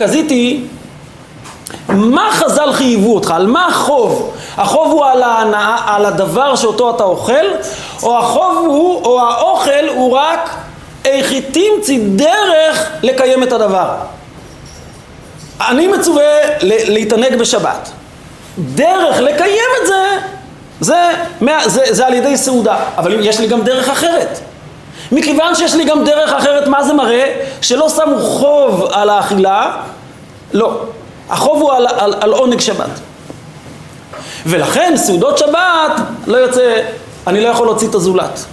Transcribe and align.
המרכזית 0.00 0.30
היא, 0.30 0.64
מה 1.88 2.28
חז"ל 2.32 2.72
חייבו 2.72 3.14
אותך? 3.14 3.30
על 3.30 3.46
מה 3.46 3.66
החוב? 3.66 4.32
החוב 4.56 4.92
הוא 4.92 5.04
על 5.04 5.22
ההנאה, 5.22 5.76
על 5.86 6.06
הדבר 6.06 6.56
שאותו 6.56 6.90
אתה 6.90 7.02
אוכל, 7.02 7.44
או 8.02 8.18
החוב 8.18 8.66
הוא, 8.66 9.04
או 9.04 9.20
האוכל 9.20 9.88
הוא 9.88 10.16
רק 10.16 10.56
תמצי 11.52 11.98
דרך 11.98 12.90
לקיים 13.02 13.42
את 13.42 13.52
הדבר. 13.52 13.88
אני 15.68 15.86
מצווה 15.86 16.24
להתענג 16.62 17.36
בשבת. 17.36 17.90
דרך 18.58 19.20
לקיים 19.20 19.70
את 19.82 19.86
זה, 19.86 20.04
זה, 20.80 21.10
זה, 21.66 21.84
זה 21.90 22.06
על 22.06 22.14
ידי 22.14 22.36
סעודה. 22.36 22.76
אבל 22.96 23.26
יש 23.26 23.40
לי 23.40 23.46
גם 23.46 23.62
דרך 23.62 23.88
אחרת. 23.88 24.40
מכיוון 25.12 25.54
שיש 25.54 25.74
לי 25.74 25.84
גם 25.84 26.04
דרך 26.04 26.32
אחרת, 26.32 26.68
מה 26.68 26.84
זה 26.84 26.92
מראה? 26.92 27.34
שלא 27.60 27.88
שמו 27.88 28.18
חוב 28.18 28.84
על 28.92 29.10
האכילה, 29.10 29.76
לא. 30.52 30.80
החוב 31.30 31.62
הוא 31.62 31.72
על, 31.72 31.86
על, 31.86 32.14
על 32.20 32.32
עונג 32.32 32.60
שבת. 32.60 32.90
ולכן 34.46 34.92
סעודות 34.96 35.38
שבת 35.38 35.92
לא 36.26 36.36
יוצא, 36.36 36.82
אני 37.26 37.40
לא 37.40 37.48
יכול 37.48 37.66
להוציא 37.66 37.88
את 37.88 37.94
הזולת. 37.94 38.44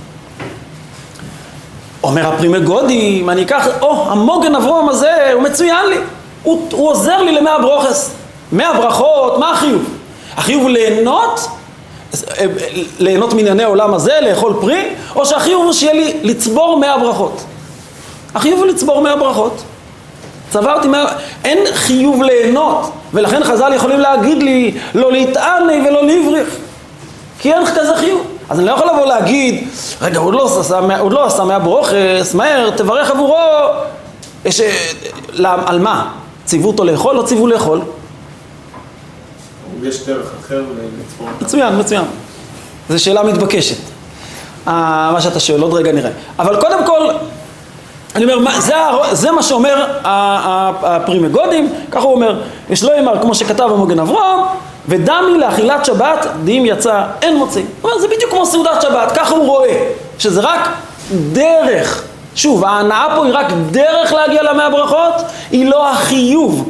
אומר 2.04 2.28
הפרימי 2.28 2.60
גודי, 2.60 3.20
אם 3.22 3.30
אני 3.30 3.44
אקח, 3.44 3.68
או, 3.82 4.12
המוגן 4.12 4.56
אברום 4.56 4.90
הזה, 4.90 5.32
הוא 5.34 5.44
מצוין 5.44 5.90
לי, 5.90 5.98
הוא, 6.44 6.68
הוא 6.72 6.90
עוזר 6.90 7.22
לי 7.22 7.32
למאה 7.32 7.60
ברוכס. 7.60 8.12
מאה 8.52 8.74
ברכות, 8.74 9.38
מה 9.38 9.52
החיוב? 9.52 9.84
החיוב 10.36 10.62
הוא 10.62 10.70
ליהנות, 10.70 11.48
ליהנות 13.00 13.34
מענייני 13.34 13.64
העולם 13.64 13.94
הזה, 13.94 14.14
לאכול 14.22 14.54
פרי, 14.62 14.90
או 15.16 15.26
שהחיוב 15.26 15.66
הוא 15.66 15.74
שיהיה 15.74 15.94
לי 15.94 16.14
לצבור 16.24 16.78
מאה 16.80 16.98
ברכות. 16.98 17.44
החיוב 18.36 18.60
הוא 18.60 18.68
לצבור 18.68 19.02
מאה 19.02 19.16
ברכות. 19.16 19.64
צברתי 20.50 20.88
מאה... 20.88 21.06
אין 21.44 21.58
חיוב 21.74 22.24
ליהנות, 22.24 22.92
ולכן 23.14 23.44
חז"ל 23.44 23.74
יכולים 23.76 24.00
להגיד 24.00 24.44
לי 24.44 24.78
לא 24.96 25.12
להתעני 25.12 25.88
ולא 25.88 26.06
להבריך, 26.06 26.50
כי 27.40 27.54
אין 27.54 27.66
כזה 27.66 27.96
חיוב. 27.96 28.28
אז 28.50 28.60
אני 28.60 28.68
לא 28.68 28.72
יכול 28.72 28.88
לבוא 28.88 29.06
להגיד, 29.06 29.68
רגע, 30.02 30.20
הוא 30.20 30.28
עוד 30.28 30.34
לא 30.34 30.60
עשה, 30.60 30.80
עוד 31.00 31.14
לא 31.14 31.26
עשה 31.26 31.44
מהברוכס, 31.44 32.34
מהר, 32.34 32.70
תברך 32.70 33.12
עבורו. 33.12 33.38
יש, 34.46 34.62
על 35.44 35.80
מה? 35.80 36.08
ציוו 36.46 36.68
אותו 36.68 36.84
לאכול? 36.84 37.16
לא 37.16 37.22
ציוו 37.22 37.48
לאכול. 37.48 37.82
יש 39.84 40.06
דרך 40.06 40.26
אחר 40.42 40.64
לצפור. 41.00 41.28
מצוין, 41.42 41.80
מצוין. 41.80 42.04
זו 42.90 43.04
שאלה 43.04 43.24
מתבקשת. 43.24 43.78
אה, 44.68 45.10
מה 45.14 45.22
שאתה 45.22 45.40
שואל, 45.40 45.62
עוד 45.62 45.74
רגע 45.74 45.92
נראה. 45.92 46.12
אבל 46.40 46.62
קודם 46.62 46.86
כל, 46.86 47.10
אני 48.16 48.34
אומר, 48.34 48.60
זה, 48.60 48.74
זה 49.12 49.32
מה 49.32 49.44
שאומר 49.44 49.86
הפרימגודים, 50.04 51.74
ככה 51.92 52.04
הוא 52.04 52.14
אומר, 52.14 52.42
יש 52.70 52.84
לא 52.84 52.96
יאמר 52.98 53.22
כמו 53.22 53.36
שכתב 53.36 53.64
המוגן 53.64 54.00
אברהם, 54.00 54.40
ודמי 54.88 55.38
לאכילת 55.38 55.86
שבת, 55.86 56.28
דהים 56.44 56.66
יצא 56.66 57.04
אין 57.22 57.38
מוציא. 57.38 57.64
זה 58.00 58.08
בדיוק 58.08 58.32
כמו 58.32 58.46
סעודת 58.46 58.82
שבת, 58.82 59.12
ככה 59.12 59.36
הוא 59.36 59.46
רואה, 59.46 59.90
שזה 60.20 60.42
רק 60.42 60.70
דרך. 61.34 62.04
שוב, 62.36 62.66
ההנאה 62.66 63.06
פה 63.16 63.26
היא 63.26 63.34
רק 63.34 63.46
דרך 63.72 64.14
להגיע 64.14 64.44
למאה 64.44 64.70
ברכות, 64.70 65.14
היא 65.52 65.70
לא 65.70 65.92
החיוב. 65.92 66.70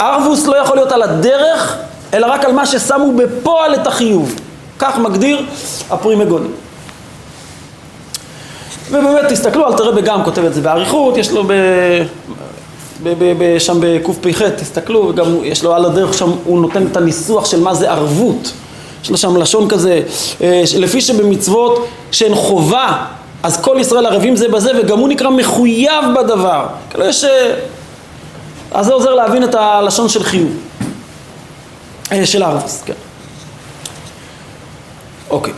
ארבוס 0.00 0.46
לא 0.46 0.56
יכול 0.56 0.76
להיות 0.76 0.92
על 0.92 1.02
הדרך, 1.02 1.76
אלא 2.14 2.26
רק 2.26 2.44
על 2.44 2.52
מה 2.52 2.66
ששמו 2.66 3.12
בפועל 3.16 3.74
את 3.74 3.86
החיוב. 3.86 4.34
כך 4.78 4.98
מגדיר 4.98 5.46
הפרימגונים. 5.90 6.52
ובאמת, 8.90 9.24
תסתכלו, 9.28 9.66
אל 9.66 9.72
תראה 9.72 9.92
בגם 9.92 10.24
כותב 10.24 10.44
את 10.44 10.54
זה 10.54 10.60
באריכות, 10.60 11.16
יש 11.16 11.30
לו 11.30 11.44
ב... 11.44 11.52
ב, 13.02 13.08
ב, 13.18 13.34
ב, 13.38 13.58
שם 13.58 13.78
בקפ"ח, 13.80 14.42
תסתכלו, 14.42 15.08
וגם 15.08 15.44
יש 15.44 15.64
לו 15.64 15.74
על 15.74 15.84
הדרך 15.84 16.14
שם, 16.14 16.30
הוא 16.44 16.60
נותן 16.60 16.86
את 16.86 16.96
הניסוח 16.96 17.44
של 17.44 17.60
מה 17.60 17.74
זה 17.74 17.90
ערבות. 17.90 18.52
יש 19.04 19.10
לו 19.10 19.16
שם 19.16 19.36
לשון 19.36 19.68
כזה, 19.68 20.00
אה, 20.42 20.62
לפי 20.78 21.00
שבמצוות 21.00 21.86
שהן 22.10 22.34
חובה, 22.34 23.04
אז 23.42 23.60
כל 23.60 23.76
ישראל 23.80 24.06
ערבים 24.06 24.36
זה 24.36 24.48
בזה, 24.48 24.70
וגם 24.80 24.98
הוא 24.98 25.08
נקרא 25.08 25.30
מחויב 25.30 26.04
בדבר. 26.16 26.66
כאילו 26.90 27.04
יש... 27.04 27.24
אה, 27.24 27.54
אז 28.74 28.86
זה 28.86 28.92
עוזר 28.92 29.14
להבין 29.14 29.44
את 29.44 29.54
הלשון 29.54 30.08
של 30.08 30.22
חיוב. 30.22 30.50
אה, 32.12 32.26
של 32.26 32.42
ערבוס, 32.42 32.82
כן. 32.86 32.92
אוקיי. 35.30 35.52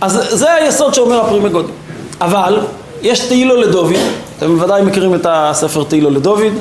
אז 0.00 0.26
זה 0.30 0.54
היסוד 0.54 0.94
שאומר 0.94 1.20
הפרימגודי. 1.20 1.72
אבל 2.20 2.60
יש 3.02 3.20
תהילו 3.20 3.56
לדוד, 3.56 3.92
אתם 4.38 4.56
בוודאי 4.56 4.82
מכירים 4.82 5.14
את 5.14 5.26
הספר 5.28 5.84
תהילו 5.84 6.10
לדוד, 6.10 6.52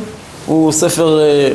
הוא 0.45 0.71
ספר 0.71 1.19
אה, 1.19 1.49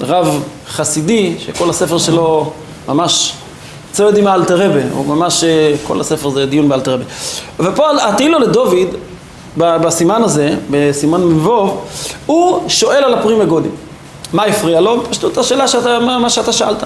רב 0.00 0.42
חסידי, 0.68 1.34
שכל 1.38 1.70
הספר 1.70 1.98
שלו 1.98 2.52
ממש 2.88 3.32
צועד 3.92 4.16
עם 4.16 4.26
האלטר 4.26 4.56
רבי, 4.56 4.80
הוא 4.92 5.06
ממש, 5.06 5.44
אה, 5.44 5.74
כל 5.86 6.00
הספר 6.00 6.30
זה 6.30 6.46
דיון 6.46 6.68
באלטר 6.68 6.88
רבי. 6.88 7.04
ופה 7.60 7.86
התהילה 8.02 8.38
לדוד, 8.38 8.88
בסימן 9.56 10.22
הזה, 10.22 10.54
בסימן 10.70 11.24
מבוב, 11.24 11.84
הוא 12.26 12.68
שואל 12.68 13.04
על 13.04 13.14
הפרי 13.14 13.44
מגדים. 13.44 13.89
מה 14.32 14.44
הפריע 14.44 14.80
לו? 14.80 15.04
פשוט 15.10 15.38
השאלה 15.38 15.68
שאתה, 15.68 15.98
מה 15.98 16.30
שאתה 16.30 16.52
שאלת. 16.52 16.82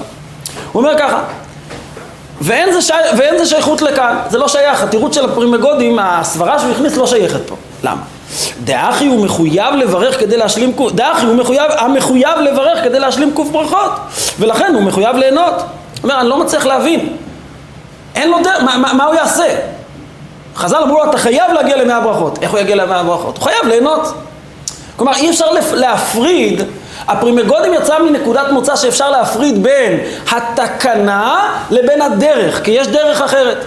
הוא 0.72 0.82
אומר 0.82 0.99
ככה, 0.99 1.22
ואין 2.41 2.72
זה, 2.72 2.82
שי... 2.82 2.93
ואין 3.19 3.38
זה 3.38 3.47
שייכות 3.47 3.82
לכאן, 3.82 4.16
זה 4.31 4.38
לא 4.38 4.49
שייך, 4.49 4.82
התירוץ 4.82 5.15
של 5.15 5.25
הפרי 5.25 5.54
מגדים, 5.54 5.98
הסברה 5.99 6.59
שהוא 6.59 6.71
הכניס 6.71 6.97
לא 6.97 7.06
שייכת 7.06 7.49
פה. 7.49 7.56
למה? 7.83 8.03
דהרי 8.65 9.06
הוא 9.06 9.25
מחויב 9.25 9.75
לברך 9.75 10.21
כדי 10.21 10.37
להשלים 10.37 10.72
קוף, 10.72 10.93
דהרי 10.92 11.26
הוא 11.27 11.34
מחויב, 11.34 11.71
המחויב 11.78 12.38
לברך 12.41 12.84
כדי 12.84 13.00
להשלים 13.00 13.33
קוף 13.34 13.50
ברכות, 13.50 13.93
ולכן 14.38 14.75
הוא 14.75 14.83
מחויב 14.83 15.16
ליהנות. 15.16 15.54
הוא 15.54 15.65
אומר, 16.03 16.21
אני 16.21 16.28
לא 16.28 16.38
מצליח 16.38 16.66
להבין. 16.66 17.16
אין 18.15 18.31
לו 18.31 18.38
דרך, 18.44 18.62
מה, 18.62 18.77
מה, 18.78 18.93
מה 18.93 19.04
הוא 19.04 19.15
יעשה? 19.15 19.56
חז"ל 20.56 20.83
אמרו 20.83 20.97
לו, 20.97 21.10
אתה 21.10 21.19
חייב 21.19 21.53
להגיע 21.53 21.77
למאה 21.77 22.00
ברכות. 22.00 22.38
איך 22.43 22.50
הוא 22.50 22.60
יגיע 22.60 22.77
למאה 22.77 23.03
ברכות? 23.03 23.38
הוא 23.38 23.44
חייב 23.44 23.66
ליהנות. 23.66 24.15
כלומר, 24.97 25.15
אי 25.15 25.31
אפשר 25.31 25.47
להפריד 25.72 26.62
הפרי 27.09 27.38
מגדים 27.38 27.75
יצא 27.75 27.98
מנקודת 27.98 28.47
מוצא 28.53 28.76
שאפשר 28.76 29.10
להפריד 29.10 29.62
בין 29.62 30.00
התקנה 30.31 31.50
לבין 31.70 32.03
הדרך, 32.03 32.65
כי 32.65 32.70
יש 32.70 32.87
דרך 32.87 33.22
אחרת. 33.22 33.65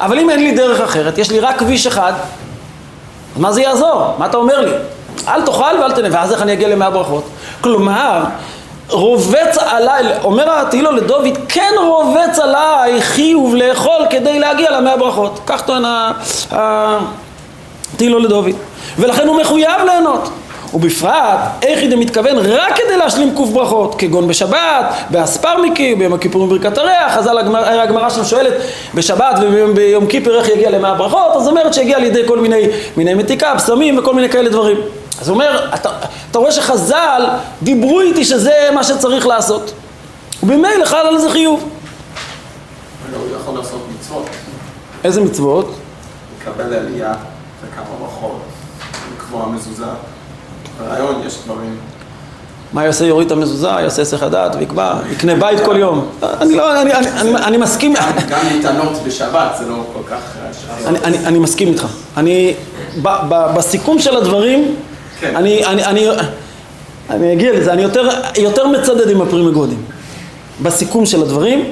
אבל 0.00 0.18
אם 0.18 0.30
אין 0.30 0.40
לי 0.40 0.52
דרך 0.52 0.80
אחרת, 0.80 1.18
יש 1.18 1.30
לי 1.30 1.40
רק 1.40 1.58
כביש 1.58 1.86
אחד, 1.86 2.12
אז 3.36 3.40
מה 3.40 3.52
זה 3.52 3.62
יעזור? 3.62 4.14
מה 4.18 4.26
אתה 4.26 4.36
אומר 4.36 4.60
לי? 4.60 4.72
אל 5.28 5.42
תאכל 5.42 5.76
ואל 5.82 5.92
תנא, 5.92 6.08
ואז 6.12 6.32
איך 6.32 6.42
אני 6.42 6.52
אגיע 6.52 6.68
למאה 6.68 6.90
ברכות? 6.90 7.24
כלומר, 7.60 8.24
רובץ 8.88 9.58
עליי, 9.58 10.04
אומר 10.24 10.50
התהילו 10.50 10.92
לדוד, 10.92 11.24
כן 11.48 11.72
רובץ 11.86 12.38
עליי 12.38 13.02
חיוב 13.02 13.54
לאכול 13.54 14.06
כדי 14.10 14.38
להגיע 14.38 14.70
למאה 14.70 14.96
ברכות. 14.96 15.40
כך 15.46 15.60
טוען 15.60 15.84
התהילו 17.94 18.18
לדוד. 18.18 18.46
ולכן 18.98 19.28
הוא 19.28 19.40
מחויב 19.40 19.80
ליהנות. 19.84 20.30
ובפרט, 20.74 21.38
איך 21.62 21.80
היא 21.80 21.96
מתכוון 21.96 22.38
רק 22.38 22.76
כדי 22.76 22.96
להשלים 22.96 23.34
קוף 23.34 23.50
ברכות, 23.50 23.94
כגון 23.98 24.28
בשבת, 24.28 24.94
באספרמיקי, 25.10 25.94
ביום 25.94 26.12
הכיפורים 26.12 26.48
ברכת 26.48 26.78
הריח, 26.78 27.16
אז 27.16 27.30
הגמרא 27.82 28.10
שם 28.10 28.24
שואלת 28.24 28.52
בשבת 28.94 29.38
וביום 29.42 30.06
כיפר 30.06 30.38
איך 30.38 30.48
יגיע 30.48 30.70
למאה 30.70 30.94
ברכות, 30.94 31.36
אז 31.36 31.48
אומרת 31.48 31.74
שהגיע 31.74 31.96
על 31.96 32.04
ידי 32.04 32.22
כל 32.26 32.38
מיני 32.38 32.68
מיני 32.96 33.14
מתיקה, 33.14 33.54
בשמים 33.54 33.98
וכל 33.98 34.14
מיני 34.14 34.28
כאלה 34.28 34.48
דברים. 34.48 34.76
אז 35.20 35.28
הוא 35.28 35.34
אומר, 35.34 35.66
אתה, 35.74 35.90
אתה 36.30 36.38
רואה 36.38 36.52
שחז"ל 36.52 37.26
דיברו 37.62 38.00
איתי 38.00 38.24
שזה 38.24 38.68
מה 38.74 38.84
שצריך 38.84 39.26
לעשות. 39.26 39.72
ובמילא 40.42 40.84
חל 40.84 41.06
על 41.06 41.18
זה 41.18 41.30
חיוב. 41.30 41.68
הוא 43.16 43.36
יכול 43.40 43.58
לעשות 43.58 43.80
מצוות. 43.98 44.26
איזה 45.04 45.20
מצוות? 45.20 45.74
לקבל 46.40 46.74
עלייה 46.74 47.14
וכמה 47.62 47.84
ברכות, 48.00 48.40
לקבוע 49.14 49.46
מזוזה. 49.46 49.84
ברעיון 50.80 51.22
יש 51.26 51.38
דברים. 51.44 51.76
מה 52.72 52.84
יעשה? 52.84 53.04
יוריד 53.04 53.26
את 53.26 53.32
המזוזה, 53.32 53.68
יעשה 53.68 54.02
היסח 54.02 54.22
הדעת 54.22 54.54
ויקבע, 54.54 54.94
יקנה 55.12 55.34
בית 55.34 55.60
כל 55.64 55.76
יום. 55.76 56.06
אני 56.22 56.54
לא, 56.54 56.82
אני, 57.46 57.56
מסכים. 57.56 57.94
גם 58.28 58.38
ניתנות 58.52 58.92
בשבת 59.06 59.56
זה 59.58 59.66
לא 59.68 59.74
כל 59.92 60.00
כך... 60.10 60.20
אני, 61.04 61.38
מסכים 61.38 61.68
איתך. 61.68 61.86
אני, 62.16 62.54
בסיכום 63.54 63.98
של 63.98 64.16
הדברים, 64.16 64.74
כן. 65.20 65.36
אני, 65.36 65.66
אני, 65.66 65.84
אני, 65.84 66.06
אני 67.10 67.32
אגיע 67.32 67.52
לזה, 67.52 67.72
אני 67.72 67.82
יותר, 67.82 68.08
יותר 68.36 68.66
מצדד 68.66 69.10
עם 69.10 69.20
הפרי 69.20 69.45
מגדים. 69.45 69.82
בסיכום 70.62 71.06
של 71.06 71.22
הדברים. 71.22 71.64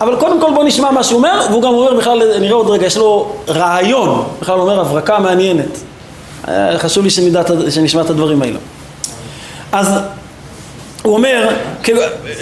אבל 0.00 0.16
קודם 0.16 0.40
כל 0.40 0.50
בוא 0.54 0.64
נשמע 0.64 0.90
מה 0.90 1.02
שהוא 1.02 1.18
אומר, 1.18 1.46
והוא 1.50 1.62
גם 1.62 1.68
אומר 1.68 1.94
בכלל, 1.94 2.38
נראה 2.40 2.54
עוד 2.54 2.70
רגע, 2.70 2.86
יש 2.86 2.96
לו 2.96 3.32
רעיון, 3.48 4.24
בכלל 4.40 4.58
אומר 4.58 4.80
הברקה 4.80 5.18
מעניינת. 5.18 5.78
אה, 6.48 6.78
חשוב 6.78 7.04
לי 7.04 7.10
שנדע, 7.10 7.42
שנשמע 7.70 8.00
את 8.00 8.10
הדברים 8.10 8.42
האלו. 8.42 8.58
אז 9.72 9.98
הוא 11.02 11.14
אומר, 11.14 11.48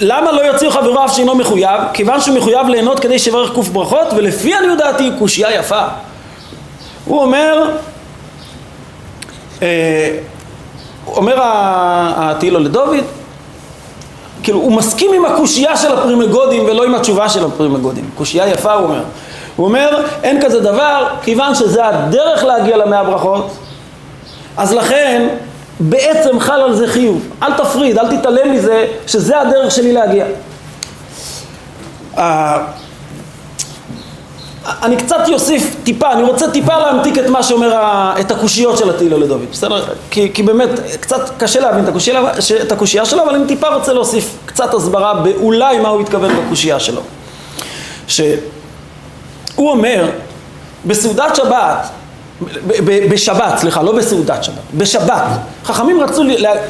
למה 0.00 0.32
לא 0.32 0.41
יוציאו 0.41 0.70
חברו 0.70 1.05
אף 1.05 1.17
שאינו 1.17 1.35
מחויב? 1.35 1.81
כיוון 1.93 2.20
שהוא 2.20 2.37
מחויב 2.37 2.69
ליהנות 2.69 3.00
כדי 3.00 3.19
שיברך 3.19 3.52
קוף 3.52 3.69
ברכות, 3.69 4.06
ולפי 4.17 4.55
עניות 4.55 4.79
דעתי 4.79 5.11
קושייה 5.19 5.55
יפה. 5.55 5.82
הוא 7.05 7.23
אומר, 7.23 7.70
אה, 9.62 10.19
אומר 11.06 11.37
התהילה 12.17 12.59
לדוד, 12.58 13.05
כאילו 14.43 14.58
הוא 14.58 14.73
מסכים 14.73 15.12
עם 15.12 15.25
הקושייה 15.25 15.76
של 15.76 15.93
הפרי 15.93 16.25
מגדים 16.25 16.65
ולא 16.64 16.85
עם 16.85 16.94
התשובה 16.94 17.29
של 17.29 17.44
הפרי 17.45 17.71
מגדים. 17.71 18.11
קושייה 18.14 18.49
יפה 18.49 18.73
הוא 18.73 18.85
אומר. 18.85 19.02
הוא 19.56 19.67
אומר, 19.67 20.05
אין 20.23 20.43
כזה 20.43 20.61
דבר, 20.61 21.06
כיוון 21.23 21.55
שזה 21.55 21.87
הדרך 21.87 22.44
להגיע 22.44 22.76
למאה 22.76 23.05
ברכות, 23.05 23.56
אז 24.56 24.73
לכן 24.73 25.29
בעצם 25.81 26.41
חל 26.41 26.61
על 26.61 26.75
זה 26.75 26.88
חיוב. 26.88 27.29
אל 27.43 27.52
תפריד, 27.52 27.99
אל 27.99 28.17
תתעלם 28.17 28.52
מזה 28.52 28.87
שזה 29.06 29.41
הדרך 29.41 29.70
שלי 29.70 29.93
להגיע. 29.93 30.25
אני 34.82 34.97
קצת 34.97 35.29
יוסיף 35.29 35.76
טיפה, 35.85 36.12
אני 36.12 36.23
רוצה 36.23 36.50
טיפה 36.50 36.79
להמתיק 36.79 37.19
את 37.19 37.26
מה 37.26 37.43
שאומר, 37.43 37.75
את 38.20 38.31
הקושיות 38.31 38.79
של 38.79 38.91
התהילה 38.91 39.17
לדוד, 39.17 39.41
בסדר? 39.52 39.85
כי, 40.11 40.31
כי 40.35 40.43
באמת 40.43 40.69
קצת 41.00 41.31
קשה 41.38 41.61
להבין 41.61 41.85
את 41.85 41.88
הקושייה, 41.88 42.20
את 42.62 42.73
הקושייה 42.73 43.05
שלו, 43.05 43.23
אבל 43.23 43.35
אני 43.35 43.47
טיפה 43.47 43.69
רוצה 43.69 43.93
להוסיף 43.93 44.37
קצת 44.47 44.75
הסברה 44.75 45.14
באולי 45.14 45.79
מה 45.79 45.88
הוא 45.88 46.00
התכוון 46.00 46.31
בקושייה 46.37 46.81
שלו. 46.81 47.00
שהוא 48.06 48.37
אומר, 49.58 50.11
בסעודת 50.87 51.37
שבת, 51.37 51.88
בשבת, 53.11 53.59
סליחה, 53.59 53.83
לא 53.83 53.93
בסעודת 53.93 54.45
שבת, 54.45 54.55
בשבת, 54.75 55.23
חכמים 55.65 56.01
רצו, 56.01 56.23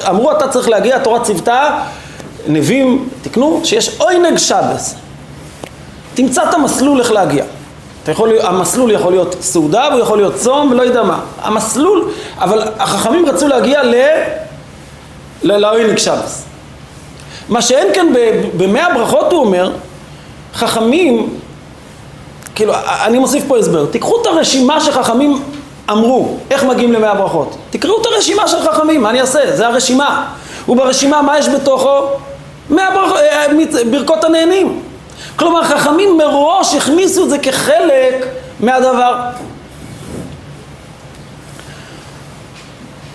אמרו 0.08 0.32
אתה 0.32 0.48
צריך 0.48 0.68
להגיע, 0.68 0.96
התורה 0.96 1.24
ציוותה, 1.24 1.82
נביאים 2.48 3.08
תקנו, 3.22 3.60
שיש 3.64 4.00
עוינג 4.00 4.38
שבס, 4.38 4.94
תמצא 6.14 6.42
את 6.48 6.54
המסלול 6.54 7.00
איך 7.00 7.12
להגיע. 7.12 7.44
יכול, 8.08 8.30
המסלול 8.42 8.90
יכול 8.90 9.12
להיות 9.12 9.36
סעודה 9.40 9.88
והוא 9.90 10.02
יכול 10.02 10.18
להיות 10.18 10.34
צום 10.34 10.70
ולא 10.70 10.82
יודע 10.82 11.02
מה. 11.02 11.20
המסלול, 11.42 12.10
אבל 12.38 12.62
החכמים 12.78 13.26
רצו 13.26 13.48
להגיע 13.48 13.82
ל... 13.82 13.94
לעוינג 15.42 15.98
שבס. 15.98 16.44
מה 17.48 17.62
שאין 17.62 17.94
כאן 17.94 18.06
במאה 18.56 18.94
ברכות 18.94 19.32
הוא 19.32 19.40
אומר, 19.40 19.72
חכמים, 20.54 21.34
כאילו, 22.54 22.74
אני 23.04 23.18
מוסיף 23.18 23.44
פה 23.48 23.58
הסבר, 23.58 23.86
תיקחו 23.86 24.22
את 24.22 24.26
הרשימה 24.26 24.80
שחכמים 24.80 25.42
אמרו, 25.90 26.36
איך 26.50 26.64
מגיעים 26.64 26.92
למאה 26.92 27.14
ברכות. 27.14 27.56
תקראו 27.70 28.00
את 28.00 28.06
הרשימה 28.06 28.48
של 28.48 28.56
חכמים, 28.62 29.02
מה 29.02 29.10
אני 29.10 29.20
אעשה? 29.20 29.56
זה 29.56 29.66
הרשימה. 29.66 30.26
וברשימה 30.68 31.22
מה 31.22 31.38
יש 31.38 31.48
בתוכו? 31.48 32.00
מאה 32.70 32.90
ברכות, 32.90 33.16
אה, 33.16 33.46
ברכות 33.90 34.24
הנהנים. 34.24 34.82
כלומר, 35.36 35.64
חכמים 35.64 36.18
מראש 36.18 36.74
הכניסו 36.74 37.24
את 37.24 37.30
זה 37.30 37.38
כחלק 37.38 38.26
מהדבר. 38.60 39.14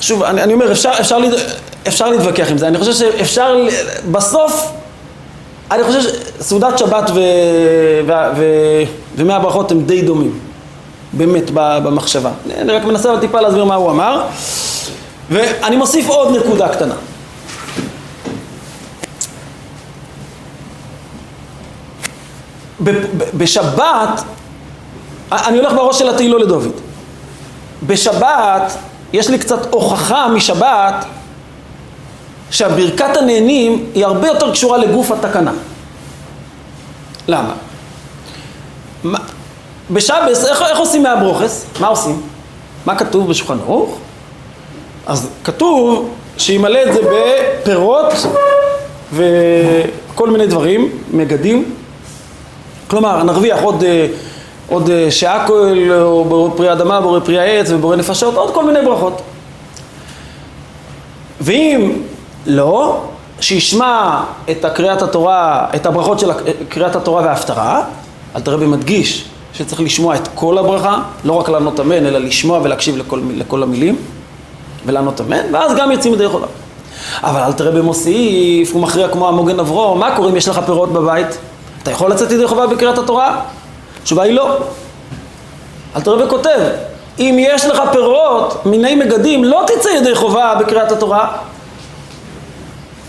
שוב, 0.01 0.23
אני, 0.23 0.43
אני 0.43 0.53
אומר, 0.53 0.71
אפשר, 0.71 0.91
אפשר, 0.99 1.17
אפשר 1.87 2.09
להתווכח 2.09 2.51
עם 2.51 2.57
זה. 2.57 2.67
אני 2.67 2.77
חושב 2.77 2.93
שאפשר, 2.93 3.67
בסוף, 4.11 4.71
אני 5.71 5.83
חושב 5.83 5.99
שסעודת 6.01 6.77
שבת 6.77 7.09
ו, 7.09 7.19
ו, 8.07 8.11
ו, 8.37 8.43
ומאה 9.15 9.39
ברכות 9.39 9.71
הם 9.71 9.81
די 9.81 10.01
דומים, 10.01 10.39
באמת, 11.15 11.51
במחשבה. 11.53 12.31
אני 12.57 12.73
רק 12.73 12.83
מנסה 12.83 13.19
טיפה 13.19 13.41
להסביר 13.41 13.65
מה 13.65 13.75
הוא 13.75 13.91
אמר, 13.91 14.27
ואני 15.29 15.75
מוסיף 15.75 16.07
עוד 16.07 16.37
נקודה 16.37 16.69
קטנה. 16.69 16.95
בשבת, 23.33 24.23
אני 25.31 25.57
הולך 25.57 25.73
בראש 25.73 25.99
של 25.99 26.09
התהילו 26.09 26.37
לדוד. 26.37 26.71
בשבת 27.87 28.77
יש 29.13 29.29
לי 29.29 29.39
קצת 29.39 29.73
הוכחה 29.73 30.27
משבת 30.27 31.05
שהברכת 32.51 33.17
הנהנים 33.17 33.85
היא 33.95 34.05
הרבה 34.05 34.27
יותר 34.27 34.51
קשורה 34.51 34.77
לגוף 34.77 35.11
התקנה. 35.11 35.51
למה? 37.27 37.53
בשבס, 39.91 40.45
איך, 40.45 40.61
איך 40.61 40.79
עושים 40.79 41.03
מהברוכס? 41.03 41.65
מה 41.79 41.87
עושים? 41.87 42.21
מה 42.85 42.95
כתוב 42.95 43.29
בשולחן 43.29 43.57
ערוך? 43.59 43.97
אז 45.07 45.29
כתוב 45.43 46.09
שימלא 46.37 46.79
את 46.83 46.93
זה 46.93 46.99
בפירות 47.01 48.13
וכל 49.13 50.29
מיני 50.29 50.47
דברים, 50.47 50.89
מגדים, 51.11 51.75
כלומר, 52.87 53.23
נרוויח 53.23 53.61
עוד, 53.61 53.83
אה, 53.83 54.07
עוד 54.67 54.89
אה, 54.89 55.11
שעה 55.11 55.47
כהל, 55.47 55.91
או 55.91 56.25
בורא 56.25 56.49
פרי 56.57 56.71
אדמה, 56.71 57.01
בורא 57.01 57.19
פרי 57.19 57.39
העץ 57.39 57.67
ובורא 57.69 57.95
נפשות, 57.95 58.35
עוד 58.35 58.53
כל 58.53 58.65
מיני 58.65 58.85
ברכות. 58.85 59.21
ואם 61.41 61.91
לא, 62.45 63.01
שישמע 63.39 64.23
את 64.51 64.65
קריאת 64.73 65.01
התורה, 65.01 65.67
את 65.75 65.85
הברכות 65.85 66.19
של 66.19 66.31
קריאת 66.69 66.95
התורה 66.95 67.23
וההפטרה, 67.23 67.83
אל 68.35 68.41
תראה 68.41 68.57
במדגיש 68.57 69.25
שצריך 69.57 69.81
לשמוע 69.81 70.15
את 70.15 70.27
כל 70.35 70.57
הברכה, 70.57 71.01
לא 71.23 71.33
רק 71.33 71.49
לענות 71.49 71.79
אמן, 71.79 72.05
אלא 72.05 72.19
לשמוע 72.19 72.59
ולהקשיב 72.63 72.97
לכל, 72.97 73.21
לכל 73.35 73.63
המילים, 73.63 73.95
ולענות 74.85 75.21
אמן, 75.21 75.53
ואז 75.53 75.71
גם 75.77 75.91
יוצאים 75.91 76.13
ידי 76.13 76.27
חובה. 76.27 76.47
אבל 77.23 77.41
אל 77.41 77.53
תראה 77.53 77.71
במוסיף, 77.71 78.73
הוא 78.73 78.81
מכריע 78.81 79.07
כמו 79.07 79.27
המוגן 79.27 79.59
אברום, 79.59 79.99
מה 79.99 80.15
קורה 80.15 80.29
אם 80.29 80.35
יש 80.35 80.47
לך 80.47 80.59
פירות 80.65 80.93
בבית? 80.93 81.37
אתה 81.83 81.91
יכול 81.91 82.11
לצאת 82.11 82.31
ידי 82.31 82.47
חובה 82.47 82.67
בקריאת 82.67 82.97
התורה? 82.97 83.41
התשובה 84.01 84.23
היא 84.23 84.33
לא. 84.33 84.57
אל 85.95 86.01
תראה 86.01 86.25
וכותב, 86.25 86.59
אם 87.19 87.35
יש 87.39 87.65
לך 87.65 87.81
פירות, 87.91 88.65
מיני 88.65 88.95
מגדים, 88.95 89.43
לא 89.43 89.63
תצא 89.67 89.89
ידי 89.89 90.15
חובה 90.15 90.55
בקריאת 90.59 90.91
התורה. 90.91 91.37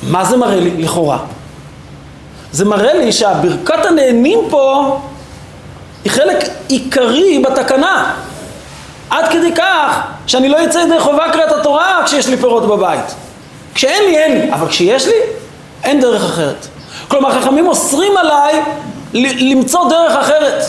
מה 0.03 0.25
זה 0.25 0.37
מראה 0.37 0.61
לי, 0.61 0.83
לכאורה? 0.83 1.19
זה 2.53 2.65
מראה 2.65 2.95
לי 2.95 3.13
שהברכת 3.13 3.87
הנהנים 3.87 4.39
פה 4.51 4.97
היא 6.07 6.13
חלק 6.13 6.49
עיקרי 6.69 7.39
בתקנה. 7.39 8.15
עד 9.11 9.29
כדי 9.29 9.53
כך 9.53 10.01
שאני 10.27 10.49
לא 10.49 10.65
אצא 10.65 10.79
ידי 10.79 11.01
חובה 11.01 11.33
קריאת 11.33 11.53
התורה 11.53 12.03
כשיש 12.05 12.29
לי 12.29 12.37
פירות 12.37 12.69
בבית. 12.69 13.15
כשאין 13.75 14.05
לי, 14.05 14.19
אין 14.19 14.39
לי, 14.39 14.53
אבל 14.53 14.69
כשיש 14.69 15.07
לי, 15.07 15.15
אין 15.85 16.01
דרך 16.01 16.25
אחרת. 16.25 16.67
כלומר, 17.09 17.41
חכמים 17.41 17.69
אוסרים 17.69 18.17
עליי 18.17 18.63
למצוא 19.15 19.91
דרך 19.91 20.13
אחרת. 20.17 20.65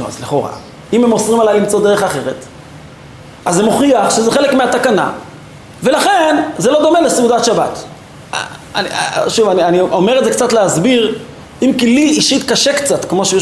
לא, 0.00 0.06
אז 0.06 0.20
לכאורה, 0.22 0.50
אם 0.92 1.04
הם 1.04 1.12
אוסרים 1.12 1.40
עליי 1.40 1.60
למצוא 1.60 1.80
דרך 1.80 2.02
אחרת, 2.02 2.44
אז 3.44 3.54
זה 3.54 3.62
מוכיח 3.62 4.10
שזה 4.10 4.30
חלק 4.30 4.54
מהתקנה, 4.54 5.10
ולכן 5.82 6.42
זה 6.58 6.70
לא 6.70 6.82
דומה 6.82 7.00
לסעודת 7.00 7.44
שבת. 7.44 7.78
אני, 8.74 8.88
שוב, 9.28 9.48
אני, 9.48 9.64
אני 9.64 9.80
אומר 9.80 10.18
את 10.18 10.24
זה 10.24 10.30
קצת 10.30 10.52
להסביר, 10.52 11.18
אם 11.62 11.72
כי 11.78 11.86
לי 11.86 12.08
אישית 12.08 12.50
קשה 12.50 12.72
קצת, 12.72 13.04
כמו 13.04 13.24
שהוא... 13.24 13.40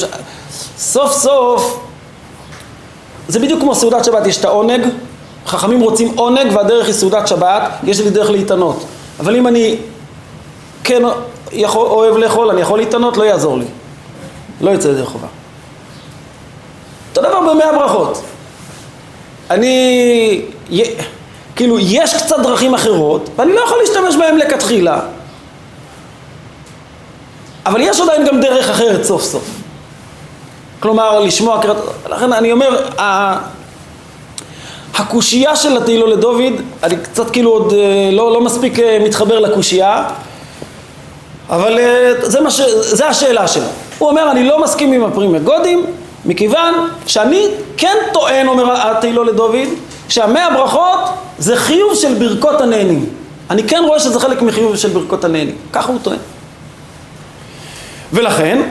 סוף 0.78 1.12
סוף, 1.12 1.80
זה 3.28 3.38
בדיוק 3.38 3.61
כמו 3.61 3.75
סעודת 3.75 4.04
שבת, 4.04 4.26
יש 4.26 4.37
את 4.37 4.44
העונג, 4.44 4.80
חכמים 5.47 5.80
רוצים 5.80 6.12
עונג 6.16 6.52
והדרך 6.54 6.87
היא 6.87 6.94
סעודת 6.94 7.28
שבת, 7.28 7.62
יש 7.83 8.00
לי 8.00 8.11
דרך 8.11 8.30
להתענות. 8.30 8.85
אבל 9.21 9.37
אם 9.37 9.47
אני 9.47 9.76
כן 10.85 11.02
יכול, 11.52 11.87
אוהב 11.87 12.16
לאכול, 12.16 12.50
אני 12.50 12.61
יכול 12.61 12.78
להתענות, 12.78 13.16
לא 13.16 13.25
יעזור 13.25 13.59
לי. 13.59 13.64
לא 14.61 14.71
יצא 14.71 14.88
ידי 14.88 15.04
חובה. 15.04 15.28
אותו 17.11 17.28
דבר 17.28 17.40
במאה 17.40 17.78
ברכות. 17.78 18.23
אני... 19.50 20.42
כאילו, 21.56 21.78
יש 21.78 22.14
קצת 22.14 22.37
דרכים 22.42 22.75
אחרות, 22.75 23.30
ואני 23.37 23.52
לא 23.52 23.61
יכול 23.61 23.78
להשתמש 23.80 24.16
בהן 24.16 24.37
לכתחילה. 24.37 25.00
אבל 27.66 27.80
יש 27.80 28.00
עדיין 28.00 28.26
גם 28.26 28.40
דרך 28.40 28.71
אחרת 28.71 29.04
סוף 29.04 29.23
סוף. 29.23 29.63
כלומר, 30.85 31.21
לשמוע 31.21 31.62
קריאת... 31.62 31.76
לכן 32.11 32.33
אני 32.33 32.53
אומר, 32.53 32.88
הקושייה 34.95 35.57
של 35.57 35.76
התהילה 35.76 36.06
לדוד, 36.07 36.53
אני 36.83 36.97
קצת 36.97 37.31
כאילו 37.31 37.50
עוד 37.50 37.73
אה, 37.73 38.11
לא, 38.12 38.33
לא 38.33 38.41
מספיק 38.41 38.79
אה, 38.79 38.99
מתחבר 39.05 39.38
לקושייה, 39.38 40.05
אבל 41.50 41.79
אה, 41.79 42.12
זה, 42.23 42.50
ש... 42.50 42.61
זה 42.81 43.09
השאלה 43.09 43.49
שלו. 43.49 43.64
הוא 43.99 44.09
אומר, 44.09 44.31
אני 44.31 44.47
לא 44.47 44.62
מסכים 44.62 44.93
עם 44.93 45.05
הפרי 45.04 45.37
מגדים, 45.37 45.87
מכיוון 46.25 46.75
שאני 47.07 47.49
כן 47.76 47.97
טוען, 48.12 48.49
אומר 48.49 48.73
התהילה 48.73 49.25
לדוד, 49.25 49.69
שהמאה 50.09 50.50
ברכות 50.50 51.00
זה 51.38 51.57
חיוב 51.57 51.95
של 51.95 52.14
ברכות 52.14 52.61
הנהנים. 52.61 53.07
אני 53.50 53.62
כן 53.62 53.83
רואה 53.87 54.00
שזה 54.00 54.21
חלק 54.21 54.43
מחיוב 54.43 54.76
של 54.76 54.88
ברכות 54.88 55.25
הנהנים. 55.25 55.57
ככה 55.73 55.93
הוא 55.93 55.99
טוען. 56.03 56.19
ולכן, 58.12 58.62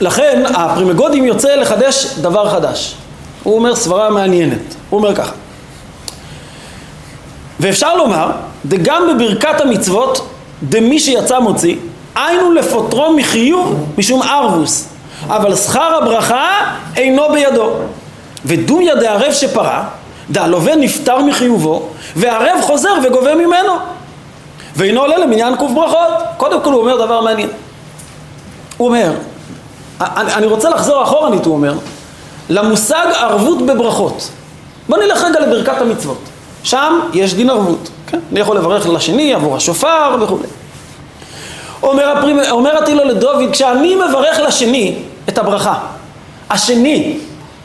לכן 0.00 0.42
הפרי 0.54 0.85
מגדים 0.85 1.24
יוצא 1.24 1.54
לחדש 1.54 2.06
דבר 2.20 2.50
חדש. 2.50 2.94
הוא 3.42 3.54
אומר 3.54 3.76
סברה 3.76 4.10
מעניינת. 4.10 4.74
הוא 4.90 5.00
אומר 5.00 5.14
ככה. 5.14 5.32
ואפשר 7.60 7.96
לומר, 7.96 8.30
דגם 8.66 9.02
בברכת 9.10 9.60
המצוות 9.60 10.28
דמי 10.62 11.00
שיצא 11.00 11.38
מוציא, 11.38 11.76
היינו 12.14 12.52
לפוטרו 12.52 13.12
מחיוב 13.12 13.86
משום 13.98 14.22
ערבות, 14.22 14.88
אבל 15.26 15.56
שכר 15.56 15.94
הברכה 16.02 16.48
אינו 16.96 17.22
בידו. 17.32 17.70
ודומיא 18.44 18.94
דערב 18.94 19.32
שפרע, 19.32 19.84
דהלווה 20.30 20.76
נפטר 20.76 21.18
מחיובו, 21.18 21.88
והערב 22.16 22.60
חוזר 22.62 22.92
וגובה 23.04 23.34
ממנו. 23.34 23.72
ואינו 24.76 25.00
עולה 25.00 25.18
למניין 25.18 25.56
קוף 25.56 25.72
ברכות. 25.72 26.12
קודם 26.36 26.60
כל 26.60 26.72
הוא 26.72 26.80
אומר 26.80 27.04
דבר 27.04 27.20
מעניין. 27.20 27.48
הוא 28.76 28.88
אומר, 28.88 29.12
אני, 30.00 30.34
אני 30.34 30.46
רוצה 30.46 30.70
לחזור 30.70 31.02
אחורנית, 31.02 31.46
הוא 31.46 31.54
אומר, 31.54 31.74
למושג 32.48 33.06
ערבות 33.14 33.66
בברכות. 33.66 34.30
בוא 34.88 34.98
נלך 34.98 35.24
רגע 35.24 35.40
לברכת 35.40 35.80
המצוות. 35.80 36.18
שם 36.62 37.00
יש 37.12 37.34
דין 37.34 37.50
ערבות. 37.50 37.88
כן? 38.06 38.18
אני 38.32 38.40
יכול 38.40 38.56
לברך 38.56 38.86
לשני 38.86 39.34
עבור 39.34 39.56
השופר 39.56 40.16
וכו'. 40.20 40.38
אומר, 41.82 42.08
הפרימ... 42.08 42.38
אומר 42.50 42.78
התילו 42.82 43.04
לדוד, 43.04 43.36
כשאני 43.52 43.94
מברך 43.94 44.38
לשני 44.38 44.98
את 45.28 45.38
הברכה, 45.38 45.74
השני, 46.50 47.18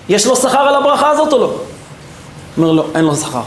יש 0.09 0.25
לו 0.25 0.35
שכר 0.35 0.59
על 0.59 0.75
הברכה 0.75 1.09
הזאת 1.09 1.33
או 1.33 1.37
לא? 1.37 1.53
אומר 2.57 2.71
לו, 2.71 2.85
אין 2.95 3.05
לו 3.05 3.15
שכר. 3.15 3.41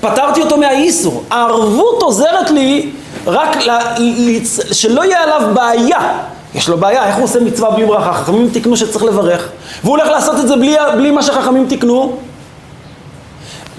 פטרתי 0.00 0.42
אותו 0.42 0.56
מהאיסור. 0.56 1.24
הערבות 1.30 2.02
עוזרת 2.02 2.50
לי 2.50 2.90
רק 3.26 3.56
ל... 3.56 3.70
שלא 4.72 5.04
יהיה 5.04 5.22
עליו 5.22 5.42
בעיה. 5.54 6.18
יש 6.54 6.68
לו 6.68 6.78
בעיה, 6.78 7.06
איך 7.06 7.16
הוא 7.16 7.24
עושה 7.24 7.40
מצווה 7.40 7.70
בלי 7.70 7.86
ברכה? 7.86 8.12
חכמים 8.12 8.50
תיקנו 8.52 8.76
שצריך 8.76 9.04
לברך, 9.04 9.48
והוא 9.84 9.96
הולך 9.96 10.08
לעשות 10.08 10.40
את 10.40 10.48
זה 10.48 10.56
בלי, 10.56 10.76
בלי 10.96 11.10
מה 11.10 11.22
שחכמים 11.22 11.66
תיקנו. 11.68 12.16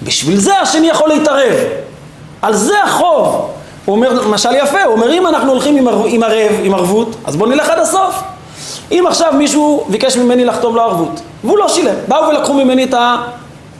בשביל 0.03 0.39
זה 0.39 0.59
השני 0.59 0.87
יכול 0.87 1.09
להתערב. 1.09 1.55
על 2.41 2.53
זה 2.53 2.83
החוב. 2.83 3.49
הוא 3.85 3.95
אומר, 3.95 4.27
משל 4.27 4.55
יפה, 4.55 4.83
הוא 4.83 4.93
אומר 4.93 5.13
אם 5.13 5.27
אנחנו 5.27 5.51
הולכים 5.51 5.77
עם, 5.77 5.87
ערב, 5.87 6.05
עם 6.07 6.23
ערב, 6.23 6.51
עם 6.63 6.73
ערבות, 6.73 7.15
אז 7.25 7.35
בואו 7.35 7.49
נלך 7.49 7.69
עד 7.69 7.79
הסוף. 7.79 8.15
אם 8.91 9.03
עכשיו 9.07 9.33
מישהו 9.37 9.85
ביקש 9.89 10.17
ממני 10.17 10.45
לחתום 10.45 10.75
לו 10.75 10.81
ערבות, 10.81 11.21
והוא 11.43 11.57
לא 11.57 11.69
שילם, 11.69 11.95
באו 12.07 12.27
ולקחו 12.29 12.53
ממני 12.53 12.83
את 12.83 12.95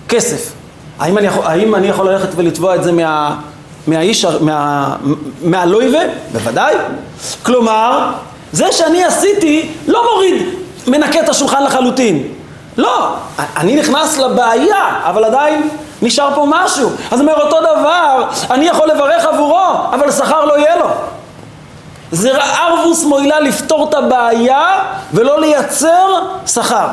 הכסף, 0.07 0.51
האם 1.00 1.17
אני 1.17 1.27
יכול, 1.27 1.45
האם 1.45 1.75
אני 1.75 1.88
יכול 1.88 2.09
ללכת 2.09 2.29
ולתבוע 2.35 2.75
את 2.75 2.83
זה 2.83 2.91
מה, 2.91 3.35
מהאיש, 3.88 4.25
מה, 4.25 4.95
מהלויבה? 5.43 6.00
בוודאי. 6.31 6.75
כלומר, 7.43 8.12
זה 8.53 8.72
שאני 8.72 9.03
עשיתי 9.03 9.72
לא 9.88 10.03
מוריד, 10.12 10.43
מנקה 10.88 11.19
את 11.19 11.29
השולחן 11.29 11.63
לחלוטין. 11.63 12.27
לא, 12.77 13.07
אני 13.57 13.75
נכנס 13.75 14.17
לבעיה, 14.17 15.00
אבל 15.03 15.24
עדיין 15.24 15.69
נשאר 16.01 16.36
פה 16.36 16.45
משהו. 16.50 16.89
אז 17.12 17.22
אומר 17.22 17.33
אותו 17.33 17.62
דבר, 17.62 18.24
אני 18.51 18.65
יכול 18.65 18.89
לברך 18.89 19.25
עבורו, 19.25 19.67
אבל 19.93 20.12
שכר 20.12 20.45
לא 20.45 20.57
יהיה 20.57 20.75
לו. 20.75 20.86
זה 22.12 22.31
ערבוס 22.38 23.03
מועילה 23.03 23.39
לפתור 23.39 23.89
את 23.89 23.93
הבעיה 23.93 24.79
ולא 25.13 25.39
לייצר 25.39 26.07
שכר. 26.48 26.88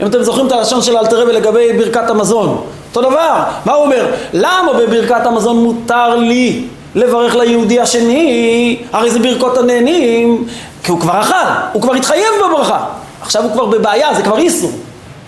אם 0.00 0.06
אתם 0.06 0.22
זוכרים 0.22 0.46
את 0.46 0.52
הלשון 0.52 0.82
של 0.82 0.96
אלתרבה 0.96 1.32
לגבי 1.32 1.72
ברכת 1.78 2.10
המזון, 2.10 2.64
אותו 2.88 3.10
דבר, 3.10 3.42
מה 3.64 3.72
הוא 3.72 3.84
אומר? 3.84 4.06
למה 4.32 4.72
בברכת 4.72 5.26
המזון 5.26 5.56
מותר 5.56 6.14
לי 6.14 6.64
לברך 6.94 7.34
ליהודי 7.34 7.80
השני? 7.80 8.82
הרי 8.92 9.10
זה 9.10 9.18
ברכות 9.18 9.58
הנהנים, 9.58 10.44
כי 10.84 10.90
הוא 10.90 11.00
כבר 11.00 11.20
אכל, 11.20 11.34
הוא 11.72 11.82
כבר 11.82 11.94
התחייב 11.94 12.30
בברכה. 12.46 12.84
עכשיו 13.22 13.42
הוא 13.42 13.52
כבר 13.52 13.66
בבעיה, 13.66 14.14
זה 14.14 14.22
כבר 14.22 14.38
איסור. 14.38 14.72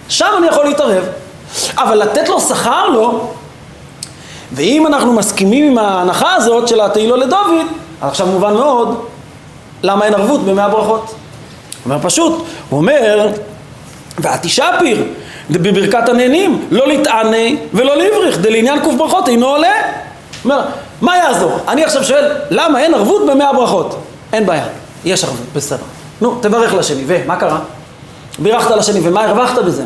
שם 0.08 0.26
אני 0.38 0.46
יכול 0.46 0.64
להתערב. 0.64 1.04
אבל 1.78 1.96
לתת 2.02 2.28
לו 2.28 2.40
שכר 2.40 2.88
לא. 2.88 3.30
ואם 4.52 4.86
אנחנו 4.86 5.12
מסכימים 5.12 5.70
עם 5.70 5.78
ההנחה 5.78 6.34
הזאת 6.34 6.68
של 6.68 6.80
התהילו 6.80 7.16
לדוד, 7.16 7.66
אז 8.02 8.10
עכשיו 8.10 8.26
מובן 8.26 8.54
מאוד 8.54 9.04
למה 9.82 10.04
אין 10.04 10.14
ערבות 10.14 10.44
במאה 10.44 10.68
ברכות. 10.68 11.04
הוא 11.04 11.14
אומר 11.84 11.98
פשוט, 12.02 12.44
הוא 12.70 12.78
אומר, 12.80 13.28
והתשפיר 14.18 15.04
בברכת 15.50 16.08
הנהנים, 16.08 16.68
לא 16.70 16.88
לטעני 16.88 17.56
ולא 17.74 17.96
לבריך, 17.96 18.38
דלעניין 18.38 18.80
קוף 18.80 18.94
ברכות 18.94 19.28
אינו 19.28 19.46
עולה. 19.46 19.72
אומר, 20.44 20.60
מה 21.04 21.16
יעזור? 21.16 21.58
אני 21.68 21.84
עכשיו 21.84 22.04
שואל, 22.04 22.32
למה 22.50 22.80
אין 22.80 22.94
ערבות 22.94 23.26
במאה 23.26 23.52
ברכות? 23.52 23.96
אין 24.32 24.46
בעיה, 24.46 24.66
יש 25.04 25.24
ערבות, 25.24 25.46
בסדר. 25.54 25.84
נו, 26.20 26.38
תברך 26.40 26.74
לשני, 26.74 27.04
ומה 27.06 27.36
קרה? 27.36 27.58
בירכת 28.38 28.70
לשני, 28.70 29.00
ומה 29.08 29.24
הרווחת 29.24 29.58
בזה? 29.58 29.82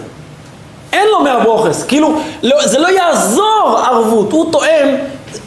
אין 0.92 1.08
לו 1.12 1.20
מהברוכס, 1.20 1.84
כאילו, 1.84 2.20
לא, 2.42 2.66
זה 2.66 2.78
לא 2.78 2.88
יעזור 2.88 3.80
ערבות, 3.86 4.32
הוא 4.32 4.52
טוען, 4.52 4.96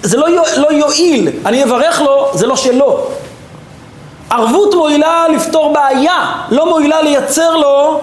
זה 0.03 0.17
לא, 0.17 0.27
לא 0.57 0.71
יועיל, 0.71 1.29
אני 1.45 1.63
אברך 1.63 2.01
לו, 2.01 2.29
זה 2.33 2.47
לא 2.47 2.55
שלו. 2.55 2.99
ערבות 4.29 4.73
מועילה 4.73 5.25
לפתור 5.27 5.73
בעיה, 5.73 6.31
לא 6.49 6.69
מועילה 6.69 7.01
לייצר 7.01 7.55
לו, 7.55 7.99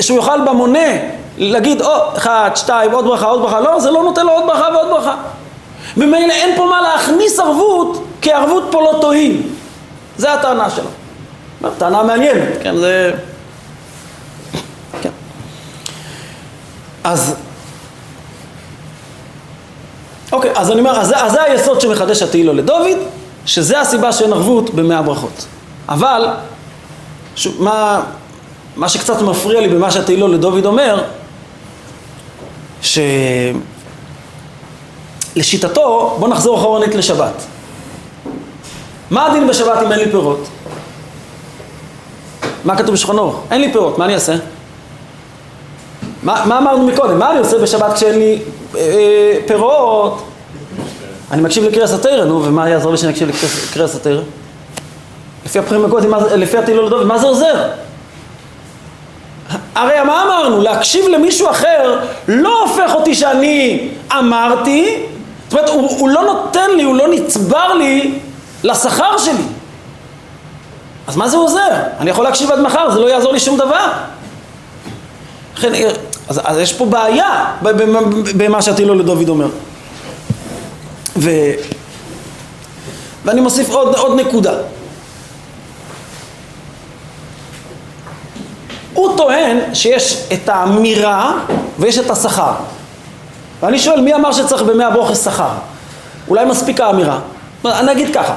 שהוא 0.00 0.16
יוכל 0.16 0.40
במונה, 0.40 0.88
להגיד, 1.38 1.82
או, 1.82 1.92
אחד, 2.16 2.50
שתיים, 2.54 2.92
עוד 2.92 3.04
ברכה, 3.04 3.26
עוד 3.26 3.40
ברכה, 3.42 3.60
לא, 3.60 3.80
זה 3.80 3.90
לא 3.90 4.02
נותן 4.02 4.26
לו 4.26 4.32
עוד 4.32 4.46
ברכה 4.46 4.68
ועוד 4.74 4.88
ברכה. 4.90 5.14
ממילא 5.96 6.32
אין 6.32 6.56
פה 6.56 6.64
מה 6.64 6.80
להכניס 6.80 7.38
ערבות, 7.38 8.04
כי 8.20 8.32
ערבות 8.32 8.64
פה 8.70 8.80
לא 8.80 8.98
תועיל. 9.00 9.42
זה 10.16 10.32
הטענה 10.32 10.70
שלו. 10.70 10.88
טענה 11.78 12.02
מעניינת, 12.02 12.48
כן, 12.62 12.76
זה... 12.76 13.12
אז... 17.04 17.34
אוקיי, 20.32 20.50
אז 20.54 20.70
אני 20.70 20.80
אומר, 20.80 21.00
אז, 21.00 21.12
אז 21.16 21.32
זה 21.32 21.42
היסוד 21.42 21.80
שמחדש 21.80 22.22
התהילו 22.22 22.52
לדוד, 22.52 22.98
שזה 23.46 23.80
הסיבה 23.80 24.12
שאין 24.12 24.32
ערבות 24.32 24.74
במאה 24.74 25.02
ברכות. 25.02 25.46
אבל, 25.88 26.28
ש... 27.36 27.48
מה, 27.58 28.00
מה 28.76 28.88
שקצת 28.88 29.22
מפריע 29.22 29.60
לי 29.60 29.68
במה 29.68 29.90
שהתהילו 29.90 30.28
לדוד 30.28 30.66
אומר, 30.66 31.04
שלשיטתו, 35.34 36.16
בוא 36.18 36.28
נחזור 36.28 36.58
אחרונית 36.58 36.94
לשבת. 36.94 37.42
מה 39.10 39.26
הדין 39.26 39.46
בשבת 39.46 39.82
אם 39.86 39.92
אין 39.92 40.00
לי 40.00 40.10
פירות? 40.10 40.48
מה 42.64 42.76
כתוב 42.76 42.94
בשולחן? 42.94 43.36
אין 43.50 43.60
לי 43.60 43.72
פירות, 43.72 43.98
מה 43.98 44.04
אני 44.04 44.14
אעשה? 44.14 44.34
מה, 46.22 46.44
מה 46.46 46.58
אמרנו 46.58 46.86
מקודם? 46.86 47.18
מה 47.18 47.30
אני 47.30 47.38
עושה 47.38 47.58
בשבת 47.58 47.92
כשאין 47.92 48.18
לי 48.18 48.38
אה, 48.74 48.80
אה 48.80 49.36
פירות? 49.46 50.22
אני 51.30 51.42
מקשיב 51.42 51.64
לקריאה 51.64 51.86
סאטירה, 51.86 52.24
נו, 52.24 52.44
ומה 52.44 52.68
יעזור 52.68 52.92
לי 52.92 52.98
שאני 52.98 53.12
אקשיב 53.12 53.30
לקריאה 53.68 53.88
סאטירה? 53.88 54.22
לפי 55.46 55.58
הפרקים 55.58 55.84
הקודם, 55.84 56.14
לפי 56.36 56.58
התהילות 56.58 56.86
לדוד, 56.86 57.06
מה 57.06 57.18
זה 57.18 57.26
עוזר? 57.26 57.68
הרי 59.74 60.04
מה 60.06 60.22
אמרנו? 60.22 60.62
להקשיב 60.62 61.08
למישהו 61.08 61.50
אחר 61.50 61.98
לא 62.28 62.62
הופך 62.62 62.94
אותי 62.94 63.14
שאני 63.14 63.88
אמרתי, 64.18 65.06
זאת 65.52 65.58
אומרת, 65.58 65.70
הוא, 65.70 65.98
הוא 65.98 66.08
לא 66.08 66.24
נותן 66.24 66.70
לי, 66.76 66.82
הוא 66.82 66.94
לא 66.94 67.08
נצבר 67.08 67.74
לי 67.74 68.18
לשכר 68.64 69.18
שלי. 69.18 69.42
אז 71.06 71.16
מה 71.16 71.28
זה 71.28 71.36
עוזר? 71.36 71.68
אני 71.98 72.10
יכול 72.10 72.24
להקשיב 72.24 72.50
עד 72.50 72.60
מחר, 72.60 72.90
זה 72.90 73.00
לא 73.00 73.06
יעזור 73.10 73.32
לי 73.32 73.40
שום 73.40 73.56
דבר. 73.56 73.92
לכן, 75.56 75.72
אז, 76.28 76.40
אז 76.44 76.58
יש 76.58 76.72
פה 76.72 76.86
בעיה 76.86 77.44
במה 78.36 78.62
שהתהילות 78.62 78.98
לדוד 78.98 79.28
אומר. 79.28 79.48
ו... 81.16 81.30
ואני 83.24 83.40
מוסיף 83.40 83.70
עוד, 83.70 83.94
עוד 83.94 84.20
נקודה. 84.20 84.54
הוא 88.94 89.16
טוען 89.16 89.74
שיש 89.74 90.26
את 90.32 90.48
האמירה 90.48 91.38
ויש 91.78 91.98
את 91.98 92.10
השכר. 92.10 92.52
ואני 93.62 93.78
שואל, 93.78 94.00
מי 94.00 94.14
אמר 94.14 94.32
שצריך 94.32 94.62
במאה 94.62 94.90
ברוכס 94.90 95.24
שכר? 95.24 95.50
אולי 96.28 96.44
מספיק 96.44 96.80
האמירה. 96.80 97.18
אני 97.64 97.92
אגיד 97.92 98.14
ככה, 98.14 98.34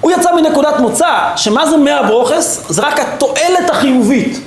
הוא 0.00 0.12
יצא 0.12 0.34
מנקודת 0.34 0.80
מוצא 0.80 1.08
שמה 1.36 1.70
זה 1.70 1.76
מאה 1.76 2.02
ברוכס? 2.02 2.64
זה 2.68 2.82
רק 2.82 2.98
התועלת 3.00 3.70
החיובית. 3.70 4.40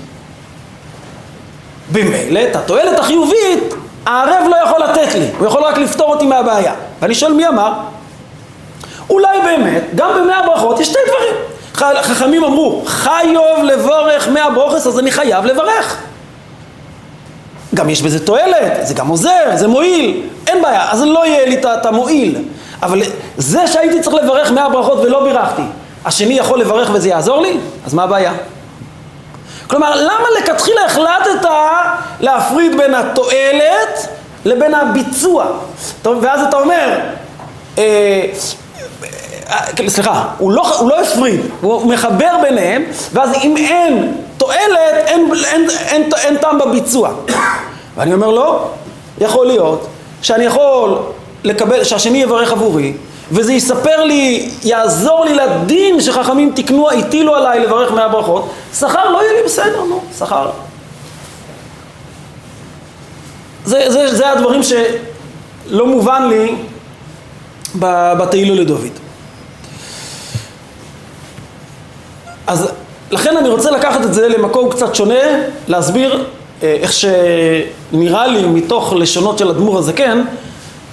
במילא 1.92 2.40
את 2.52 2.56
התועלת 2.56 3.00
החיובית 3.00 3.74
הערב 4.06 4.48
לא 4.50 4.56
יכול 4.56 4.84
לתת 4.84 5.16
לי, 5.16 5.28
הוא 5.38 5.48
יכול 5.48 5.64
רק 5.64 5.78
לפתור 5.78 6.14
אותי 6.14 6.26
מהבעיה. 6.26 6.74
ואני 7.02 7.16
שואל 7.16 7.34
מי 7.34 7.48
אמר? 7.48 7.74
אולי 9.10 9.42
באמת, 9.44 9.84
גם 9.96 10.10
במאה 10.16 10.38
הברכות 10.38 10.80
יש 10.80 10.88
שתי 10.88 11.00
דברים. 11.08 11.36
חכמים 12.02 12.44
אמרו, 12.44 12.84
חיוב 12.86 13.64
לבורך 13.64 14.28
מאה 14.28 14.50
ברוכס, 14.50 14.88
אז 14.88 15.00
אני 15.00 15.12
חייב 15.12 15.46
לברך. 15.46 15.98
גם 17.76 17.90
יש 17.90 18.02
בזה 18.02 18.26
תועלת, 18.26 18.88
זה 18.88 18.94
גם 18.94 19.08
עוזר, 19.08 19.56
זה 19.56 19.68
מועיל, 19.68 20.22
אין 20.48 20.62
בעיה, 20.62 20.92
אז 20.92 21.02
לא 21.02 21.26
יהיה 21.26 21.46
לי 21.46 21.58
את 21.74 21.86
המועיל. 21.86 22.36
אבל 22.82 23.02
זה 23.38 23.68
שהייתי 23.68 24.02
צריך 24.02 24.16
לברך 24.16 24.52
מאה 24.52 24.70
ברכות 24.70 25.00
ולא 25.00 25.24
בירכתי, 25.24 25.62
השני 26.06 26.34
יכול 26.34 26.60
לברך 26.60 26.90
וזה 26.94 27.10
יעזור 27.10 27.42
לי? 27.42 27.58
אז 27.86 27.94
מה 27.94 28.04
הבעיה? 28.04 28.34
כלומר, 29.68 29.96
למה 29.96 30.26
לכתחילה 30.40 30.86
החלטת 30.86 31.50
להפריד 32.20 32.78
בין 32.78 32.96
התועלת 32.96 34.08
לבין 34.46 34.74
הביצוע? 34.76 35.46
ואז 36.22 36.42
אתה 36.50 36.58
אומר, 36.58 37.00
אה, 37.78 38.26
סליחה, 39.88 40.26
הוא 40.38 40.52
לא, 40.52 40.78
הוא 40.80 40.90
לא 40.90 41.02
הפריד, 41.02 41.42
הוא 41.62 41.94
מחבר 41.94 42.32
ביניהם, 42.42 42.84
ואז 43.14 43.30
אם 43.44 43.58
אין 43.58 44.14
תועלת, 44.38 44.60
אין, 44.94 45.32
אין, 45.32 45.34
אין, 45.46 45.70
אין, 45.70 46.10
אין 46.18 46.38
טעם 46.38 46.60
בביצוע. 46.60 47.14
ואני 47.98 48.14
אומר 48.14 48.32
לא, 48.32 48.68
יכול 49.20 49.48
להיות 49.48 49.88
שאני 50.22 50.44
יכול 50.44 50.98
לקבל, 51.44 51.84
שהשני 51.84 52.22
יברך 52.22 52.52
עבורי, 52.52 52.94
וזה 53.32 53.54
יספר 53.54 54.04
לי, 54.04 54.50
יעזור 54.64 55.26
לי 55.26 55.34
לדין 55.34 56.02
שחכמים 56.02 56.52
תקנו, 56.56 56.92
הטילו 56.92 57.36
עליי 57.36 57.60
לברך 57.60 57.92
מאה 57.92 58.08
ברכות, 58.08 58.50
שכר 58.80 59.10
לא 59.10 59.22
יהיה 59.24 59.34
לי 59.34 59.40
בסדר, 59.46 59.84
נו, 59.84 60.02
שכר. 60.20 60.50
זה, 63.66 63.86
זה, 63.88 64.16
זה 64.16 64.32
הדברים 64.32 64.62
שלא 64.64 65.88
מובן 65.88 66.28
לי 66.30 66.56
בתהילו 68.18 68.56
לדוד. 68.56 68.92
אז 72.48 72.72
לכן 73.12 73.38
אני 73.38 73.50
רוצה 73.50 73.72
לקחת 73.72 74.06
את 74.06 74.14
זה 74.14 74.28
למקום 74.28 74.70
קצת 74.70 74.96
שונה, 74.96 75.20
להסביר 75.68 76.26
אה, 76.64 76.78
איך 76.82 76.92
שנראה 76.94 78.28
לי 78.28 78.46
מתוך 78.46 78.94
לשונות 78.94 79.38
של 79.38 79.50
אדמו"ר 79.50 79.78
הזקן, 79.78 80.24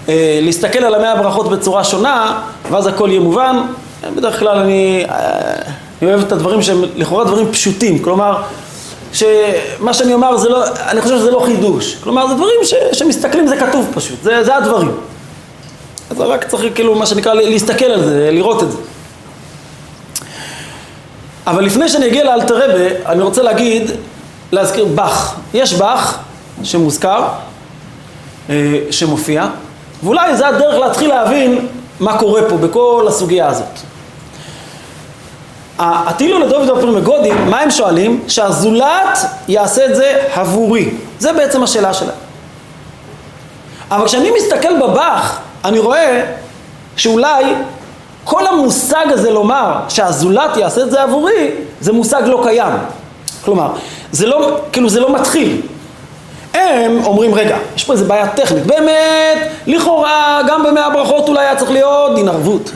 אה, 0.09 0.39
להסתכל 0.43 0.85
על 0.85 0.95
המאה 0.95 1.13
הברכות 1.13 1.49
בצורה 1.49 1.85
שונה, 1.85 2.41
ואז 2.71 2.87
הכל 2.87 3.09
יהיה 3.11 3.21
מובן. 3.21 3.57
בדרך 4.17 4.39
כלל 4.39 4.59
אני, 4.59 5.05
אה, 5.11 5.17
אני 6.03 6.11
אוהב 6.11 6.21
את 6.21 6.33
הדברים 6.33 6.63
שהם 6.63 6.83
לכאורה 6.97 7.25
דברים 7.25 7.53
פשוטים, 7.53 7.99
כלומר, 7.99 8.43
שמה 9.13 9.93
שאני 9.93 10.15
אומר 10.15 10.37
זה 10.37 10.49
לא, 10.49 10.65
אני 10.67 11.01
חושב 11.01 11.19
שזה 11.19 11.31
לא 11.31 11.43
חידוש, 11.47 11.97
כלומר 12.05 12.27
זה 12.27 12.35
דברים 12.35 12.61
ש, 12.65 12.75
שמסתכלים 12.93 13.47
זה 13.47 13.57
כתוב 13.57 13.87
פשוט, 13.95 14.23
זה, 14.23 14.45
זה 14.45 14.57
הדברים. 14.57 14.91
אז 16.11 16.21
רק 16.21 16.49
צריך 16.49 16.75
כאילו 16.75 16.95
מה 16.95 17.07
שנקרא 17.07 17.35
להסתכל 17.35 17.85
על 17.85 18.05
זה, 18.05 18.31
לראות 18.33 18.63
את 18.63 18.73
זה. 18.73 18.79
אבל 21.49 21.65
לפני 21.65 21.89
שאני 21.89 22.07
אגיע 22.07 22.25
לאלתר 22.25 22.55
רבה, 22.55 23.11
אני 23.13 23.23
רוצה 23.23 23.43
להגיד, 23.43 23.91
להזכיר 24.53 24.85
באך. 24.85 25.37
יש 25.55 25.75
באך 25.75 26.19
שמוזכר, 26.63 27.29
אה, 28.51 28.55
שמופיע, 28.91 29.47
ואולי 30.03 30.37
זה 30.37 30.49
הדרך 30.49 30.75
להתחיל 30.75 31.09
להבין 31.09 31.67
מה 32.01 32.19
קורה 32.19 32.43
פה 32.49 32.57
בכל 32.57 33.05
הסוגיה 33.09 33.49
הזאת. 33.49 33.79
הטילו 35.79 36.39
לדוד 36.39 36.69
והפרימגודים, 36.71 37.51
מה 37.51 37.61
הם 37.61 37.71
שואלים? 37.71 38.25
שהזולת 38.29 39.19
יעשה 39.49 39.87
את 39.87 39.97
זה 39.97 40.23
עבורי. 40.35 40.91
זה 41.19 41.33
בעצם 41.33 41.63
השאלה 41.63 41.95
שלהם. 41.95 42.17
אבל 43.91 44.07
כשאני 44.07 44.31
מסתכל 44.37 44.81
בבאך, 44.83 45.39
אני 45.65 45.79
רואה 45.79 46.25
שאולי 46.97 47.45
כל 48.29 48.47
המושג 48.47 49.07
הזה 49.11 49.31
לומר 49.31 49.73
שהזולת 49.89 50.57
יעשה 50.57 50.81
את 50.81 50.91
זה 50.91 51.03
עבורי, 51.03 51.51
זה 51.81 51.93
מושג 51.93 52.23
לא 52.27 52.41
קיים. 52.45 52.73
כלומר, 53.45 53.69
זה 54.13 54.27
לא, 54.27 54.57
כאילו 54.73 54.89
זה 54.89 55.01
לא 55.01 55.15
מתחיל. 55.15 55.61
הם 56.55 57.01
אומרים, 57.05 57.35
רגע, 57.35 57.57
יש 57.77 57.85
פה 57.85 57.93
איזה 57.93 58.05
בעיה 58.05 58.29
טכנית. 58.29 58.67
באמת, 58.67 59.39
לכאורה, 59.67 60.41
גם 60.49 60.63
במאה 60.63 60.87
הברכות 60.87 61.29
אולי 61.29 61.41
היה 61.41 61.57
צריך 61.57 61.71
להיות 61.71 62.15
דין 62.15 62.29
ערבות. 62.29 62.71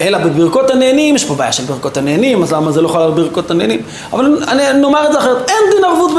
אלא 0.00 0.18
בברכות 0.18 0.70
הנהנים, 0.70 1.16
יש 1.16 1.24
פה 1.24 1.34
בעיה 1.34 1.52
של 1.52 1.64
ברכות 1.64 1.96
הנהנים, 1.96 2.42
אז 2.42 2.52
למה 2.52 2.72
זה 2.72 2.82
לא 2.82 2.88
חל 2.88 3.02
על 3.02 3.10
ברכות 3.10 3.50
הנהנים? 3.50 3.82
אבל 4.12 4.38
אני, 4.48 4.72
נאמר 4.80 5.06
את 5.06 5.12
זה 5.12 5.18
אחרת, 5.18 5.50
אין 5.50 5.70
דין 5.74 5.84
ערבות 5.84 6.10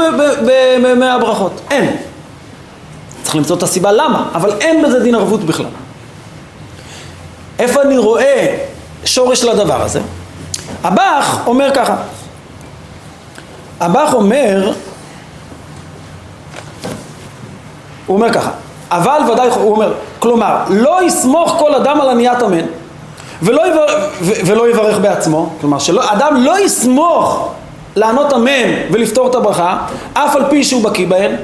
במאה 0.82 1.14
הברכות, 1.14 1.60
אין. 1.70 1.96
צריך 3.22 3.36
למצוא 3.36 3.56
את 3.56 3.62
הסיבה 3.62 3.92
למה, 3.92 4.28
אבל 4.34 4.52
אין 4.60 4.82
בזה 4.82 5.00
דין 5.00 5.14
ערבות 5.14 5.44
בכלל. 5.44 5.66
איפה 7.58 7.82
אני 7.82 7.98
רואה 7.98 8.56
שורש 9.04 9.44
לדבר 9.44 9.82
הזה? 9.82 10.00
הבח 10.84 11.46
אומר 11.46 11.70
ככה, 11.74 11.96
הבח 13.80 14.14
אומר, 14.14 14.72
הוא 18.06 18.16
אומר 18.16 18.32
ככה, 18.32 18.50
אבל 18.90 19.20
ודאי, 19.32 19.48
הוא 19.48 19.72
אומר, 19.72 19.92
כלומר, 20.18 20.56
לא 20.68 21.04
יסמוך 21.04 21.56
כל 21.58 21.74
אדם 21.74 22.00
על 22.00 22.08
עניית 22.08 22.42
אמן, 22.42 22.66
ולא, 23.42 23.68
יברך, 23.68 23.92
ולא 24.20 24.70
יברך 24.70 24.98
בעצמו, 24.98 25.52
כלומר, 25.60 25.78
שאדם 25.78 26.36
לא 26.36 26.60
יסמוך 26.60 27.54
לענות 27.96 28.32
אמן 28.32 28.70
ולפתור 28.90 29.30
את 29.30 29.34
הברכה, 29.34 29.78
אף 30.14 30.36
על 30.36 30.44
פי 30.50 30.64
שהוא 30.64 30.84
בקיא 30.84 31.06
בהן, 31.06 31.36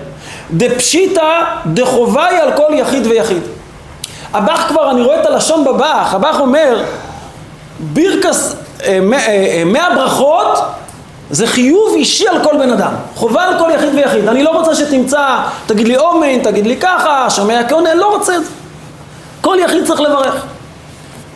דפשיטא 0.50 1.44
דחובי 1.66 2.20
על 2.20 2.52
כל 2.56 2.74
יחיד 2.74 3.06
ויחיד. 3.06 3.42
הבח 4.34 4.64
כבר, 4.68 4.90
אני 4.90 5.02
רואה 5.02 5.20
את 5.20 5.26
הלשון 5.26 5.64
בבח, 5.64 6.14
הבח 6.14 6.40
אומר, 6.40 6.84
בירקס, 7.80 8.56
אה, 8.84 9.00
מאה 9.02 9.28
אה, 9.28 9.62
אה, 9.76 9.94
ברכות 9.94 10.58
זה 11.30 11.46
חיוב 11.46 11.94
אישי 11.94 12.28
על 12.28 12.44
כל 12.44 12.56
בן 12.58 12.70
אדם, 12.70 12.92
חובה 13.14 13.42
על 13.42 13.58
כל 13.58 13.70
יחיד 13.74 13.94
ויחיד. 13.94 14.28
אני 14.28 14.42
לא 14.42 14.50
רוצה 14.50 14.74
שתמצא, 14.74 15.38
תגיד 15.66 15.88
לי 15.88 15.96
אומן, 15.96 16.42
תגיד 16.42 16.66
לי 16.66 16.76
ככה, 16.76 17.30
שומע 17.30 17.68
כהונה, 17.68 17.94
לא 17.94 18.14
רוצה 18.14 18.36
את 18.36 18.44
זה. 18.44 18.50
כל 19.40 19.56
יחיד 19.60 19.84
צריך 19.84 20.00
לברך. 20.00 20.44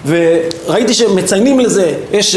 וראיתי 0.07 0.95
שמציינים 0.95 1.61
לזה, 1.61 1.93
יש 2.13 2.37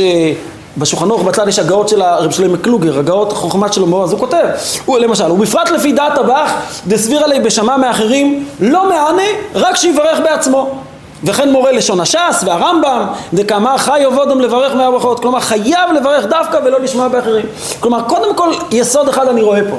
בשולחן 0.77 1.09
ערוך 1.11 1.23
בצד 1.23 1.47
יש 1.47 1.59
הגאות 1.59 1.89
של 1.89 2.01
הרב 2.01 2.31
שלמה 2.31 2.57
קלוגר, 2.57 2.99
הגאות 2.99 3.33
חוכמת 3.33 3.73
שלמה, 3.73 4.03
אז 4.03 4.11
הוא 4.11 4.19
כותב, 4.19 4.43
הוא 4.85 4.99
למשל, 4.99 5.31
ובפרט 5.31 5.71
לפי 5.71 5.91
דעת 5.91 6.17
הבח, 6.17 6.51
דסביר 6.87 7.23
עלי 7.23 7.39
בשמה 7.39 7.77
מאחרים, 7.77 8.45
לא 8.59 8.89
מענה, 8.89 9.27
רק 9.55 9.75
שיברך 9.75 10.19
בעצמו. 10.23 10.75
וכן 11.23 11.51
מורה 11.51 11.71
לשון 11.71 11.99
הש"ס 11.99 12.43
והרמב"ם, 12.45 13.07
דקאמר 13.33 13.77
חי 13.77 14.03
עבודם 14.05 14.41
לברך 14.41 14.75
מהברכות, 14.75 15.19
כלומר 15.19 15.39
חייב 15.39 15.91
לברך 15.95 16.25
דווקא 16.25 16.59
ולא 16.65 16.79
לשמוע 16.79 17.07
באחרים. 17.07 17.45
כלומר, 17.79 18.01
קודם 18.01 18.35
כל, 18.35 18.51
יסוד 18.71 19.09
אחד 19.09 19.27
אני 19.27 19.41
רואה 19.41 19.61
פה. 19.69 19.77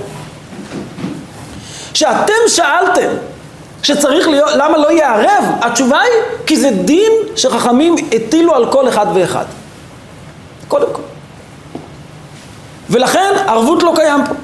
שאתם 1.95 2.33
שאלתם 2.49 3.09
שצריך 3.83 4.29
להיות, 4.29 4.51
למה 4.55 4.79
לא 4.79 4.93
יערב? 4.93 5.45
התשובה 5.61 6.01
היא, 6.01 6.23
כי 6.47 6.57
זה 6.57 6.71
דין 6.71 7.13
שחכמים 7.37 7.97
הטילו 8.13 8.55
על 8.55 8.67
כל 8.71 8.89
אחד 8.89 9.07
ואחד. 9.15 9.45
קודם 10.73 10.87
כל. 10.93 11.03
ולכן 12.91 13.35
ערבות 13.47 13.83
לא 13.83 13.93
קיים 13.95 14.21
פה. 14.29 14.35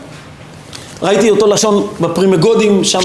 ראיתי 1.02 1.30
אותו 1.30 1.46
לשון 1.46 1.86
בפרימגודים, 2.00 2.84
שם 2.84 2.98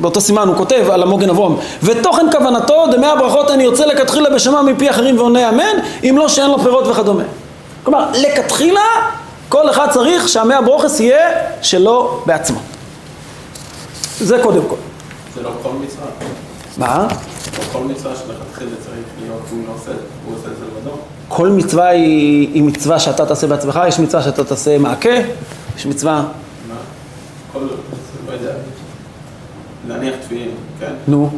באותו 0.00 0.20
סימן 0.20 0.48
הוא 0.48 0.56
כותב 0.56 0.86
על 0.90 1.02
המוגן 1.02 1.30
אברום 1.30 1.58
ותוכן 1.82 2.26
כוונתו 2.32 2.86
דמי 2.92 3.06
הברכות 3.06 3.50
אני 3.50 3.64
יוצא 3.64 3.84
לכתחילה 3.84 4.30
בשמה 4.30 4.62
מפי 4.62 4.90
אחרים 4.90 5.18
ועונה 5.18 5.48
אמן 5.48 5.76
אם 6.04 6.14
לא 6.18 6.28
שאין 6.28 6.50
לו 6.50 6.58
פירות 6.58 6.86
וכדומה 6.86 7.22
כלומר 7.82 8.10
לכתחילה 8.14 8.80
כל 9.48 9.70
אחד 9.70 9.90
צריך 9.90 10.28
שהמי 10.28 10.54
הברוכס 10.54 11.00
יהיה 11.00 11.28
שלו 11.62 12.22
בעצמו 12.26 12.58
זה 14.20 14.38
קודם 14.42 14.62
כל 14.68 14.76
זה 15.34 15.42
לא 15.42 15.50
כל 15.62 15.68
מצווה 15.84 16.06
מה? 16.76 17.06
לא 17.58 17.64
כל 17.72 17.78
מצווה 17.78 18.12
שלכתחילה 18.16 18.70
צריך 18.84 19.06
להיות 19.20 19.40
הוא 19.50 19.58
לא 19.68 19.72
עושה 19.74 20.50
את 20.50 20.58
זה 20.58 20.64
לבדו 20.64 20.96
כל 21.28 21.48
מצווה 21.48 21.88
היא, 21.88 22.48
היא 22.54 22.62
מצווה 22.62 22.98
שאתה 22.98 23.26
תעשה 23.26 23.46
בעצמך, 23.46 23.80
יש 23.88 23.98
מצווה 23.98 24.22
שאתה 24.22 24.44
תעשה 24.44 24.78
מעקה, 24.78 25.14
יש 25.76 25.86
מצווה... 25.86 26.24
מה? 26.68 26.74
כל, 27.52 27.66
לא 28.26 28.32
יודע, 28.32 28.52
להניח 29.88 30.14
תפילין, 30.22 30.50
כן? 30.80 30.92
נו. 31.08 31.30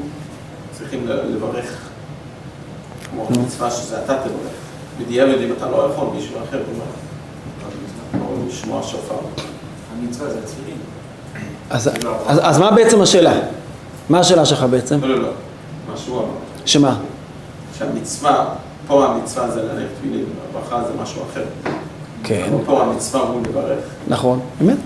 צריכים 0.73 1.09
לברך, 1.09 1.89
כמו 3.11 3.29
מצווה 3.31 3.71
שזה 3.71 4.05
אתה 4.05 4.15
תברך. 4.15 4.53
בדיעבד 5.01 5.41
אם 5.41 5.53
אתה 5.59 5.71
לא 5.71 5.91
יכול, 5.93 6.09
מישהו 6.15 6.35
אחר 6.49 6.57
יברך. 6.57 6.89
או 8.21 8.35
לשמוע 8.49 8.83
שופר. 8.83 9.15
המצווה 9.93 10.31
זה 10.31 10.39
התפילין. 10.39 10.77
אז, 11.71 11.89
אז, 12.27 12.41
אז 12.43 12.59
מה 12.59 12.71
בעצם 12.71 13.01
השאלה? 13.01 13.33
מה 14.09 14.21
השאלה 14.21 14.45
שלך 14.45 14.63
בעצם? 14.71 15.01
לא, 15.03 15.09
לא, 15.09 15.23
לא. 15.23 15.29
מה 15.91 15.97
שהוא 15.97 16.19
אמר. 16.19 16.29
שמה? 16.65 16.97
שהמצווה 17.79 18.45
פה 18.89 19.07
המצווה 19.07 19.51
זה 19.51 19.63
להניח 19.63 19.89
תפילין, 19.99 20.25
הברכה 20.51 20.83
זה 20.89 21.03
משהו 21.03 21.23
אחר. 21.33 21.45
כן. 22.25 22.49
פה 22.67 22.83
המצווה 22.83 23.21
הוא 23.23 23.41
לברך. 23.49 23.79
נכון, 24.09 24.41
אמת. 24.63 24.77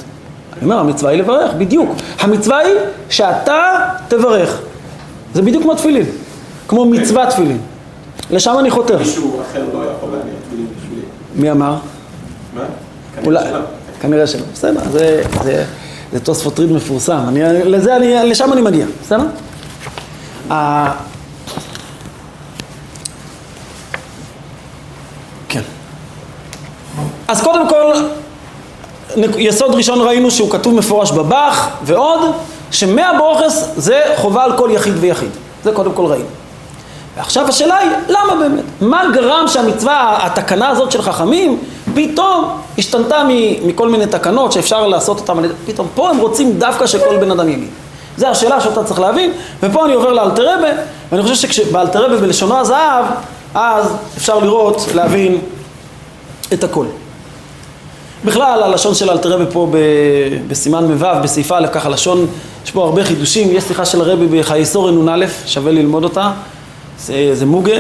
אני 0.53 0.65
אומר, 0.65 0.79
המצווה 0.79 1.11
היא 1.11 1.19
לברך, 1.21 1.53
בדיוק. 1.59 1.89
המצווה 2.21 2.59
היא 2.59 2.75
שאתה 3.11 3.73
תברך. 4.09 4.61
זה 5.35 5.43
בדיוק 5.43 5.63
כמו 5.63 5.75
תפילין. 5.75 6.07
כמו 6.69 6.85
מצוות 6.85 7.29
תפילין. 7.29 7.59
לשם 8.31 8.57
אני 8.59 8.71
חותר. 8.71 8.99
מישהו 8.99 9.41
אחר 9.43 9.65
לא 9.75 9.85
יכול 9.91 10.09
להניח 10.11 10.35
תפילין 10.47 10.67
בשבילי. 10.79 11.03
מי 11.37 11.51
אמר? 11.51 11.77
מה? 12.57 12.63
אולי, 13.25 13.39
כנראה 13.45 13.53
שלא. 13.53 13.67
כנראה 14.01 14.27
שלא. 14.27 14.43
בסדר, 14.53 14.81
זה, 14.91 15.23
זה, 15.45 15.65
זה 16.13 16.21
תוספות 16.21 16.59
ריד 16.59 16.73
מפורסם. 16.73 17.21
אני, 17.29 17.41
לזה 17.65 17.97
אני, 17.97 18.31
לשם 18.31 18.53
אני 18.53 18.61
מגיע, 18.63 18.87
בסדר? 19.03 19.25
ה- 20.51 20.93
כן. 25.49 25.61
אז 27.33 27.41
קודם 27.43 27.69
כל, 27.69 27.93
יסוד 29.39 29.75
ראשון 29.75 30.01
ראינו 30.01 30.31
שהוא 30.31 30.51
כתוב 30.51 30.75
מפורש 30.75 31.11
בבח, 31.11 31.69
ועוד, 31.83 32.21
שמאה 32.71 33.19
ברוכס 33.19 33.69
זה 33.77 34.01
חובה 34.17 34.45
על 34.45 34.57
כל 34.57 34.69
יחיד 34.73 34.95
ויחיד. 35.01 35.31
זה 35.65 35.73
קודם 35.73 35.93
כל 35.93 36.07
ראינו. 36.07 36.25
ועכשיו 37.17 37.49
השאלה 37.49 37.77
היא, 37.77 37.91
למה 38.09 38.35
באמת? 38.41 38.65
מה 38.81 39.03
גרם 39.15 39.45
שהמצווה, 39.49 40.19
התקנה 40.27 40.69
הזאת 40.69 40.93
של 40.93 41.03
חכמים, 41.03 41.59
פתאום 41.95 42.61
השתנתה 42.79 43.23
מכל 43.65 43.89
מיני 43.89 44.07
תקנות 44.07 44.53
שאפשר 44.53 44.87
לעשות 44.87 45.19
אותן, 45.19 45.43
פתאום 45.67 45.89
פה 45.95 46.11
הם 46.11 46.19
רוצים 46.19 46.53
דווקא 46.59 46.87
שכל 46.87 47.17
בן 47.17 47.31
אדם 47.31 47.49
יגיד. 47.49 47.69
זו 48.17 48.27
השאלה 48.27 48.61
שאותה 48.61 48.85
צריך 48.85 49.01
להבין, 49.01 49.33
ופה 49.63 49.85
אני 49.85 49.93
עובר 49.93 50.13
לאלתרבה, 50.13 50.69
ואני 51.13 51.23
חושב 51.23 51.53
שבאלתרבה 51.53 52.17
בלשונו 52.17 52.59
הזהב, 52.59 53.05
אז 53.55 53.97
אפשר 54.17 54.39
לראות, 54.39 54.87
להבין 54.95 55.39
את 56.53 56.65
הכל. 56.65 56.87
בכלל, 58.25 58.63
הלשון 58.63 58.95
של 58.95 59.11
אלתרבה 59.11 59.47
פה 59.47 59.73
בסימן 60.49 60.85
מ"ו, 60.85 61.07
בסעיף 61.23 61.53
א', 61.53 61.67
ככה 61.73 61.89
לשון, 61.89 62.27
יש 62.65 62.71
פה 62.71 62.85
הרבה 62.85 63.05
חידושים, 63.05 63.49
יש 63.51 63.65
שיחה 63.65 63.85
של 63.85 64.01
הרבי 64.01 64.27
בחיי 64.27 64.67
סורן 64.67 65.09
נ"א, 65.09 65.27
שווה 65.47 65.73
ללמוד 65.73 66.05
אותה, 66.05 66.33
זה, 66.99 67.31
זה 67.35 67.47
מוגה, 67.47 67.77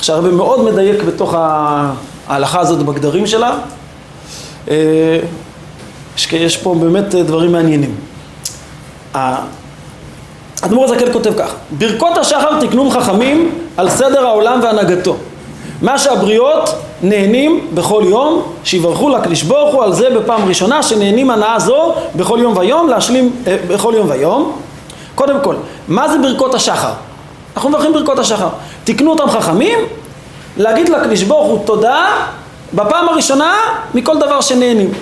שהרבי 0.00 0.30
מאוד 0.30 0.64
מדייק 0.72 1.02
בתוך 1.02 1.34
ההלכה 2.28 2.60
הזאת 2.60 2.78
בגדרים 2.78 3.26
שלה. 3.26 3.56
אה, 4.68 5.18
יש, 6.16 6.32
יש 6.32 6.56
פה 6.56 6.74
באמת 6.74 7.14
דברים 7.14 7.52
מעניינים. 7.52 7.94
אדמו"ר 10.62 10.84
הזקן 10.84 11.12
כותב 11.12 11.32
כך: 11.38 11.54
ברכות 11.78 12.18
השחר 12.18 12.66
תקנום 12.66 12.90
חכמים 12.90 13.50
על 13.76 13.90
סדר 13.90 14.26
העולם 14.26 14.60
והנהגתו. 14.62 15.16
מה 15.82 15.98
שהבריות 15.98 16.70
נהנים 17.02 17.66
בכל 17.74 18.02
יום, 18.06 18.42
שיברכו 18.64 19.08
לקדוש 19.08 19.42
הוא 19.42 19.84
על 19.84 19.92
זה 19.92 20.10
בפעם 20.10 20.48
ראשונה, 20.48 20.82
שנהנים 20.82 21.30
הנאה 21.30 21.58
זו 21.58 21.94
בכל 22.16 22.38
יום 22.42 22.56
ויום, 22.56 22.88
להשלים 22.88 23.36
אה, 23.46 23.56
בכל 23.68 23.92
יום 23.96 24.10
ויום. 24.10 24.52
קודם 25.14 25.36
כל, 25.42 25.54
מה 25.88 26.08
זה 26.08 26.18
ברכות 26.18 26.54
השחר? 26.54 26.92
אנחנו 27.56 27.70
מברכים 27.70 27.92
ברכות 27.92 28.18
השחר. 28.18 28.48
תקנו 28.84 29.10
אותם 29.10 29.30
חכמים, 29.30 29.78
להגיד 30.56 30.88
לקדוש 30.88 31.22
הוא 31.22 31.58
תודה 31.64 32.06
בפעם 32.74 33.08
הראשונה 33.08 33.54
מכל 33.94 34.18
דבר 34.18 34.40
שנהנים. 34.40 34.92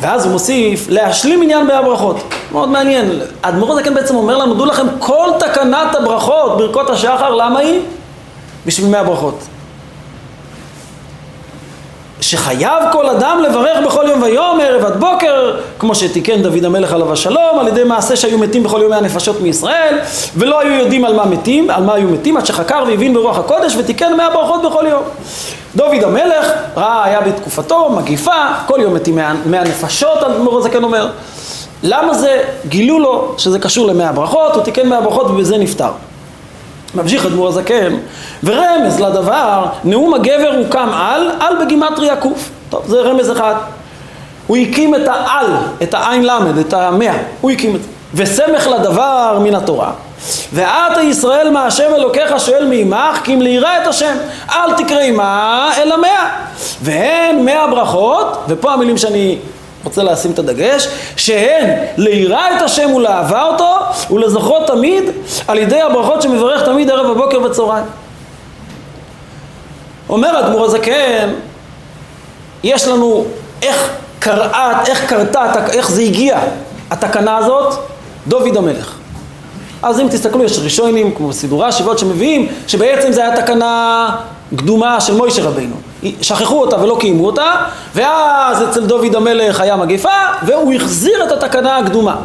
ואז 0.00 0.24
הוא 0.24 0.32
מוסיף 0.32 0.86
להשלים 0.88 1.42
עניין 1.42 1.66
בהברכות. 1.66 2.16
מאוד 2.52 2.68
מעניין. 2.68 3.20
האדמו"ר 3.42 3.72
הזה 3.72 3.82
כן 3.82 3.94
בעצם 3.94 4.14
אומר 4.16 4.36
לנו, 4.36 4.54
דעו 4.54 4.66
לכם, 4.66 4.86
כל 4.98 5.30
תקנת 5.38 5.94
הברכות, 5.94 6.58
ברכות 6.58 6.90
השחר, 6.90 7.34
למה 7.34 7.58
היא? 7.58 7.80
בשביל 8.66 8.90
מאה 8.90 9.04
ברכות. 9.04 9.38
שחייב 12.20 12.82
כל 12.92 13.08
אדם 13.08 13.42
לברך 13.48 13.78
בכל 13.86 14.04
יום 14.08 14.22
ויום, 14.22 14.60
ערב 14.60 14.84
עד 14.84 15.00
בוקר, 15.00 15.56
כמו 15.78 15.94
שתיקן 15.94 16.42
דוד 16.42 16.64
המלך 16.64 16.92
עליו 16.92 17.12
השלום, 17.12 17.58
על 17.60 17.68
ידי 17.68 17.84
מעשה 17.84 18.16
שהיו 18.16 18.38
מתים 18.38 18.62
בכל 18.62 18.80
יומי 18.82 18.96
הנפשות 18.96 19.40
מישראל, 19.40 19.98
ולא 20.36 20.60
היו 20.60 20.72
יודעים 20.72 21.04
על 21.04 21.16
מה 21.16 21.26
מתים, 21.26 21.70
על 21.70 21.84
מה 21.84 21.94
היו 21.94 22.08
מתים, 22.08 22.36
עד 22.36 22.46
שחקר 22.46 22.84
והבין 22.86 23.14
ברוח 23.14 23.38
הקודש, 23.38 23.76
ותיקן 23.76 24.16
מאה 24.16 24.30
ברכות 24.30 24.62
בכל 24.62 24.84
יום. 24.88 25.02
דוד 25.76 26.04
המלך 26.04 26.46
ראה, 26.76 27.04
היה 27.04 27.20
בתקופתו 27.20 27.90
מגיפה, 27.90 28.44
כל 28.66 28.78
יום 28.82 28.94
מתים 28.94 29.18
מאה 29.46 29.64
נפשות, 29.64 30.18
אדמו"ר 30.22 30.58
הזקן 30.58 30.84
אומר. 30.84 31.08
למה 31.82 32.14
זה? 32.14 32.42
גילו 32.68 32.98
לו 32.98 33.34
שזה 33.38 33.58
קשור 33.58 33.86
למאה 33.86 34.12
ברכות, 34.12 34.54
הוא 34.54 34.62
תיקן 34.62 34.88
מאה 34.88 35.00
ברכות 35.00 35.26
ובזה 35.26 35.58
נפטר. 35.58 35.90
ממשיך 36.94 37.26
אדמו"ר 37.26 37.48
הזקן, 37.48 37.96
ורמז 38.44 39.00
לדבר, 39.00 39.66
נאום 39.84 40.14
הגבר 40.14 40.54
הוקם 40.58 40.88
על, 40.92 41.30
על 41.40 41.64
בגימטריה 41.64 42.16
ק'. 42.16 42.26
טוב, 42.70 42.82
זה 42.86 43.00
רמז 43.00 43.32
אחד. 43.32 43.54
הוא 44.46 44.56
הקים 44.56 44.94
את 44.94 45.08
העל, 45.08 45.46
את 45.82 45.94
העין 45.94 46.24
למד, 46.24 46.58
את 46.58 46.72
המאה, 46.72 47.16
הוא 47.40 47.50
הקים 47.50 47.76
את 47.76 47.82
זה. 47.82 47.88
וסמך 48.14 48.66
לדבר 48.66 49.38
מן 49.42 49.54
התורה. 49.54 49.90
ואתה 50.52 51.02
ישראל 51.02 51.50
מה 51.50 51.66
השם 51.66 51.94
אלוקיך 51.94 52.40
שואל 52.40 52.66
מעמך 52.66 53.20
כי 53.24 53.34
אם 53.34 53.42
לירא 53.42 53.68
את 53.82 53.86
השם 53.86 54.16
אל 54.50 54.72
תקרא 54.76 55.00
עמה 55.00 55.70
אלא 55.76 56.00
מאה 56.00 56.28
והן 56.82 57.44
מאה 57.44 57.66
ברכות 57.66 58.44
ופה 58.48 58.72
המילים 58.72 58.98
שאני 58.98 59.38
רוצה 59.84 60.02
לשים 60.02 60.30
את 60.30 60.38
הדגש, 60.38 60.88
שהן 61.16 61.70
לירא 61.96 62.56
את 62.56 62.62
השם 62.62 62.94
ולאהבה 62.94 63.42
אותו 63.42 63.76
ולזכרו 64.10 64.66
תמיד 64.66 65.04
על 65.48 65.58
ידי 65.58 65.80
הברכות 65.80 66.22
שמברך 66.22 66.64
תמיד 66.64 66.90
ערב 66.90 67.10
הבוקר 67.10 67.42
וצהריים. 67.42 67.84
אומר 70.08 70.40
אדמו"ר 70.40 70.64
הזקן, 70.64 71.28
יש 72.62 72.88
לנו 72.88 73.24
איך 73.62 73.90
קראת, 74.18 74.88
איך 74.88 75.04
קרתה, 75.04 75.52
איך 75.72 75.90
זה 75.90 76.02
הגיע, 76.02 76.38
התקנה 76.90 77.36
הזאת, 77.36 77.74
דוד 78.26 78.56
המלך. 78.56 78.98
אז 79.82 80.00
אם 80.00 80.08
תסתכלו, 80.10 80.44
יש 80.44 80.58
ראשונים, 80.58 81.14
כמו 81.14 81.32
סידורה, 81.32 81.72
שבעות 81.72 81.98
שמביאים, 81.98 82.48
שבעצם 82.66 83.12
זה 83.12 83.24
היה 83.24 83.42
תקנה 83.42 84.16
קדומה 84.56 85.00
של 85.00 85.14
מוישה 85.14 85.42
רבינו. 85.42 85.76
שכחו 86.22 86.60
אותה 86.60 86.82
ולא 86.82 86.96
קיימו 87.00 87.26
אותה, 87.26 87.54
ואז 87.94 88.62
אצל 88.62 88.86
דוד 88.86 89.14
המלך 89.14 89.60
היה 89.60 89.76
מגפה, 89.76 90.08
והוא 90.42 90.74
החזיר 90.74 91.24
את 91.26 91.32
התקנה 91.32 91.76
הקדומה. 91.76 92.16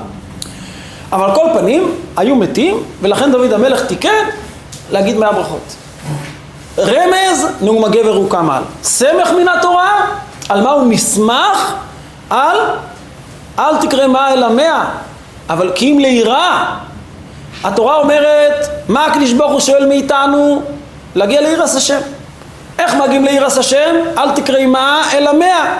אבל 1.11 1.35
כל 1.35 1.45
פנים, 1.53 1.91
היו 2.17 2.35
מתים, 2.35 2.83
ולכן 3.01 3.31
דוד 3.31 3.53
המלך 3.53 3.85
תיקן 3.85 4.25
להגיד 4.91 5.17
מאה 5.17 5.33
ברכות. 5.33 5.75
רמז, 6.77 7.47
נאום 7.61 7.85
הגבר 7.85 8.15
הוקם 8.15 8.49
על. 8.49 8.63
סמך 8.83 9.31
מן 9.37 9.47
התורה, 9.47 9.91
על 10.49 10.61
מה 10.61 10.71
הוא 10.71 10.87
נסמך? 10.87 11.73
על 12.29 12.57
אל 13.59 13.77
תקרא 13.77 14.07
מה 14.07 14.33
אלא 14.33 14.49
מאה, 14.49 14.85
אבל 15.49 15.71
כי 15.75 15.91
אם 15.91 15.99
ליראה. 15.99 16.75
התורה 17.63 17.95
אומרת, 17.95 18.67
מה 18.87 19.05
הקדיש 19.05 19.33
ברוך 19.33 19.51
הוא 19.51 19.59
שואל 19.59 19.85
מאיתנו? 19.85 20.61
להגיע 21.15 21.41
לירס 21.41 21.75
השם. 21.75 21.99
איך 22.79 22.95
מגיעים 22.95 23.25
לירס 23.25 23.57
השם? 23.57 23.95
אל 24.17 24.31
תקראי 24.31 24.65
מה 24.65 25.09
אלא 25.13 25.33
מאה. 25.33 25.77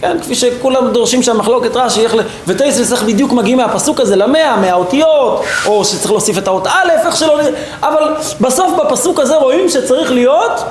כן, 0.00 0.16
כפי 0.22 0.34
שכולם 0.34 0.92
דורשים 0.92 1.22
שהמחלוקת 1.22 1.76
רש"י, 1.76 2.04
איך 2.04 2.14
ל... 2.14 2.20
וטייסס 2.46 2.92
איך 2.92 3.02
בדיוק 3.02 3.32
מגיעים 3.32 3.58
מהפסוק 3.58 4.00
הזה 4.00 4.16
למאה, 4.16 4.56
מהאותיות, 4.56 5.44
או 5.66 5.84
שצריך 5.84 6.10
להוסיף 6.10 6.38
את 6.38 6.48
האות 6.48 6.66
א', 6.66 6.90
איך 7.06 7.16
שלא... 7.16 7.40
אבל 7.82 8.14
בסוף 8.40 8.72
בפסוק 8.80 9.20
הזה 9.20 9.36
רואים 9.36 9.68
שצריך 9.68 10.12
להיות 10.12 10.64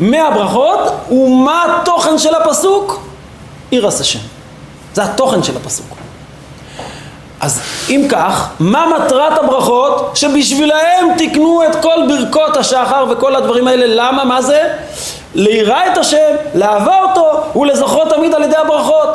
מאה 0.00 0.30
ברכות, 0.30 0.92
ומה 1.10 1.64
התוכן 1.64 2.18
של 2.18 2.34
הפסוק? 2.34 3.00
ירס 3.72 4.00
השם. 4.00 4.18
זה 4.94 5.04
התוכן 5.04 5.42
של 5.42 5.56
הפסוק. 5.56 5.95
אז 7.40 7.60
אם 7.90 8.06
כך, 8.08 8.48
מה 8.60 8.86
מטרת 8.86 9.38
הברכות? 9.38 10.10
שבשבילהם 10.14 11.08
תקנו 11.18 11.62
את 11.62 11.76
כל 11.82 11.96
ברכות 12.08 12.56
השחר 12.56 13.04
וכל 13.10 13.36
הדברים 13.36 13.68
האלה. 13.68 13.84
למה? 13.88 14.24
מה 14.24 14.42
זה? 14.42 14.62
ליראה 15.34 15.92
את 15.92 15.98
השם, 15.98 16.34
לאהבה 16.54 16.96
אותו 17.02 17.58
ולזכרו 17.58 18.04
תמיד 18.04 18.34
על 18.34 18.42
ידי 18.42 18.56
הברכות. 18.56 19.08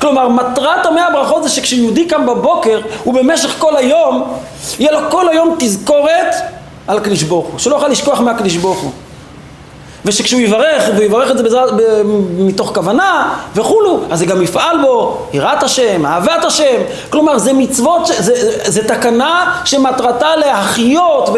כלומר, 0.00 0.28
מטרת 0.28 0.86
המאה 0.86 1.06
הברכות 1.06 1.42
זה 1.42 1.48
שכשיהודי 1.48 2.06
קם 2.08 2.26
בבוקר 2.26 2.80
ובמשך 3.06 3.54
כל 3.58 3.76
היום, 3.76 4.22
יהיה 4.78 4.92
לו 4.92 4.98
כל 5.10 5.28
היום 5.28 5.56
תזכורת 5.58 6.34
על 6.86 6.96
הקדוש 6.96 7.22
ברוך 7.22 7.46
הוא, 7.46 7.58
שלא 7.58 7.74
יוכל 7.74 7.88
לשכוח 7.88 8.20
מהקדוש 8.20 8.56
ברוך 8.56 8.78
הוא. 8.78 8.90
ושכשהוא 10.06 10.40
יברך, 10.40 10.84
והוא 10.92 11.04
יברך 11.04 11.30
את 11.30 11.38
זה 11.38 11.42
בזר, 11.42 11.66
ב, 11.76 11.82
מתוך 12.38 12.70
כוונה 12.74 13.34
וכולו, 13.54 14.00
אז 14.10 14.18
זה 14.18 14.26
גם 14.26 14.42
יפעל 14.42 14.82
בו 14.82 15.26
יראת 15.32 15.62
השם, 15.62 16.06
אהבת 16.06 16.44
השם. 16.44 16.82
כלומר, 17.10 17.38
זה 17.38 17.52
מצוות, 17.52 18.06
זה, 18.06 18.14
זה, 18.22 18.70
זה 18.70 18.88
תקנה 18.88 19.60
שמטרתה 19.64 20.36
להחיות 20.36 21.30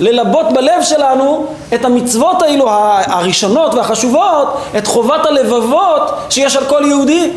וללבות 0.00 0.46
בלב 0.52 0.82
שלנו 0.82 1.46
את 1.74 1.84
המצוות 1.84 2.42
האלו 2.42 2.66
הראשונות 3.06 3.74
והחשובות, 3.74 4.56
את 4.78 4.86
חובת 4.86 5.26
הלבבות 5.26 6.10
שיש 6.30 6.56
על 6.56 6.64
כל 6.64 6.82
יהודי. 6.86 7.30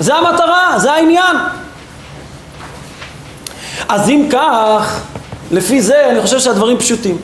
זה 0.00 0.14
המטרה, 0.14 0.74
זה 0.76 0.92
העניין. 0.92 1.36
אז 3.88 4.08
אם 4.08 4.28
כך, 4.30 5.00
לפי 5.50 5.82
זה 5.82 6.06
אני 6.10 6.22
חושב 6.22 6.38
שהדברים 6.38 6.78
פשוטים. 6.78 7.18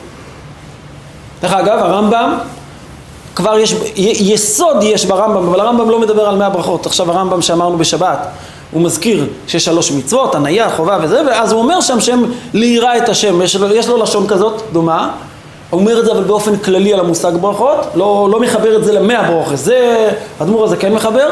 דרך 1.41 1.53
אגב, 1.53 1.79
הרמב"ם, 1.79 2.37
כבר 3.35 3.57
יש, 3.59 3.75
יסוד 3.95 4.77
יש 4.83 5.05
ברמב"ם, 5.05 5.47
אבל 5.47 5.59
הרמב"ם 5.59 5.89
לא 5.89 5.99
מדבר 5.99 6.29
על 6.29 6.35
מאה 6.37 6.49
ברכות. 6.49 6.85
עכשיו 6.85 7.11
הרמב"ם 7.11 7.41
שאמרנו 7.41 7.77
בשבת, 7.77 8.27
הוא 8.71 8.81
מזכיר 8.81 9.25
שיש 9.47 9.65
שלוש 9.65 9.91
מצוות, 9.91 10.35
הניה, 10.35 10.69
חובה 10.69 10.97
וזה, 11.01 11.21
ואז 11.27 11.51
הוא 11.51 11.61
אומר 11.61 11.81
שם 11.81 11.99
שהם 12.01 12.23
ליראה 12.53 12.97
את 12.97 13.09
השם, 13.09 13.41
יש 13.41 13.55
לו, 13.55 13.75
יש 13.75 13.87
לו 13.87 13.97
לשון 13.97 14.27
כזאת 14.27 14.61
דומה. 14.73 15.09
הוא 15.69 15.79
אומר 15.79 15.99
את 15.99 16.05
זה 16.05 16.11
אבל 16.11 16.23
באופן 16.23 16.57
כללי 16.57 16.93
על 16.93 16.99
המושג 16.99 17.31
ברכות, 17.41 17.77
לא, 17.95 18.27
לא 18.31 18.39
מחבר 18.39 18.75
את 18.75 18.83
זה 18.85 18.93
למאה 18.93 19.23
ברוכס, 19.31 19.59
זה, 19.59 20.09
הדמור 20.39 20.63
הזה 20.63 20.77
כן 20.77 20.93
מחבר, 20.93 21.27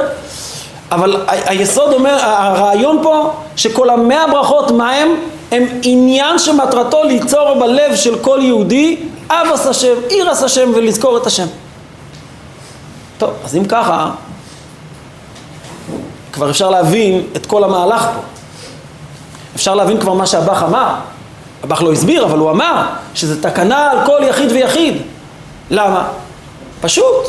אבל 0.91 1.15
ה- 1.27 1.49
היסוד 1.49 1.93
אומר, 1.93 2.17
הרעיון 2.21 2.99
פה, 3.03 3.29
שכל 3.55 3.89
המאה 3.89 4.27
ברכות, 4.31 4.71
מה 4.71 4.91
הם? 4.91 5.09
הם 5.51 5.65
עניין 5.81 6.39
שמטרתו 6.39 7.03
ליצור 7.03 7.53
בלב 7.59 7.95
של 7.95 8.15
כל 8.21 8.39
יהודי 8.41 8.97
אבס 9.41 9.67
השם, 9.67 9.93
אירס 10.09 10.43
השם 10.43 10.71
ולזכור 10.75 11.17
את 11.17 11.27
השם. 11.27 11.47
טוב, 13.17 13.33
אז 13.45 13.55
אם 13.55 13.65
ככה, 13.65 14.11
כבר 16.33 16.49
אפשר 16.49 16.69
להבין 16.69 17.27
את 17.35 17.45
כל 17.45 17.63
המהלך 17.63 18.01
פה. 18.01 18.21
אפשר 19.55 19.75
להבין 19.75 19.99
כבר 19.99 20.13
מה 20.13 20.27
שהבח 20.27 20.63
אמר. 20.63 20.95
הבח 21.63 21.81
לא 21.81 21.91
הסביר, 21.91 22.25
אבל 22.25 22.37
הוא 22.37 22.51
אמר 22.51 22.85
שזה 23.13 23.43
תקנה 23.43 23.91
על 23.91 23.97
כל 24.05 24.19
יחיד 24.29 24.51
ויחיד. 24.51 25.01
למה? 25.69 26.07
פשוט. 26.81 27.27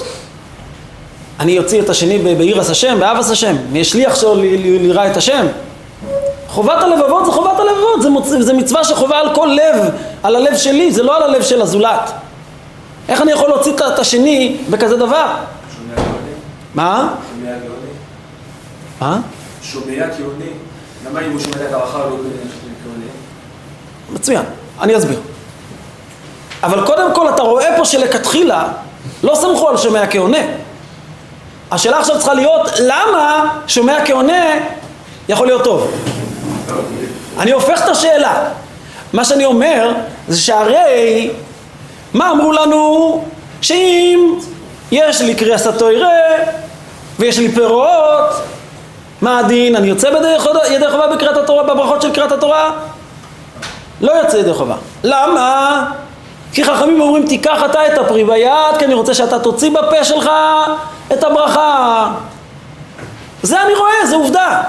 אני 1.40 1.58
אוציא 1.58 1.82
את 1.82 1.88
השני 1.88 2.18
בעיר 2.18 2.60
השם, 2.60 3.00
באבס 3.00 3.30
השם, 3.30 3.56
יש 3.72 3.90
שליח 3.90 4.14
שלו 4.14 4.34
ל- 4.34 4.38
ל- 4.40 4.82
ליראה 4.82 5.10
את 5.10 5.16
השם. 5.16 5.46
חובת 6.54 6.82
הלבבות 6.82 7.24
זה 7.26 7.32
חובת 7.32 7.60
הלבבות, 7.60 8.02
זה, 8.02 8.08
מוצ... 8.10 8.28
זה 8.28 8.52
מצווה 8.52 8.84
שחובה 8.84 9.18
על 9.18 9.34
כל 9.34 9.48
לב, 9.52 9.90
על 10.22 10.36
הלב 10.36 10.56
שלי, 10.56 10.92
זה 10.92 11.02
לא 11.02 11.16
על 11.16 11.22
הלב 11.22 11.42
של 11.42 11.62
הזולת. 11.62 12.12
איך 13.08 13.22
אני 13.22 13.32
יכול 13.32 13.48
להוציא 13.48 13.72
את- 13.72 13.98
השני 13.98 14.56
בכזה 14.70 14.96
דבר? 14.96 15.26
שומע 15.76 15.94
גאוני? 15.94 16.30
מה? 16.74 17.08
שומע 17.30 17.50
גאוני? 17.50 17.90
מה? 19.00 19.18
שומע 19.62 19.84
גאוני? 20.18 20.50
למה 21.10 21.20
אם 21.20 21.32
הוא 21.32 21.40
שומע 21.40 21.56
את 21.68 21.72
הברכה 21.72 21.98
הוא 21.98 22.10
לא 22.10 22.16
גאוני? 22.16 23.06
מצוין, 24.12 24.42
אני 24.80 24.96
אסביר. 24.98 25.20
אבל 26.62 26.86
קודם 26.86 27.14
כל 27.14 27.28
אתה 27.28 27.42
רואה 27.42 27.76
פה 27.76 27.84
שלכתחילה 27.84 28.64
לא 29.22 29.34
סמכו 29.34 29.68
על 29.68 29.76
שומע 29.76 30.06
כעונה. 30.06 30.38
השאלה 31.70 31.98
עכשיו 31.98 32.16
צריכה 32.16 32.34
להיות 32.34 32.70
למה 32.80 33.48
שומע 33.66 33.96
כעונה 34.06 34.42
יכול 35.28 35.46
להיות 35.46 35.64
טוב. 35.64 35.90
אני 37.38 37.52
הופך 37.52 37.84
את 37.84 37.88
השאלה. 37.88 38.44
מה 39.12 39.24
שאני 39.24 39.44
אומר 39.44 39.90
זה 40.28 40.40
שהרי 40.40 41.30
מה 42.14 42.30
אמרו 42.30 42.52
לנו? 42.52 43.24
שאם 43.60 44.34
יש 44.92 45.20
לי 45.20 45.34
קריאסת 45.34 45.78
תוירה 45.78 46.08
ויש 47.18 47.38
לי 47.38 47.52
פירות 47.52 48.30
מה 49.22 49.38
הדין? 49.38 49.76
אני 49.76 49.86
יוצא 49.88 50.10
בידי 50.10 50.34
חובה- 50.38 50.66
ידי 50.72 50.90
חובה 50.90 51.06
בקריאת 51.16 51.36
התורה, 51.36 51.62
בברכות 51.62 52.02
של 52.02 52.12
קריאת 52.12 52.32
התורה? 52.32 52.70
לא 54.00 54.12
יוצא 54.12 54.36
ידי 54.36 54.54
חובה. 54.54 54.74
למה? 55.04 55.84
כי 56.52 56.64
חכמים 56.64 57.00
אומרים 57.00 57.26
תיקח 57.26 57.58
אתה 57.70 57.86
את 57.86 57.98
הפרי 57.98 58.24
ביד 58.24 58.50
כי 58.78 58.84
אני 58.84 58.94
רוצה 58.94 59.14
שאתה 59.14 59.38
תוציא 59.38 59.70
בפה 59.70 60.04
שלך 60.04 60.30
את 61.12 61.24
הברכה. 61.24 62.08
זה 63.42 63.62
אני 63.62 63.74
רואה, 63.74 64.06
זה 64.06 64.16
עובדה. 64.16 64.62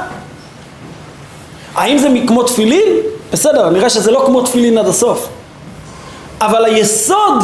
האם 1.75 1.97
זה 1.97 2.07
כמו 2.27 2.43
תפילין? 2.43 2.87
בסדר, 3.31 3.69
נראה 3.69 3.89
שזה 3.89 4.11
לא 4.11 4.23
כמו 4.25 4.41
תפילין 4.41 4.77
עד 4.77 4.87
הסוף. 4.87 5.27
אבל 6.41 6.65
היסוד, 6.65 7.43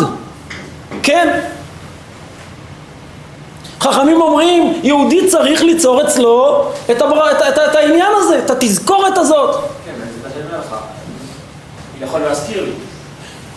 כן. 1.03 1.39
חכמים 3.79 4.21
אומרים, 4.21 4.79
יהודי 4.83 5.27
צריך 5.27 5.63
ליצור 5.63 6.01
אצלו 6.01 6.65
את, 6.91 7.01
הבר... 7.01 7.31
את, 7.31 7.37
את, 7.37 7.59
את 7.69 7.75
העניין 7.75 8.11
הזה, 8.17 8.39
את 8.39 8.49
התזכורת 8.49 9.17
הזאת. 9.17 9.55
כן, 9.55 9.91
זה 9.95 10.03
מה 10.23 10.29
שאני 10.33 10.45
אומר 10.45 10.59
לך. 10.59 10.75
הוא 11.99 12.07
יכול 12.07 12.19
להזכיר 12.19 12.63
לי. 12.63 12.71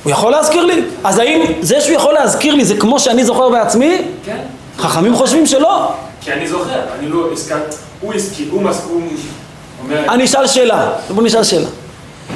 הוא 0.04 0.12
יכול 0.12 0.32
להזכיר 0.32 0.64
לי? 0.64 0.82
אז 1.04 1.18
האם 1.18 1.42
זה 1.60 1.80
שהוא 1.80 1.96
יכול 1.96 2.14
להזכיר 2.14 2.54
לי 2.54 2.64
זה 2.64 2.76
כמו 2.76 3.00
שאני 3.00 3.24
זוכר 3.24 3.48
בעצמי? 3.48 4.02
כן. 4.24 4.40
חכמים 4.78 5.16
חושבים 5.16 5.46
שלא. 5.46 5.92
כי 6.20 6.32
אני 6.32 6.48
זוכר, 6.48 6.80
אני 6.98 7.08
לא 7.08 7.32
הזכרת, 7.32 7.74
הוא 8.00 8.14
הזכיר, 8.14 8.48
הוא 8.50 8.62
מס... 8.62 8.86
אני 9.90 10.24
אשאל 10.24 10.46
שאלה, 10.46 10.92
בוא 11.10 11.22
נשאל 11.22 11.44
שאלה. 11.44 11.68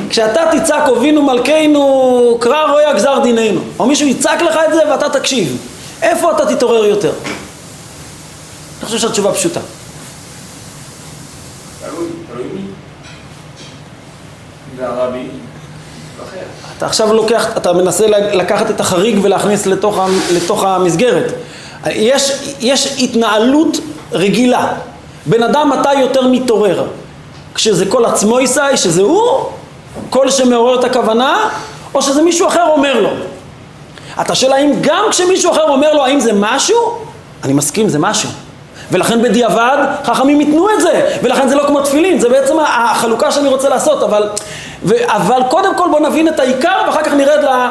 כשאתה 0.09 0.41
תצעק 0.53 0.89
הובינו 0.89 1.23
מלכנו 1.23 2.39
קרא 2.41 2.71
רויה 2.73 2.93
גזר 2.95 3.19
דיננו, 3.23 3.61
או 3.79 3.87
מישהו 3.87 4.09
יצעק 4.09 4.43
לך 4.43 4.59
את 4.69 4.75
זה 4.75 4.81
ואתה 4.91 5.09
תקשיב, 5.09 5.57
איפה 6.03 6.33
אתה 6.33 6.55
תתעורר 6.55 6.85
יותר? 6.85 7.13
אני 8.79 8.87
חושב 8.87 8.99
שהתשובה 8.99 9.33
פשוטה. 9.33 9.61
אתה 16.77 16.87
עכשיו 16.87 17.13
לוקח, 17.13 17.57
אתה 17.57 17.73
מנסה 17.73 18.07
לקחת 18.09 18.71
את 18.71 18.81
החריג 18.81 19.19
ולהכניס 19.23 19.67
לתוך, 19.67 19.99
לתוך 20.33 20.65
המסגרת. 20.65 21.33
יש, 21.87 22.55
יש 22.61 22.97
התנהלות 22.99 23.77
רגילה. 24.13 24.73
בן 25.27 25.43
אדם 25.43 25.71
מתי 25.71 25.95
יותר 25.95 26.29
מתעורר? 26.29 26.87
כשזה 27.59 27.87
כל 27.87 28.05
עצמו 28.05 28.41
יישא, 28.41 28.77
שזה 28.77 29.03
הוא, 29.03 29.45
קול 30.11 30.31
שמעורר 30.31 30.81
את 30.81 30.85
הכוונה, 30.85 31.49
או 31.95 32.03
שזה 32.03 32.23
מישהו 32.23 32.49
אחר 32.49 32.69
אומר 32.69 33.01
לו. 33.01 33.09
אתה 34.21 34.35
שואל 34.35 34.53
האם 34.53 34.73
גם 34.81 35.05
כשמישהו 35.11 35.53
אחר 35.53 35.63
אומר 35.63 35.93
לו 35.93 36.05
האם 36.05 36.21
זה 36.21 36.33
משהו? 36.35 36.99
אני 37.45 37.53
מסכים, 37.53 37.89
זה 37.89 37.99
משהו. 37.99 38.31
ולכן 38.93 39.23
בדיעבד 39.23 39.77
חכמים 40.05 40.41
ייתנו 40.41 40.71
את 40.71 40.81
זה, 40.81 41.17
ולכן 41.23 41.49
זה 41.49 41.55
לא 41.55 41.65
כמו 41.67 41.81
תפילין, 41.81 42.21
זה 42.21 42.29
בעצם 42.29 42.55
החלוקה 42.67 43.33
שאני 43.33 43.49
רוצה 43.49 43.69
לעשות, 43.69 44.03
אבל, 44.03 44.29
ו, 44.85 44.95
אבל 45.07 45.43
קודם 45.51 45.75
כל 45.75 45.89
בוא 45.91 46.01
נבין 46.01 46.29
את 46.29 46.41
העיקר 46.41 46.83
ואחר 46.87 47.03
כך 47.03 47.13
נרד 47.13 47.45
ל, 47.45 47.69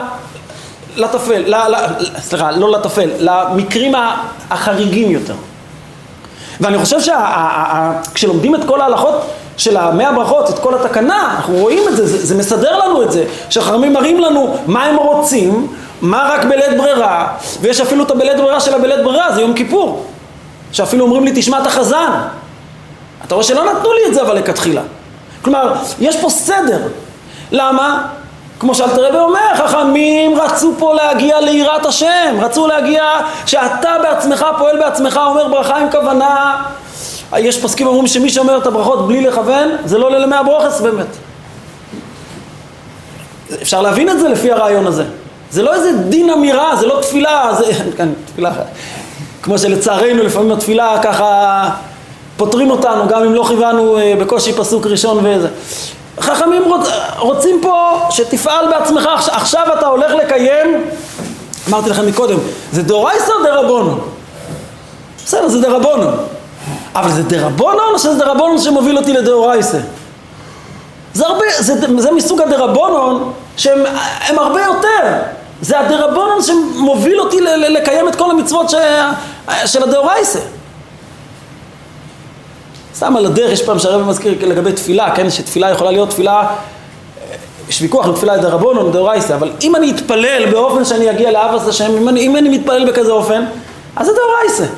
לטפל, 1.04 1.44
ל, 1.46 1.56
ל, 1.56 1.76
סליחה, 2.22 2.52
לא 2.52 2.72
לטפל, 2.72 3.10
למקרים 3.20 3.94
החריגים 4.50 5.12
יותר. 5.12 5.36
ואני 6.62 6.78
חושב 6.78 6.98
שכשלומדים 7.02 8.56
את 8.56 8.62
כל 8.68 8.82
ההלכות 8.82 9.22
של 9.58 9.78
המאה 9.78 10.12
ברכות, 10.12 10.50
את 10.50 10.60
כל 10.60 10.74
התקנה, 10.76 11.34
אנחנו 11.36 11.56
רואים 11.56 11.88
את 11.88 11.96
זה, 11.96 12.08
זה, 12.08 12.26
זה 12.26 12.36
מסדר 12.36 12.78
לנו 12.78 13.04
את 13.04 13.12
זה, 13.12 13.26
שחכמים 13.50 13.94
מראים 13.94 14.20
לנו 14.20 14.58
מה 14.68 14.84
הם 14.84 14.96
רוצים, 14.96 15.68
מה 16.02 16.30
רק 16.34 16.46
בלית 16.46 16.78
ברירה, 16.78 17.28
ויש 17.62 17.82
אפילו 17.82 18.04
את 18.04 18.12
הבלית 18.12 18.38
ברירה 18.38 18.60
של 18.60 18.74
הבלית 18.74 19.04
ברירה, 19.04 19.32
זה 19.32 19.42
יום 19.42 19.54
כיפור, 19.54 20.06
שאפילו 20.72 21.06
אומרים 21.06 21.24
לי 21.24 21.32
תשמע 21.36 21.62
את 21.62 21.68
החזן. 21.68 22.12
אתה 23.26 23.36
רואה 23.36 23.46
שלא 23.46 23.74
נתנו 23.74 23.94
לי 23.94 24.02
את 24.08 24.14
זה 24.14 24.22
אבל 24.22 24.36
לכתחילה. 24.36 24.82
כלומר, 25.42 25.74
יש 26.00 26.22
פה 26.22 26.30
סדר. 26.30 26.82
למה? 27.52 28.08
כמו 28.60 28.76
שאלתר 28.76 29.08
רבי 29.08 29.18
אומר, 29.18 29.56
חכמים 29.56 30.40
רצו 30.40 30.74
פה 30.80 30.94
להגיע 30.94 31.40
ליראת 31.40 31.86
השם, 31.86 32.36
רצו 32.40 32.68
להגיע 32.68 33.04
שאתה 33.46 33.90
בעצמך 34.04 34.46
פועל 34.58 34.80
בעצמך, 34.80 35.20
אומר 35.26 35.48
ברכה 35.48 35.78
עם 35.78 35.92
כוונה. 35.92 36.64
יש 37.38 37.62
פוסקים 37.62 37.88
אומרים 37.88 38.08
שמי 38.08 38.30
שאומר 38.30 38.58
את 38.58 38.68
הברכות 38.68 39.08
בלי 39.08 39.22
לכוון, 39.22 39.70
זה 39.86 39.98
לא 39.98 40.06
עולה 40.06 40.20
למאה 40.20 40.44
ברוכס 40.44 40.82
באמת. 40.82 41.08
אפשר 43.62 43.82
להבין 43.82 44.10
את 44.10 44.20
זה 44.20 44.28
לפי 44.28 44.52
הרעיון 44.52 44.88
הזה. 44.88 45.04
זה 45.52 45.64
לא 45.64 45.74
איזה 45.74 45.92
דין 45.98 46.30
אמירה, 46.30 46.76
זה 46.76 46.86
לא 46.86 47.00
תפילה, 47.02 47.50
זה... 47.58 47.66
כן, 47.98 48.10
תפילה... 48.26 48.52
כמו 49.42 49.58
שלצערנו 49.58 50.24
לפעמים 50.24 50.52
התפילה 50.52 51.00
ככה 51.04 51.70
פותרים 52.38 52.72
אותנו, 52.72 53.08
גם 53.08 53.24
אם 53.24 53.34
לא 53.34 53.46
כיוונו 53.48 53.98
אה, 53.98 54.14
בקושי 54.20 54.54
פסוק 54.54 54.86
ראשון 54.86 55.26
וזה. 55.26 55.48
חכמים 56.20 56.64
רוצ, 56.64 56.88
רוצים 57.18 57.60
פה 57.62 58.00
שתפעל 58.10 58.66
בעצמך, 58.70 59.10
עכשיו, 59.32 59.64
אתה 59.80 59.88
הולך 59.88 60.12
לקיים, 60.12 60.84
אמרתי 61.70 61.90
לכם 61.90 62.08
מקודם, 62.08 62.38
זה 62.72 62.84
דאורייסא 62.84 63.32
או 63.40 63.44
דרבנון? 63.44 64.00
בסדר, 65.26 65.48
זה 65.48 65.62
דרבנון. 65.62 66.16
אבל 67.00 67.12
זה 67.12 67.24
דרבנון 67.24 67.94
או 67.94 68.00
שזה 68.00 68.16
דרבנון 68.16 68.58
שמוביל 68.58 68.98
אותי 68.98 69.14
לדאורייסא? 69.14 69.78
זה 71.14 71.28
הרבה, 71.28 71.46
זה, 71.60 72.02
זה 72.02 72.12
מסוג 72.12 72.42
הדרבנון 72.42 73.32
שהם 73.58 73.80
הם 74.28 74.40
הרבה 74.40 74.62
יותר. 74.62 75.14
זה 75.62 75.80
הדרבנון 75.80 76.42
שמוביל 76.42 77.20
אותי 77.20 77.42
ל, 77.42 77.50
ל, 77.50 77.78
לקיים 77.78 78.08
את 78.08 78.16
כל 78.16 78.32
המצוות 78.32 78.70
ש, 78.70 78.76
של 79.66 79.84
הדאורייסא. 79.84 80.40
סתם 82.96 83.18
על 83.18 83.26
הדרך, 83.26 83.52
יש 83.52 83.62
פעם 83.62 83.80
שהרבא 83.80 84.04
מזכיר 84.04 84.36
לגבי 84.42 84.72
תפילה, 84.72 85.16
כן, 85.16 85.30
שתפילה 85.30 85.72
יכולה 85.72 85.92
להיות 85.92 86.10
תפילה, 86.10 86.48
יש 87.70 87.82
ויכוח 87.82 88.08
אם 88.08 88.14
תפילה 88.14 88.38
דרבנון 88.38 88.78
או 88.78 88.90
דאורייסא, 88.90 89.34
אבל 89.34 89.52
אם 89.62 89.76
אני 89.76 89.92
אתפלל 89.92 90.52
באופן 90.52 90.86
שאני 90.86 91.12
אגיע 91.12 91.32
לאבס 91.32 91.68
השם, 91.68 91.98
אם 91.98 92.10
אני, 92.10 92.20
אם 92.22 92.36
אני 92.36 92.50
מתפלל 92.50 92.92
בכזה 92.92 93.12
אופן, 93.12 93.46
אז 93.96 94.06
זה 94.06 94.12
דאורייסא. 94.14 94.74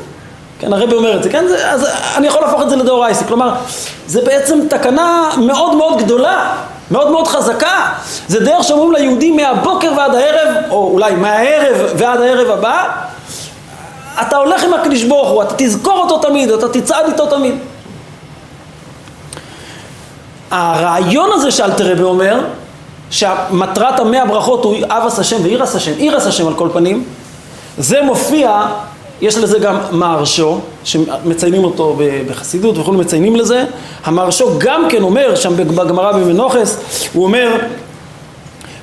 כן, 0.59 0.73
הרבי 0.73 0.95
אומר 0.95 1.17
את 1.17 1.23
זה, 1.23 1.29
כן, 1.29 1.47
זה, 1.47 1.71
אז 1.71 1.87
אני 2.15 2.27
יכול 2.27 2.41
להפוך 2.41 2.61
את 2.61 2.69
זה 2.69 2.75
לדאורייסא, 2.75 3.25
כלומר, 3.25 3.53
זה 4.07 4.21
בעצם 4.21 4.59
תקנה 4.69 5.29
מאוד 5.37 5.75
מאוד 5.75 5.97
גדולה, 5.97 6.53
מאוד 6.91 7.11
מאוד 7.11 7.27
חזקה, 7.27 7.93
זה 8.27 8.39
דרך 8.39 8.63
שאומרים 8.63 8.91
ליהודים 8.91 9.35
מהבוקר 9.35 9.91
ועד 9.97 10.15
הערב, 10.15 10.55
או 10.69 10.91
אולי 10.93 11.15
מהערב 11.15 11.77
ועד 11.97 12.21
הערב 12.21 12.49
הבא, 12.49 12.87
אתה 14.21 14.37
הולך 14.37 14.63
עם 14.63 14.73
הקדוש 14.73 15.03
ברוך 15.03 15.29
הוא, 15.29 15.43
אתה 15.43 15.53
תזכור 15.57 15.97
אותו 15.97 16.17
תמיד, 16.17 16.51
אתה 16.51 16.69
תצעד 16.69 17.05
איתו 17.07 17.25
תמיד. 17.25 17.55
הרעיון 20.51 21.29
הזה 21.33 21.51
שאלתר 21.51 21.91
רבי 21.91 22.03
אומר, 22.03 22.39
שמטרת 23.09 23.99
המאה 23.99 24.25
ברכות 24.25 24.63
הוא 24.63 24.75
אבס 24.87 25.19
השם 25.19 25.43
ואירס 25.43 25.75
השם, 25.75 25.91
אירס 25.97 26.27
השם 26.27 26.47
על 26.47 26.53
כל 26.53 26.69
פנים, 26.73 27.03
זה 27.77 28.01
מופיע, 28.01 28.61
יש 29.21 29.37
לזה 29.37 29.59
גם 29.59 29.77
מהרשו, 29.91 30.59
שמציינים 30.83 31.63
אותו 31.63 31.97
בחסידות 32.27 32.77
וכולי 32.77 32.97
מציינים 32.97 33.35
לזה, 33.35 33.65
המהרשו 34.05 34.49
גם 34.57 34.85
כן 34.89 35.01
אומר, 35.01 35.35
שם 35.35 35.57
בגמרא 35.57 36.11
במנוחס, 36.11 36.77
הוא 37.13 37.23
אומר, 37.23 37.55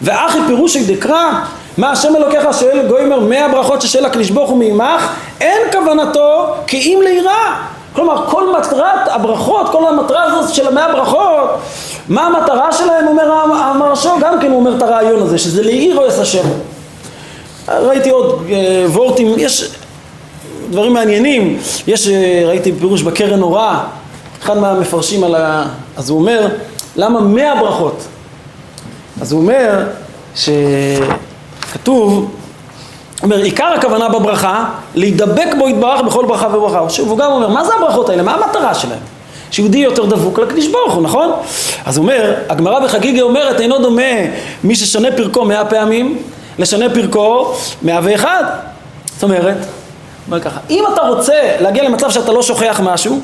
ואחי 0.03 0.39
פירושי 0.47 0.97
דקרא, 0.97 1.43
מה 1.79 1.91
השם 1.91 2.17
אלוקיך 2.17 2.45
שואל 2.61 2.89
גוימר 2.89 3.21
מאה 3.21 3.49
ברכות 3.49 3.83
ששאל 3.83 4.05
הקדוש 4.05 4.31
ברוך 4.31 4.51
הוא 4.51 4.59
מעמך, 4.59 5.13
אין 5.41 5.59
כוונתו 5.73 6.55
כי 6.67 6.77
אם 6.77 7.01
ליראה. 7.05 7.63
כלומר, 7.93 8.27
כל 8.27 8.59
מטרת 8.59 9.09
הברכות, 9.09 9.69
כל 9.73 9.87
המטרה 9.87 10.23
הזאת 10.23 10.55
של 10.55 10.69
המאה 10.69 10.93
ברכות, 10.93 11.51
מה 12.09 12.27
המטרה 12.27 12.73
שלהם, 12.73 13.07
אומר 13.07 13.33
המרשו, 13.55 14.11
גם 14.21 14.41
כן 14.41 14.51
הוא 14.51 14.59
אומר 14.61 14.77
את 14.77 14.83
הרעיון 14.83 15.23
הזה, 15.23 15.39
שזה 15.39 15.63
או 15.97 16.07
יס 16.07 16.19
השם. 16.19 16.49
ראיתי 17.69 18.11
עוד 18.11 18.43
אה, 18.51 18.85
וורטים, 18.89 19.35
יש 19.37 19.71
דברים 20.71 20.93
מעניינים. 20.93 21.59
יש, 21.87 22.09
אה, 22.09 22.43
ראיתי 22.47 22.73
פירוש 22.73 23.03
בקרן 23.03 23.43
אורה, 23.43 23.85
אחד 24.43 24.59
מהמפרשים 24.59 25.25
על 25.25 25.35
ה... 25.35 25.65
אז 25.97 26.11
הוא 26.11 26.19
אומר, 26.19 26.49
למה 26.97 27.21
מאה 27.21 27.61
ברכות? 27.61 28.07
אז 29.21 29.33
הוא 29.33 29.41
אומר 29.41 29.85
שכתוב, 30.35 32.13
הוא 32.13 32.29
אומר, 33.23 33.43
עיקר 33.43 33.73
הכוונה 33.79 34.09
בברכה, 34.09 34.65
להידבק 34.95 35.49
בו 35.59 35.69
יתברך 35.69 36.01
בכל 36.01 36.25
ברכה 36.27 36.47
וברכה. 36.47 37.03
והוא 37.05 37.19
גם 37.19 37.33
אומר, 37.33 37.49
מה 37.49 37.65
זה 37.65 37.73
הברכות 37.79 38.09
האלה? 38.09 38.23
מה 38.23 38.35
המטרה 38.35 38.75
שלהם? 38.75 38.99
שיהודי 39.51 39.79
יותר 39.79 40.05
דבוק 40.05 40.39
לקדוש 40.39 40.67
ברוך 40.67 40.95
הוא, 40.95 41.03
נכון? 41.03 41.33
אז 41.85 41.97
הוא 41.97 42.03
אומר, 42.03 42.35
הגמרא 42.49 42.81
בחגיגה 42.81 43.23
אומרת, 43.23 43.61
אינו 43.61 43.79
דומה 43.79 44.03
מי 44.65 44.77
ששונה 44.77 45.09
פרקו 45.17 45.45
מאה 45.45 45.65
פעמים, 45.65 46.19
לשנה 46.59 46.95
פרקו 46.95 47.55
מאה 47.83 48.01
ואחד. 48.03 48.45
זאת 49.15 49.23
אומרת, 49.23 49.57
אומר 50.27 50.41
ככה, 50.41 50.61
אם 50.71 50.85
אתה 50.93 51.01
רוצה 51.01 51.35
להגיע 51.61 51.85
למצב 51.85 52.11
שאתה 52.11 52.33
לא 52.33 52.43
שוכח 52.43 52.81
משהו, 52.85 53.21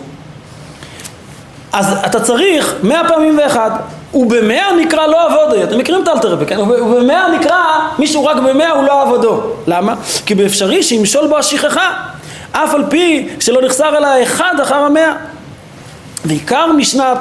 אז 1.72 1.96
אתה 2.06 2.20
צריך 2.20 2.74
מאה 2.82 3.08
פעמים 3.08 3.38
ואחד. 3.38 3.70
ובמאה 4.14 4.72
נקרא 4.80 5.06
לא 5.06 5.26
עבודו, 5.26 5.62
אתם 5.62 5.78
מכירים 5.78 6.02
את 6.02 6.08
אלתרבה, 6.08 6.44
כן? 6.44 6.60
ובמאה 6.60 7.28
נקרא 7.28 7.62
מישהו 7.98 8.24
רק 8.24 8.36
במאה 8.36 8.70
הוא 8.70 8.84
לא 8.84 9.02
עבודו. 9.02 9.40
למה? 9.66 9.94
כי 10.26 10.34
באפשרי 10.34 10.82
שימשול 10.82 11.26
בו 11.26 11.38
השכחה, 11.38 11.90
אף 12.52 12.74
על 12.74 12.84
פי 12.90 13.28
שלא 13.40 13.62
נחסר 13.62 13.96
אלא 13.96 14.22
אחד 14.22 14.54
אחר 14.62 14.74
המאה. 14.74 15.12
ועיקר 16.24 16.66
משנה, 16.66 17.14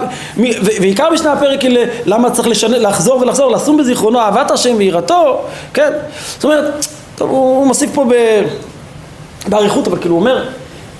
ועיקר 0.81 1.09
משנה 1.09 1.31
הפרק 1.31 1.61
היא 1.61 1.77
למה 2.05 2.31
צריך 2.31 2.47
לשנה, 2.47 2.77
לחזור 2.77 3.21
ולחזור, 3.21 3.51
לשום 3.51 3.77
בזיכרונו 3.77 4.19
אהבת 4.19 4.51
השם 4.51 4.75
ויראתו, 4.77 5.41
כן? 5.73 5.91
זאת 6.35 6.43
אומרת, 6.43 6.85
טוב, 7.15 7.29
הוא 7.29 7.67
מוסיף 7.67 7.89
פה 7.93 8.05
ב, 8.09 8.13
באריכות, 9.47 9.87
אבל 9.87 9.97
כאילו 9.99 10.15
הוא 10.15 10.21
אומר, 10.21 10.43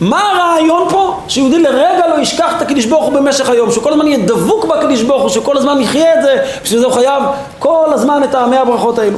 מה 0.02 0.22
הרעיון 0.30 0.90
פה? 0.90 1.20
שיהודי 1.28 1.60
לרגע 1.60 2.08
לא 2.08 2.22
ישכח 2.22 2.54
את 2.58 2.62
הקדיש 2.62 2.86
ברוך 2.86 3.06
הוא 3.06 3.14
במשך 3.14 3.50
היום, 3.50 3.72
שהוא 3.72 3.84
כל 3.84 3.92
הזמן 3.92 4.08
יהיה 4.08 4.26
דבוק 4.26 4.66
בקדיש 4.66 5.04
ברוך 5.04 5.22
הוא, 5.22 5.30
שכל 5.30 5.58
הזמן 5.58 5.82
יחיה 5.82 6.14
את 6.14 6.24
זה, 6.24 6.46
בשביל 6.64 6.80
זה 6.80 6.86
הוא 6.86 6.94
חייב 6.94 7.24
כל 7.60 7.88
הזמן 7.94 8.24
את 8.24 8.36
המאה 8.36 8.62
הברכות 8.62 9.00
האלו. 9.00 9.18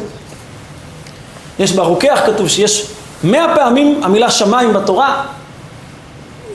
יש 1.60 1.72
ברוקח 1.72 2.22
כתוב 2.26 2.48
שיש 2.48 2.88
מאה 3.24 3.56
פעמים 3.56 4.02
המילה 4.04 4.32
שמיים 4.32 4.74
בתורה, 4.74 5.24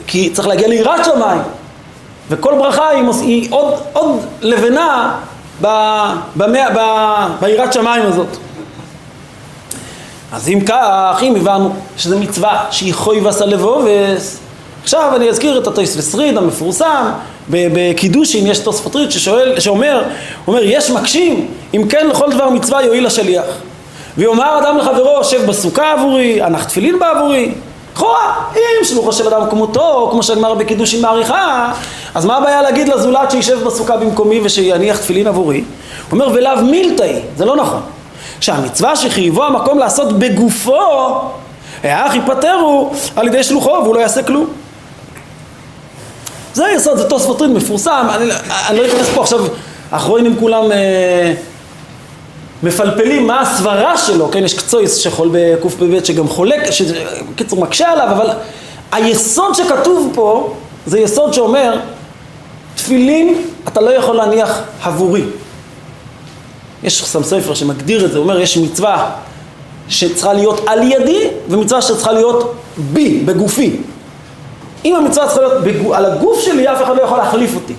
כי 0.07 0.29
צריך 0.29 0.47
להגיע 0.47 0.67
ליראת 0.67 1.05
שמיים. 1.05 1.41
וכל 2.29 2.53
ברכה 2.57 2.89
היא, 2.89 3.03
מוס, 3.03 3.21
היא 3.21 3.47
עוד, 3.51 3.73
עוד 3.93 4.19
לבנה 4.41 5.15
ביראת 7.39 7.73
שמיים 7.73 8.05
הזאת. 8.05 8.37
אז 10.31 10.49
אם 10.49 10.59
כך, 10.65 11.19
אם 11.21 11.35
הבנו 11.35 11.73
שזו 11.97 12.19
מצווה 12.19 12.65
שהיא 12.71 12.93
חוי 12.93 13.19
ועשה 13.19 13.45
לבובס, 13.45 14.39
עכשיו 14.83 15.11
אני 15.15 15.29
אזכיר 15.29 15.57
את 15.57 15.67
התוספות 15.67 16.03
שריד 16.11 16.37
המפורסם, 16.37 17.11
בקידושין 17.49 18.47
יש 18.47 18.59
תוספות 18.59 18.95
ריד 18.95 19.11
ששואל, 19.11 19.59
שאומר, 19.59 20.03
אומר, 20.47 20.63
יש 20.63 20.91
מקשים, 20.91 21.47
אם 21.73 21.87
כן 21.89 22.07
לכל 22.07 22.31
דבר 22.31 22.49
מצווה 22.49 22.83
יועיל 22.83 23.05
השליח. 23.05 23.45
ויאמר 24.17 24.59
אדם 24.59 24.77
לחברו, 24.77 25.23
שב 25.23 25.45
בסוכה 25.45 25.91
עבורי, 25.91 26.41
הנח 26.41 26.63
תפילין 26.63 26.99
בעבורי, 26.99 27.51
לכאורה, 27.93 28.33
אם 28.55 28.85
שלוחו 28.85 29.13
של 29.13 29.27
אדם 29.27 29.49
כמותו, 29.49 30.07
כמו 30.11 30.23
שהגמר 30.23 30.53
בקידושין 30.53 31.01
מעריכה, 31.01 31.71
אז 32.15 32.25
מה 32.25 32.37
הבעיה 32.37 32.61
להגיד 32.61 32.89
לזולת 32.89 33.31
שישב 33.31 33.63
בסוכה 33.63 33.97
במקומי 33.97 34.39
ושיניח 34.43 34.97
תפילין 34.97 35.27
עבורי? 35.27 35.57
הוא 35.57 35.65
אומר, 36.11 36.27
ולאו 36.33 36.65
מילתאי, 36.65 37.19
זה 37.37 37.45
לא 37.45 37.55
נכון. 37.55 37.81
שהמצווה 38.41 38.95
שחייבו 38.95 39.43
המקום 39.43 39.79
לעשות 39.79 40.19
בגופו, 40.19 40.81
האח 41.83 42.15
ייפטרו 42.15 42.91
על 43.15 43.27
ידי 43.27 43.43
שלוחו 43.43 43.69
והוא 43.83 43.95
לא 43.95 43.99
יעשה 43.99 44.23
כלום. 44.23 44.47
זה 46.53 46.63
יסוד, 46.75 46.97
זה 46.97 47.09
תוספות 47.09 47.41
ריד 47.41 47.51
מפורסם, 47.51 48.07
אני, 48.15 48.31
אני 48.69 48.79
לא 48.79 48.87
אכנס 48.87 49.09
פה 49.15 49.21
עכשיו, 49.21 49.39
האחרונים 49.91 50.35
כולם 50.39 50.71
אה, 50.71 51.33
מפלפלים 52.63 53.27
מה 53.27 53.41
הסברה 53.41 53.97
שלו, 53.97 54.31
כן, 54.31 54.43
יש 54.43 54.53
קצויס 54.53 54.95
שחול 54.95 55.29
בקפ"ב 55.33 56.03
שגם 56.03 56.27
חולק, 56.27 56.71
שקיצור 56.71 57.61
מקשה 57.61 57.91
עליו, 57.91 58.07
אבל 58.11 58.29
היסוד 58.91 59.55
שכתוב 59.55 60.11
פה 60.15 60.53
זה 60.85 60.99
יסוד 60.99 61.33
שאומר 61.33 61.79
תפילין 62.75 63.41
אתה 63.67 63.81
לא 63.81 63.89
יכול 63.89 64.15
להניח 64.15 64.61
עבורי. 64.83 65.23
יש 66.83 66.99
שם 66.99 67.23
ספר 67.23 67.53
שמגדיר 67.53 68.05
את 68.05 68.11
זה, 68.11 68.17
הוא 68.17 68.23
אומר 68.23 68.39
יש 68.39 68.57
מצווה 68.57 69.11
שצריכה 69.89 70.33
להיות 70.33 70.61
על 70.67 70.91
ידי 70.91 71.27
ומצווה 71.49 71.81
שצריכה 71.81 72.11
להיות 72.11 72.53
בי, 72.77 73.19
בגופי. 73.19 73.81
אם 74.85 74.95
המצווה 74.95 75.27
צריכה 75.27 75.41
להיות 75.41 75.63
בגו, 75.63 75.95
על 75.95 76.05
הגוף 76.05 76.39
שלי, 76.39 76.71
אף 76.71 76.83
אחד 76.83 76.95
לא 76.95 77.01
יכול 77.01 77.17
להחליף 77.17 77.55
אותי. 77.55 77.73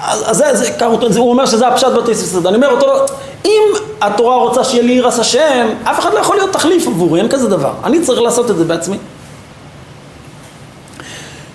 אז, 0.00 0.30
אז 0.30 0.36
זה, 0.36 0.56
זה, 0.56 0.64
זה, 1.08 1.18
הוא 1.18 1.30
אומר 1.30 1.46
שזה 1.46 1.68
הפשט 1.68 1.88
בתי 1.88 2.14
ספר. 2.14 2.48
אני 2.48 2.56
אומר 2.56 2.70
אותו, 2.70 3.14
אם 3.44 3.62
התורה 4.00 4.36
רוצה 4.36 4.64
שיהיה 4.64 4.82
לי 4.82 4.92
ירס 4.92 5.18
השם, 5.18 5.68
אף 5.84 5.98
אחד 5.98 6.14
לא 6.14 6.18
יכול 6.18 6.36
להיות 6.36 6.52
תחליף 6.52 6.86
עבורי, 6.86 7.20
אין 7.20 7.28
כזה 7.28 7.48
דבר. 7.48 7.72
אני 7.84 8.02
צריך 8.02 8.20
לעשות 8.20 8.50
את 8.50 8.56
זה 8.56 8.64
בעצמי. 8.64 8.96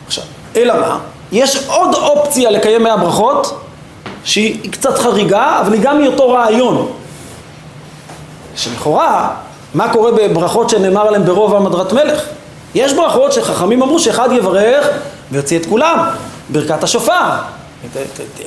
עכשיו, 0.08 0.24
אלא 0.56 0.80
מה? 0.80 1.00
יש 1.32 1.68
עוד 1.68 1.96
אופציה 1.96 2.52
לקיים 2.52 2.84
מאה 2.84 2.98
ברכות, 2.98 3.60
שהיא 4.28 4.72
קצת 4.72 4.98
חריגה, 4.98 5.60
אבל 5.62 5.74
היא 5.74 5.82
גם 5.82 6.02
מאותו 6.02 6.30
רעיון. 6.30 6.92
שלכאורה, 8.56 9.30
מה 9.74 9.94
קורה 9.94 10.12
בברכות 10.12 10.70
שנאמר 10.70 11.08
עליהן 11.08 11.26
ברוב 11.26 11.56
המדרת 11.56 11.94
מלך? 11.94 12.22
יש 12.76 12.94
ברכות 12.94 13.34
שחכמים 13.34 13.82
אמרו 13.82 14.00
שאחד 14.00 14.30
יברך 14.32 14.88
ויוציא 15.32 15.60
את 15.60 15.66
כולם. 15.66 16.10
ברכת 16.50 16.84
השופר. 16.84 17.30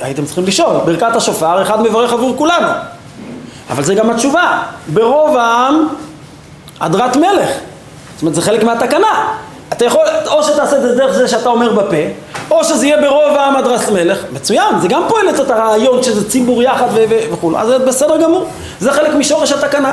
הייתם 0.01 0.25
צריכים 0.25 0.45
לשאול, 0.45 0.77
ברכת 0.85 1.15
השופר, 1.15 1.61
אחד 1.61 1.81
מברך 1.81 2.13
עבור 2.13 2.37
כולנו. 2.37 2.67
אבל 3.69 3.83
זה 3.83 3.95
גם 3.95 4.09
התשובה. 4.09 4.63
ברוב 4.87 5.37
העם, 5.37 5.87
הדרת 6.79 7.15
מלך. 7.15 7.49
זאת 8.13 8.21
אומרת, 8.21 8.35
זה 8.35 8.41
חלק 8.41 8.63
מהתקנה. 8.63 9.33
אתה 9.73 9.85
יכול, 9.85 10.05
או 10.27 10.43
שתעשה 10.43 10.77
את 10.77 10.81
זה 10.81 10.95
דרך 10.95 11.11
זה 11.11 11.27
שאתה 11.27 11.49
אומר 11.49 11.73
בפה, 11.73 11.97
או 12.51 12.63
שזה 12.63 12.85
יהיה 12.85 13.01
ברוב 13.01 13.35
העם 13.35 13.55
הדרס 13.55 13.89
מלך, 13.89 14.17
מצוין, 14.31 14.79
זה 14.81 14.87
גם 14.87 15.03
פועל 15.07 15.29
את 15.29 15.49
הרעיון 15.49 16.03
שזה 16.03 16.29
ציבור 16.29 16.63
יחד 16.63 16.87
וכו', 17.31 17.57
אז 17.57 17.67
זה 17.67 17.79
בסדר 17.79 18.21
גמור, 18.21 18.47
זה 18.79 18.91
חלק 18.91 19.13
משורש 19.13 19.51
התקנה. 19.51 19.91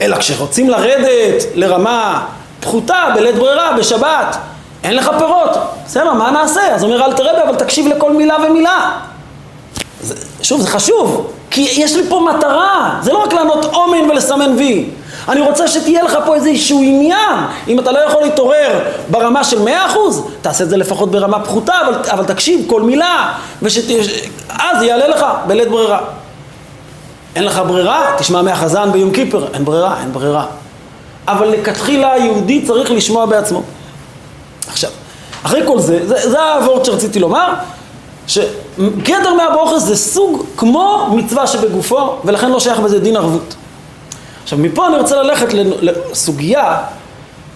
אלא 0.00 0.16
כשרוצים 0.16 0.70
לרדת 0.70 1.42
לרמה 1.54 2.26
פחותה, 2.60 3.04
בלית 3.14 3.36
ברירה, 3.36 3.72
בשבת, 3.78 4.36
אין 4.84 4.96
לך 4.96 5.10
פירות, 5.18 5.50
בסדר, 5.86 6.12
מה 6.12 6.30
נעשה? 6.30 6.74
אז 6.74 6.84
אומר 6.84 7.04
אל 7.04 7.12
תרבה, 7.12 7.42
אבל 7.48 7.56
תקשיב 7.56 7.86
לכל 7.86 8.12
מילה 8.12 8.36
ומילה. 8.46 8.90
זה, 10.00 10.14
שוב, 10.42 10.60
זה 10.60 10.68
חשוב, 10.68 11.32
כי 11.50 11.60
יש 11.60 11.96
לי 11.96 12.02
פה 12.08 12.28
מטרה, 12.36 12.98
זה 13.02 13.12
לא 13.12 13.18
רק 13.18 13.32
לענות 13.32 13.64
אומן 13.64 14.10
ולסמן 14.10 14.56
וי. 14.56 14.90
אני 15.28 15.40
רוצה 15.40 15.68
שתהיה 15.68 16.02
לך 16.02 16.18
פה 16.26 16.34
איזשהו 16.34 16.82
עניין. 16.82 17.36
אם 17.68 17.78
אתה 17.78 17.92
לא 17.92 17.98
יכול 17.98 18.22
להתעורר 18.22 18.78
ברמה 19.10 19.44
של 19.44 19.62
מאה 19.62 19.86
אחוז, 19.86 20.26
תעשה 20.42 20.64
את 20.64 20.70
זה 20.70 20.76
לפחות 20.76 21.10
ברמה 21.10 21.40
פחותה, 21.40 21.74
אבל, 21.86 21.94
אבל 22.10 22.24
תקשיב 22.24 22.64
כל 22.70 22.82
מילה, 22.82 23.32
ואז 23.62 24.82
יעלה 24.82 25.08
לך 25.08 25.26
בלית 25.46 25.68
ברירה. 25.68 26.00
אין 27.36 27.44
לך 27.44 27.62
ברירה, 27.66 28.14
תשמע 28.18 28.42
מהחזן 28.42 28.92
ביום 28.92 29.10
כיפר, 29.10 29.46
אין 29.54 29.64
ברירה, 29.64 30.00
אין 30.00 30.12
ברירה. 30.12 30.46
אבל 31.28 31.48
לכתחילה 31.48 32.12
היהודי 32.12 32.66
צריך 32.66 32.90
לשמוע 32.90 33.26
בעצמו. 33.26 33.62
עכשיו, 34.68 34.90
אחרי 35.42 35.62
כל 35.66 35.78
זה, 35.78 36.06
זה, 36.06 36.30
זה 36.30 36.42
הוורד 36.42 36.84
שרציתי 36.84 37.18
לומר, 37.18 37.52
שגדר 38.26 39.34
מהברוכס 39.36 39.82
זה 39.82 39.96
סוג 39.96 40.44
כמו 40.56 41.08
מצווה 41.16 41.46
שבגופו, 41.46 42.16
ולכן 42.24 42.50
לא 42.50 42.60
שייך 42.60 42.78
בזה 42.80 42.98
דין 42.98 43.16
ערבות. 43.16 43.54
עכשיו 44.42 44.58
מפה 44.58 44.86
אני 44.86 44.96
רוצה 44.96 45.22
ללכת 45.22 45.46
לסוגיה 45.80 46.76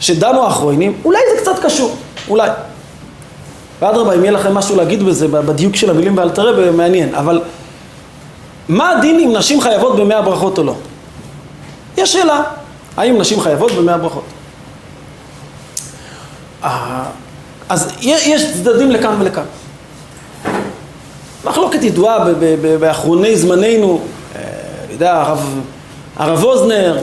שדנו 0.01 0.45
האחרונים, 0.45 1.01
אולי 1.05 1.19
זה 1.35 1.41
קצת 1.41 1.65
קשור, 1.65 1.97
אולי. 2.29 2.51
ואדרבה, 3.81 4.15
אם 4.15 4.21
יהיה 4.21 4.33
לכם 4.33 4.55
משהו 4.55 4.77
להגיד 4.77 5.03
בזה, 5.03 5.29
בדיוק 5.29 5.77
של 5.77 5.91
המילים 5.91 6.17
באלתרבה, 6.17 6.71
מעניין, 6.71 7.15
אבל 7.15 7.43
מה 8.69 8.91
הדין 8.91 9.21
אם 9.21 9.33
נשים 9.37 9.61
חייבות 9.61 9.97
במאה 9.97 10.23
ברכות 10.23 10.59
או 10.59 10.65
לא? 10.65 10.75
יש 11.97 12.13
שאלה, 12.13 12.43
האם 12.97 13.19
נשים 13.19 13.41
חייבות 13.41 13.73
במאה 13.73 13.99
ברכות? 13.99 14.25
אה, 16.65 17.05
אז 17.69 17.93
יש 18.01 18.53
צדדים 18.53 18.91
לכאן 18.91 19.17
ולכאן. 19.21 19.45
מחלוקת 21.45 21.83
ידועה 21.83 22.19
באחרוני 22.81 23.37
זמננו, 23.37 24.01
אה, 24.37 24.43
אני 24.85 24.93
יודע, 24.93 25.21
הרב 25.21 25.61
הרב 26.17 26.45
ווזנר 26.45 26.99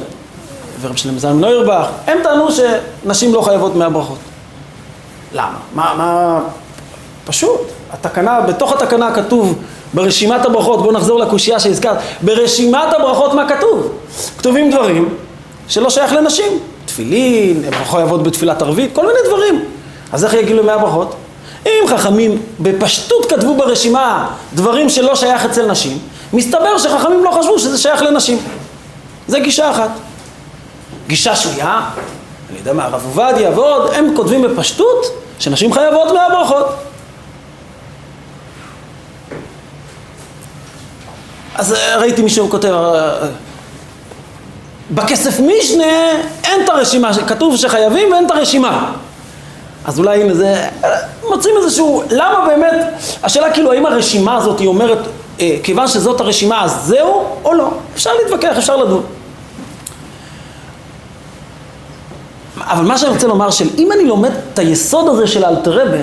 ורב 0.82 0.96
שלם 0.96 1.20
זלמן 1.20 1.40
נוירבך, 1.40 1.88
הם 2.08 2.18
טענו 2.24 2.48
שנשים 2.52 3.34
לא 3.34 3.42
חייבות 3.42 3.76
מאה 3.76 3.90
ברכות. 3.90 4.18
למה? 5.34 5.58
מה, 5.76 5.94
מה... 5.98 6.40
פשוט, 7.26 7.62
התקנה, 7.92 8.42
בתוך 8.42 8.72
התקנה 8.72 9.16
כתוב 9.16 9.60
ברשימת 9.94 10.46
הברכות, 10.46 10.82
בואו 10.82 10.92
נחזור 10.92 11.20
לקושייה 11.20 11.60
שהזכרת, 11.60 11.98
ברשימת 12.22 12.94
הברכות 12.94 13.34
מה 13.34 13.50
כתוב? 13.50 13.92
כתובים 14.38 14.72
דברים 14.72 15.10
שלא 15.68 15.90
שייך 15.90 16.14
לנשים. 16.14 16.60
תפילין, 16.86 17.64
הן 17.66 17.86
חייבות 17.86 18.24
בתפילת 18.24 18.62
ערבית, 18.62 18.96
כל 18.96 19.02
מיני 19.02 19.20
דברים. 19.28 19.66
אז 20.12 20.26
איך 20.26 20.34
יגידו 20.34 20.64
מאה 20.64 20.78
ברכות? 20.78 21.16
אם 21.66 21.88
חכמים 21.88 22.42
בפשטות 22.60 23.26
כתבו 23.30 23.56
ברשימה 23.56 24.28
דברים 24.54 24.90
שלא 24.90 25.16
שייך 25.16 25.46
אצל 25.46 25.72
נשים, 25.72 25.98
מסתבר 26.34 26.78
שחכמים 26.78 27.24
לא 27.24 27.32
חשבו 27.32 27.60
שזה 27.60 27.78
שייך 27.78 28.02
לנשים. 28.02 28.38
זה 29.28 29.40
גישה 29.40 29.72
אחת. 29.72 29.90
גישה 31.08 31.36
שנייה, 31.36 31.90
אני 32.50 32.60
יודע 32.60 32.74
מה, 32.74 32.86
הרב 32.86 33.02
עובדיה 33.06 33.50
ועוד, 33.50 33.94
הם 33.94 34.14
כותבים 34.16 34.42
בפשטות 34.42 35.06
שנשים 35.40 35.74
חייבות 35.74 36.08
מאה 36.14 36.30
ברכות. 36.30 36.68
אז 41.56 41.74
אה, 41.74 41.98
ראיתי 41.98 42.22
מישהו 42.22 42.50
כותב, 42.50 42.74
אה, 42.74 43.28
בכסף 44.92 45.40
משנה 45.40 46.12
אין 46.44 46.64
את 46.64 46.70
הרשימה, 46.70 47.12
כתוב 47.28 47.58
שחייבים 47.58 48.12
ואין 48.12 48.26
את 48.26 48.32
הרשימה. 48.32 48.92
אז 49.86 50.00
אולי 50.00 50.22
הנה 50.22 50.34
זה, 50.34 50.68
מוצאים 51.30 51.56
איזשהו, 51.58 52.04
למה 52.10 52.46
באמת, 52.48 52.76
השאלה 53.24 53.54
כאילו 53.54 53.72
האם 53.72 53.86
הרשימה 53.86 54.36
הזאת 54.36 54.60
היא 54.60 54.68
אומרת, 54.68 55.00
אה, 55.44 55.58
כיוון 55.64 55.88
שזאת 55.88 56.22
הרשימה 56.22 56.64
אז 56.64 56.86
זהו 56.86 57.26
או 57.44 57.54
לא, 57.54 57.70
אפשר 57.94 58.12
להתווכח, 58.24 58.58
אפשר 58.58 58.78
לדון. 58.78 59.04
אבל 62.58 62.86
מה 62.86 62.98
שאני 62.98 63.12
רוצה 63.12 63.28
לומר, 63.28 63.52
שאם 63.52 63.92
אני 63.92 64.06
לומד 64.06 64.32
את 64.54 64.60
היסוד 64.60 65.08
הזה 65.08 65.28
של 65.28 65.44
האלתרבה, 65.44 65.98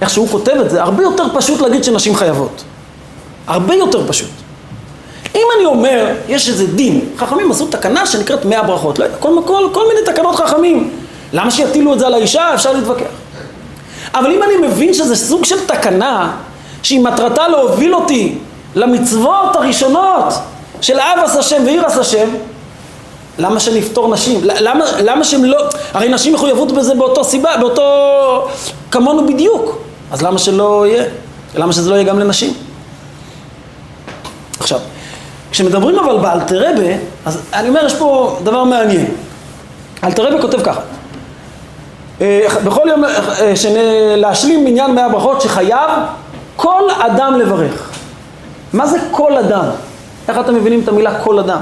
איך 0.00 0.10
שהוא 0.10 0.28
כותב 0.28 0.52
את 0.64 0.70
זה, 0.70 0.82
הרבה 0.82 1.02
יותר 1.02 1.24
פשוט 1.34 1.60
להגיד 1.60 1.84
שנשים 1.84 2.16
חייבות. 2.16 2.64
הרבה 3.46 3.74
יותר 3.74 4.08
פשוט. 4.08 4.30
אם 5.34 5.46
אני 5.56 5.64
אומר, 5.64 6.14
יש 6.28 6.48
איזה 6.48 6.66
דין, 6.66 7.00
חכמים 7.18 7.50
עשו 7.50 7.66
תקנה 7.66 8.06
שנקראת 8.06 8.44
מאה 8.44 8.62
ברכות, 8.62 8.98
לא 8.98 9.04
יודע, 9.04 9.16
כל, 9.16 9.38
כל, 9.46 9.68
כל 9.72 9.88
מיני 9.88 10.06
תקנות 10.06 10.36
חכמים. 10.36 10.90
למה 11.32 11.50
שיטילו 11.50 11.94
את 11.94 11.98
זה 11.98 12.06
על 12.06 12.14
האישה? 12.14 12.54
אפשר 12.54 12.72
להתווכח. 12.72 13.04
אבל 14.14 14.32
אם 14.32 14.42
אני 14.42 14.68
מבין 14.68 14.94
שזה 14.94 15.16
סוג 15.16 15.44
של 15.44 15.66
תקנה, 15.66 16.32
שהיא 16.84 17.00
מטרתה 17.00 17.48
להוביל 17.48 17.94
אותי 17.94 18.38
למצוות 18.74 19.56
הראשונות 19.56 20.34
של 20.80 20.98
אב 21.00 21.24
עש 21.24 21.36
השם 21.36 21.62
ועיר 21.66 21.86
עש 21.86 21.96
השם, 21.96 22.28
למה 23.38 23.60
שנפטור 23.60 24.08
נשים? 24.08 24.40
למה, 24.42 24.84
למה 25.02 25.24
שהם 25.24 25.44
לא... 25.44 25.58
הרי 25.94 26.08
נשים 26.08 26.34
מחויבות 26.34 26.72
בזה 26.72 26.94
באותו 26.94 27.24
סיבה, 27.24 27.50
באותו... 27.60 27.82
כמונו 28.90 29.26
בדיוק. 29.26 29.78
אז 30.12 30.22
למה 30.22 30.38
שלא 30.38 30.86
יהיה? 30.86 31.04
למה 31.54 31.72
שזה 31.72 31.90
לא 31.90 31.94
יהיה 31.94 32.04
גם 32.04 32.18
לנשים? 32.18 32.52
עכשיו, 34.60 34.80
כשמדברים 35.50 35.98
אבל 35.98 36.18
באלתרבה, 36.18 36.92
אז 37.24 37.42
אני 37.52 37.68
אומר, 37.68 37.86
יש 37.86 37.94
פה 37.94 38.38
דבר 38.42 38.64
מעניין. 38.64 39.06
אלתרבה 40.04 40.42
כותב 40.42 40.62
ככה: 40.62 40.80
אה, 42.20 42.40
בכל 42.64 42.88
יום, 42.88 43.04
אה, 43.04 43.54
להשלים 44.16 44.64
מניין 44.64 44.94
מאה 44.94 45.08
ברכות 45.08 45.40
שחייב 45.40 45.90
כל 46.56 46.82
אדם 46.98 47.38
לברך. 47.38 47.90
מה 48.72 48.86
זה 48.86 48.98
כל 49.10 49.36
אדם? 49.36 49.64
איך 50.28 50.38
אתם 50.38 50.54
מבינים 50.54 50.80
את 50.80 50.88
המילה 50.88 51.20
כל 51.20 51.38
אדם? 51.38 51.60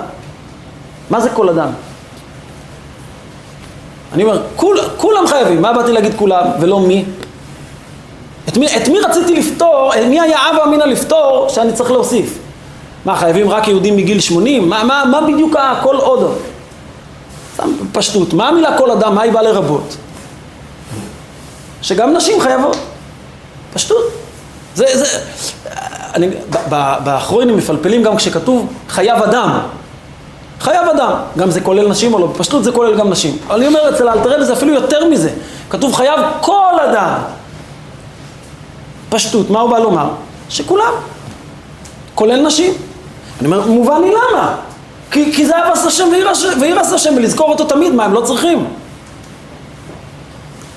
מה 1.11 1.20
זה 1.20 1.30
כל 1.30 1.49
אדם? 1.49 1.68
אני 4.12 4.22
אומר, 4.24 4.43
כול, 4.57 4.78
כולם 4.97 5.26
חייבים, 5.26 5.62
מה 5.62 5.72
באתי 5.72 5.93
להגיד 5.93 6.14
כולם 6.14 6.47
ולא 6.61 6.80
מי? 6.80 7.05
את 8.49 8.57
מי, 8.57 8.66
את 8.76 8.88
מי 8.88 9.01
רציתי 9.01 9.34
לפתור, 9.34 9.93
מי 10.09 10.20
היה 10.20 10.38
אב 10.38 10.57
אמינא 10.66 10.84
לפתור 10.84 11.49
שאני 11.49 11.72
צריך 11.72 11.90
להוסיף? 11.90 12.38
מה, 13.05 13.16
חייבים 13.16 13.51
רק 13.51 13.68
יהודים 13.68 13.97
מגיל 13.97 14.20
80? 14.20 14.68
מה, 14.68 14.84
מה, 14.84 15.05
מה 15.11 15.20
בדיוק 15.20 15.57
הכל 15.59 15.97
עוד? 15.97 16.38
פשטות, 17.93 18.32
מה 18.32 18.49
המילה 18.49 18.78
כל 18.78 18.90
אדם, 18.90 19.14
מה 19.14 19.22
היא 19.22 19.32
באה 19.32 19.43
לרבות? 19.43 19.97
שגם 21.82 22.12
נשים 22.12 22.40
חייבות. 22.40 22.76
פשטות. 23.74 24.21
זה, 24.74 24.84
זה, 24.92 25.06
אני, 26.14 26.28
באחרונים 27.04 27.56
מפלפלים 27.56 28.02
גם 28.02 28.16
כשכתוב 28.16 28.72
חייב 28.88 29.22
אדם. 29.22 29.58
חייב 30.60 30.88
אדם. 30.88 31.12
גם 31.38 31.50
זה 31.50 31.60
כולל 31.60 31.88
נשים 31.88 32.14
או 32.14 32.18
לא? 32.18 32.26
בפשטות 32.26 32.64
זה 32.64 32.72
כולל 32.72 32.98
גם 32.98 33.10
נשים. 33.10 33.38
אבל 33.46 33.56
אני 33.56 33.66
אומר 33.66 33.88
אצל 33.94 34.08
האלתרעבי 34.08 34.44
זה 34.44 34.52
אפילו 34.52 34.74
יותר 34.74 35.08
מזה. 35.08 35.30
כתוב 35.70 35.94
חייב 35.94 36.20
כל 36.40 36.74
אדם. 36.90 37.14
פשטות, 39.08 39.50
מה 39.50 39.60
הוא 39.60 39.70
בא 39.70 39.78
לומר? 39.78 40.08
שכולם. 40.48 40.92
כולל 42.14 42.46
נשים. 42.46 42.74
אני 43.40 43.46
אומר, 43.46 43.66
מובן 43.66 44.00
לי 44.00 44.10
למה. 44.10 44.54
כי, 45.10 45.32
כי 45.32 45.46
זה 45.46 45.54
אבס 45.68 45.86
השם 45.86 46.08
וירס 46.60 46.92
השם, 46.92 47.12
ולזכור 47.16 47.50
אותו 47.50 47.64
תמיד, 47.64 47.94
מה 47.94 48.04
הם 48.04 48.12
לא 48.12 48.20
צריכים? 48.20 48.66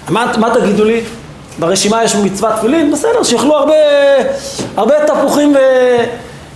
מה, 0.10 0.32
מה 0.38 0.54
תגידו 0.54 0.84
לי? 0.84 1.04
ברשימה 1.60 2.04
יש 2.04 2.16
מצוות 2.16 2.56
תפילין? 2.56 2.92
בסדר, 2.92 3.24
שיאכלו 3.24 3.58
הרבה, 3.58 3.74
הרבה 4.78 4.96
תפוחים 5.08 5.56
ו, 5.56 5.60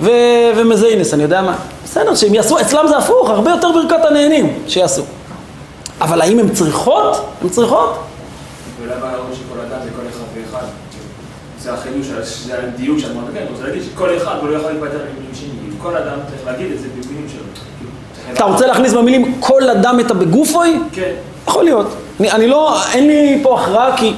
ו, 0.01 0.09
ומזיינס, 0.55 1.13
אני 1.13 1.23
יודע 1.23 1.41
מה. 1.41 1.55
בסדר, 1.83 2.15
שהם 2.15 2.33
יעשו, 2.33 2.59
אצלם 2.59 2.87
זה 2.87 2.97
הפוך, 2.97 3.29
הרבה 3.29 3.51
יותר 3.51 3.67
ברכת 3.71 4.05
הנהנים 4.05 4.59
שיעשו. 4.67 5.03
אבל 6.01 6.21
האם 6.21 6.39
הן 6.39 6.49
צריכות? 6.49 7.25
הן 7.41 7.49
צריכות. 7.49 7.99
ואולי 8.79 9.01
בעיה 9.01 9.13
שכל 9.33 9.59
אדם 9.59 9.79
זה 9.83 9.89
כל 9.95 10.01
אחד 10.09 10.53
ואחד. 10.53 10.65
זה 11.59 11.73
החידוש, 11.73 12.07
זה 12.45 12.53
הדיוק 12.63 12.99
שאת 12.99 13.11
אומרת, 13.11 13.33
כן, 13.33 13.39
אני 13.39 13.49
רוצה 13.49 13.63
להגיד 13.63 13.83
שכל 13.83 14.17
אחד 14.17 14.35
הוא 14.41 14.49
לא 14.49 14.57
יכול 14.57 14.71
להתפטר 14.71 14.97
במילים 14.97 15.31
שני. 15.33 15.49
כל 15.81 15.95
אדם 15.95 16.17
צריך 16.29 16.45
להגיד 16.45 16.71
את 16.71 16.79
זה 16.79 16.87
במילים 16.87 17.27
שלו. 17.29 17.43
אתה 18.33 18.43
רוצה 18.43 18.67
להכניס 18.67 18.93
במילים 18.93 19.35
כל 19.39 19.69
אדם 19.69 19.99
את 19.99 20.11
הבגופוי? 20.11 20.79
כן. 20.91 21.11
יכול 21.47 21.63
להיות. 21.63 21.87
אני, 22.19 22.31
אני 22.31 22.47
לא, 22.47 22.77
אין 22.93 23.07
לי 23.07 23.39
פה 23.43 23.61
הכרעה 23.61 23.97
כי 23.97 24.13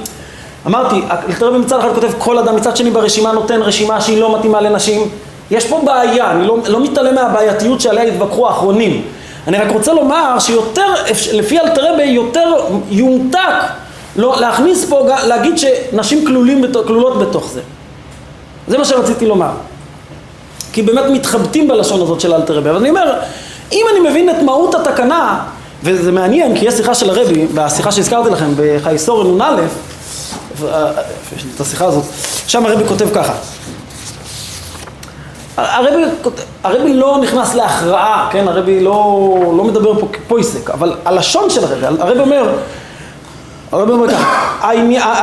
אמרתי, 0.66 1.02
אלתרעבי 1.28 1.58
מצד 1.58 1.78
אחד 1.78 1.94
כותב 1.94 2.10
כל 2.18 2.38
אדם, 2.38 2.56
מצד 2.56 2.76
שני 2.76 2.90
ברשימה 2.90 3.32
נותן 3.32 3.62
רשימה 3.62 4.00
שהיא 4.00 4.20
לא 4.20 4.38
מתאימה 4.38 4.60
לנשים. 4.60 5.08
יש 5.50 5.66
פה 5.66 5.82
בעיה, 5.84 6.30
אני 6.30 6.46
לא, 6.46 6.58
לא 6.68 6.80
מתעלם 6.80 7.14
מהבעייתיות 7.14 7.80
שעליה 7.80 8.04
התווכחו 8.04 8.48
האחרונים. 8.48 9.02
אני 9.48 9.58
רק 9.58 9.72
רוצה 9.72 9.92
לומר 9.92 10.38
שיותר, 10.38 10.94
לפי 11.32 11.60
אלתרעבי 11.60 12.04
יותר 12.04 12.54
יומתק 12.90 13.38
לא, 14.16 14.36
להכניס 14.40 14.84
פה, 14.84 15.08
להגיד 15.26 15.54
שנשים 15.58 16.26
כלולים, 16.26 16.64
כלולות 16.86 17.18
בתוך 17.18 17.48
זה. 17.48 17.60
זה 18.68 18.78
מה 18.78 18.84
שרציתי 18.84 19.26
לומר. 19.26 19.50
כי 20.72 20.82
באמת 20.82 21.04
מתחבטים 21.10 21.68
בלשון 21.68 22.02
הזאת 22.02 22.20
של 22.20 22.34
אלתרעבי. 22.34 22.70
אבל 22.70 22.78
אני 22.78 22.90
אומר, 22.90 23.12
אם 23.72 23.86
אני 23.92 24.10
מבין 24.10 24.30
את 24.30 24.42
מהות 24.42 24.74
התקנה, 24.74 25.40
וזה 25.82 26.12
מעניין, 26.12 26.58
כי 26.58 26.66
יש 26.66 26.74
שיחה 26.74 26.94
של 26.94 27.10
הרבי, 27.10 27.46
בשיחה 27.54 27.92
שהזכרתי 27.92 28.30
לכם, 28.30 28.52
בחייסור 28.56 29.24
נ"א, 29.24 29.60
את 31.54 31.60
השיחה 31.60 31.84
הזאת, 31.84 32.04
שם 32.46 32.66
הרבי 32.66 32.84
כותב 32.88 33.08
ככה. 33.14 33.32
הרבי, 35.56 36.04
הרבי 36.64 36.94
לא 36.94 37.18
נכנס 37.22 37.54
להכרעה, 37.54 38.28
כן? 38.32 38.48
הרבי 38.48 38.80
לא, 38.80 39.28
לא 39.56 39.64
מדבר 39.64 40.00
פה 40.00 40.08
כפויסק, 40.12 40.70
אבל 40.70 40.96
הלשון 41.04 41.50
של 41.50 41.64
הרבי, 41.64 41.86
הרבי 42.02 42.20
אומר, 42.20 42.48
הרבי 43.72 43.92
אומר 43.92 44.08
ככה, 44.08 44.68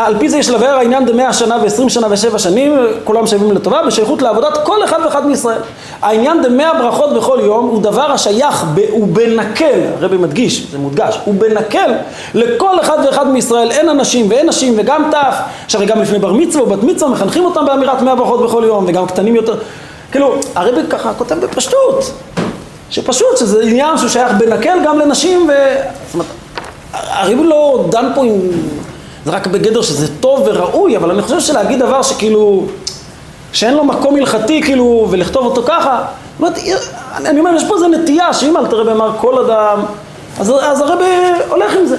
על 0.06 0.16
פי 0.20 0.30
זה 0.30 0.38
יש 0.38 0.50
לבאר 0.50 0.78
העניין 0.78 1.06
דמאה 1.06 1.34
שנה 1.34 1.58
ועשרים 1.64 1.90
שנה 1.90 2.08
ושבע 2.10 2.40
שנים, 2.40 2.76
כולם 3.04 3.28
שווים 3.28 3.52
לטובה, 3.52 3.82
בשייכות 3.88 4.22
לעבודת 4.22 4.58
כל 4.64 4.84
אחד 4.84 5.00
ואחד 5.06 5.28
מישראל. 5.28 5.62
העניין 6.02 6.42
דמאה 6.42 6.74
ברכות 6.74 7.14
בכל 7.14 7.40
יום 7.44 7.68
הוא 7.68 7.82
דבר 7.82 8.12
השייך 8.12 8.66
ובנקל, 8.76 9.80
הרבי 10.00 10.18
מדגיש, 10.18 10.68
זה 10.72 10.78
מודגש, 10.78 11.20
הוא 11.26 11.34
בנקל 11.34 11.92
לכל 12.34 12.80
אחד 12.82 12.98
ואחד 13.06 13.28
מישראל, 13.28 13.72
אין 13.72 13.90
אנשים 13.90 14.26
ואין 14.30 14.50
נשים 14.50 14.74
וגם 14.78 15.04
טף, 15.12 15.36
שהרי 15.68 15.86
גם 15.86 16.02
לפני 16.02 16.20
בר 16.20 16.34
מצווה 16.34 16.64
ובת 16.64 16.84
מצווה 16.84 17.12
מחנכים 17.12 17.46
אותם 17.46 17.66
באמירת 17.66 18.02
מאה 18.02 18.16
ברכות 18.16 18.42
בכל 18.42 18.64
יום, 18.66 18.86
וגם 18.88 19.06
קטנים 19.06 19.36
יותר. 19.36 19.56
כאילו, 20.12 20.36
הרבי 20.56 20.82
ככה 20.90 21.14
כותב 21.18 21.36
בפשטות, 21.36 22.12
שפשוט, 22.90 23.38
שזה 23.38 23.64
עניין 23.64 23.98
שהוא 23.98 24.10
שייך 24.10 24.32
בנקל 24.38 24.78
גם 24.86 25.00
לנשים 25.00 25.50
ו... 25.50 25.52
זאת 26.06 26.14
אומרת, 26.14 26.28
הריב 26.94 27.40
לא 27.46 27.86
דן 27.92 28.12
פה 28.16 28.26
עם... 28.26 28.40
זה 29.26 29.32
רק 29.32 29.48
בגדר 29.48 29.82
שזה 29.82 30.08
טוב 30.20 30.42
וראוי, 30.46 30.98
אבל 30.98 31.12
אני 31.12 31.22
חושב 31.22 31.40
שלהגיד 31.40 31.80
דבר 31.80 32.02
שכאילו... 32.02 32.66
שאין 33.54 33.74
לו 33.74 33.84
מקום 33.84 34.16
הלכתי 34.16 34.62
כאילו, 34.62 35.08
ולכתוב 35.10 35.46
אותו 35.46 35.64
ככה, 35.64 36.02
זאת 36.40 36.40
אומרת, 36.40 36.60
אני 37.26 37.40
אומר, 37.40 37.56
יש 37.56 37.64
פה 37.68 37.76
איזו 37.76 37.88
נטייה 37.88 38.34
שאם 38.34 38.58
אל 38.58 38.68
תראה 38.68 38.94
אמר 38.94 39.12
כל 39.18 39.46
אדם, 39.46 39.80
אז, 40.40 40.54
אז 40.62 40.82
הרבי 40.82 41.06
הולך 41.50 41.74
עם 41.80 41.86
זה. 41.86 41.98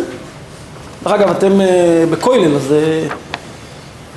דרך 1.05 1.12
אגב, 1.12 1.30
אתם 1.30 1.61
uh, 1.61 1.64
בכוילל, 2.11 2.57
אז, 2.57 2.62
uh, 2.70 3.12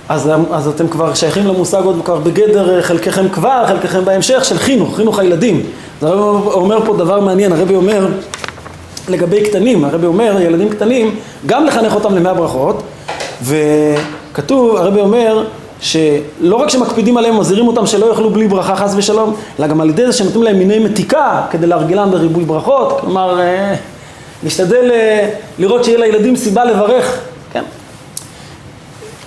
אז, 0.09 0.29
אז 0.51 0.67
אתם 0.67 0.87
כבר 0.87 1.13
שייכים 1.13 1.47
למושג 1.47 1.81
עוד 1.83 2.01
כבר 2.05 2.19
בגדר 2.19 2.81
חלקכם 2.81 3.29
כבר, 3.29 3.63
חלקכם 3.67 4.05
בהמשך, 4.05 4.45
של 4.45 4.57
חינוך, 4.57 4.95
חינוך 4.95 5.19
הילדים. 5.19 5.63
אז 6.01 6.07
הרבי 6.07 6.51
אומר 6.51 6.85
פה 6.85 6.93
דבר 6.97 7.19
מעניין, 7.19 7.51
הרבי 7.51 7.75
אומר, 7.75 8.07
לגבי 9.09 9.43
קטנים, 9.43 9.85
הרבי 9.85 10.05
אומר, 10.05 10.41
ילדים 10.41 10.69
קטנים, 10.69 11.15
גם 11.45 11.65
לחנך 11.65 11.95
אותם 11.95 12.15
למאה 12.15 12.33
ברכות, 12.33 12.83
וכתוב, 13.43 14.75
הרבי 14.75 14.99
אומר, 14.99 15.45
שלא 15.81 16.55
רק 16.55 16.69
שמקפידים 16.69 17.17
עליהם, 17.17 17.39
מזהירים 17.39 17.67
אותם 17.67 17.85
שלא 17.85 18.05
יאכלו 18.05 18.29
בלי 18.29 18.47
ברכה 18.47 18.75
חס 18.75 18.93
ושלום, 18.95 19.35
אלא 19.59 19.67
גם 19.67 19.81
על 19.81 19.89
ידי 19.89 20.05
זה 20.05 20.13
שנותנים 20.13 20.43
להם 20.43 20.59
מיני 20.59 20.79
מתיקה 20.79 21.45
כדי 21.51 21.67
להרגילם 21.67 22.11
בריבוי 22.11 22.45
ברכות, 22.45 22.99
כלומר, 23.01 23.39
אה, 23.39 23.75
נשתדל 24.43 24.91
אה, 24.91 25.29
לראות 25.59 25.83
שיהיה 25.83 25.99
לילדים 25.99 26.35
סיבה 26.35 26.65
לברך, 26.65 27.19
כן? 27.53 27.63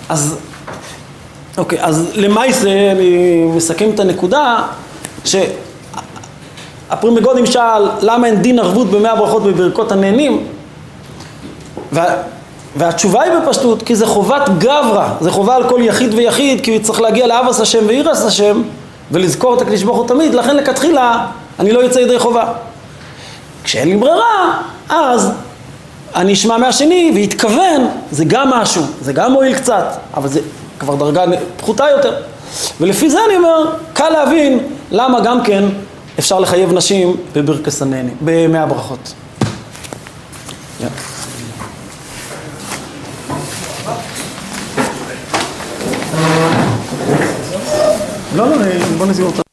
אז, 0.09 0.37
אוקיי, 1.57 1.79
אז 1.81 2.11
למעשה 2.13 2.91
אני 2.91 3.43
מסכם 3.55 3.89
את 3.95 3.99
הנקודה, 3.99 4.63
שהפרי 6.89 7.20
מגדים 7.20 7.45
שאל 7.45 7.89
למה 8.01 8.27
אין 8.27 8.41
דין 8.41 8.59
ערבות 8.59 8.91
במאה 8.91 9.15
ברכות 9.15 9.43
בברכות 9.43 9.91
הנהנים, 9.91 10.43
וה, 11.91 12.05
והתשובה 12.75 13.21
היא 13.21 13.31
בפשטות, 13.33 13.83
כי 13.83 13.95
זה 13.95 14.07
חובת 14.07 14.49
גברא, 14.57 15.07
זה 15.21 15.31
חובה 15.31 15.55
על 15.55 15.69
כל 15.69 15.79
יחיד 15.83 16.13
ויחיד, 16.13 16.61
כי 16.61 16.71
הוא 16.75 16.83
צריך 16.83 17.01
להגיע 17.01 17.27
לאהבת 17.27 17.61
השם 17.61 17.87
ויראת 17.87 18.25
השם, 18.25 18.61
ולזכור 19.11 19.55
את 19.57 19.61
הקדוש 19.61 19.83
ברוך 19.83 19.97
הוא 19.97 20.07
תמיד, 20.07 20.33
לכן 20.33 20.55
לכתחילה 20.55 21.25
אני 21.59 21.71
לא 21.71 21.79
יוצא 21.79 21.99
ידי 21.99 22.19
חובה. 22.19 22.45
כשאין 23.63 23.89
לי 23.89 23.95
ברירה, 23.95 24.61
אז 24.89 25.31
אני 26.15 26.33
אשמע 26.33 26.57
מהשני 26.57 27.11
ויתכוון, 27.15 27.87
זה 28.11 28.25
גם 28.25 28.49
משהו, 28.49 28.83
זה 29.01 29.13
גם 29.13 29.31
מועיל 29.31 29.55
קצת, 29.55 29.85
אבל 30.17 30.27
זה 30.27 30.39
כבר 30.79 30.95
דרגה 30.95 31.23
פחותה 31.57 31.85
יותר. 31.89 32.13
ולפי 32.81 33.09
זה 33.09 33.19
אני 33.27 33.37
אומר, 33.37 33.65
קל 33.93 34.09
להבין 34.09 34.59
למה 34.91 35.19
גם 35.19 35.43
כן 35.43 35.63
אפשר 36.19 36.39
לחייב 36.39 36.73
נשים 36.73 37.15
בברכס 37.33 37.81
הנהנים, 37.81 38.17
במאה 38.21 38.65
ברכות. 38.65 39.13
Yeah. 40.81 40.85
לא, 48.35 48.49
לא, 48.49 48.55
בוא 48.97 49.05
נסגור 49.05 49.27
אותה. 49.27 49.46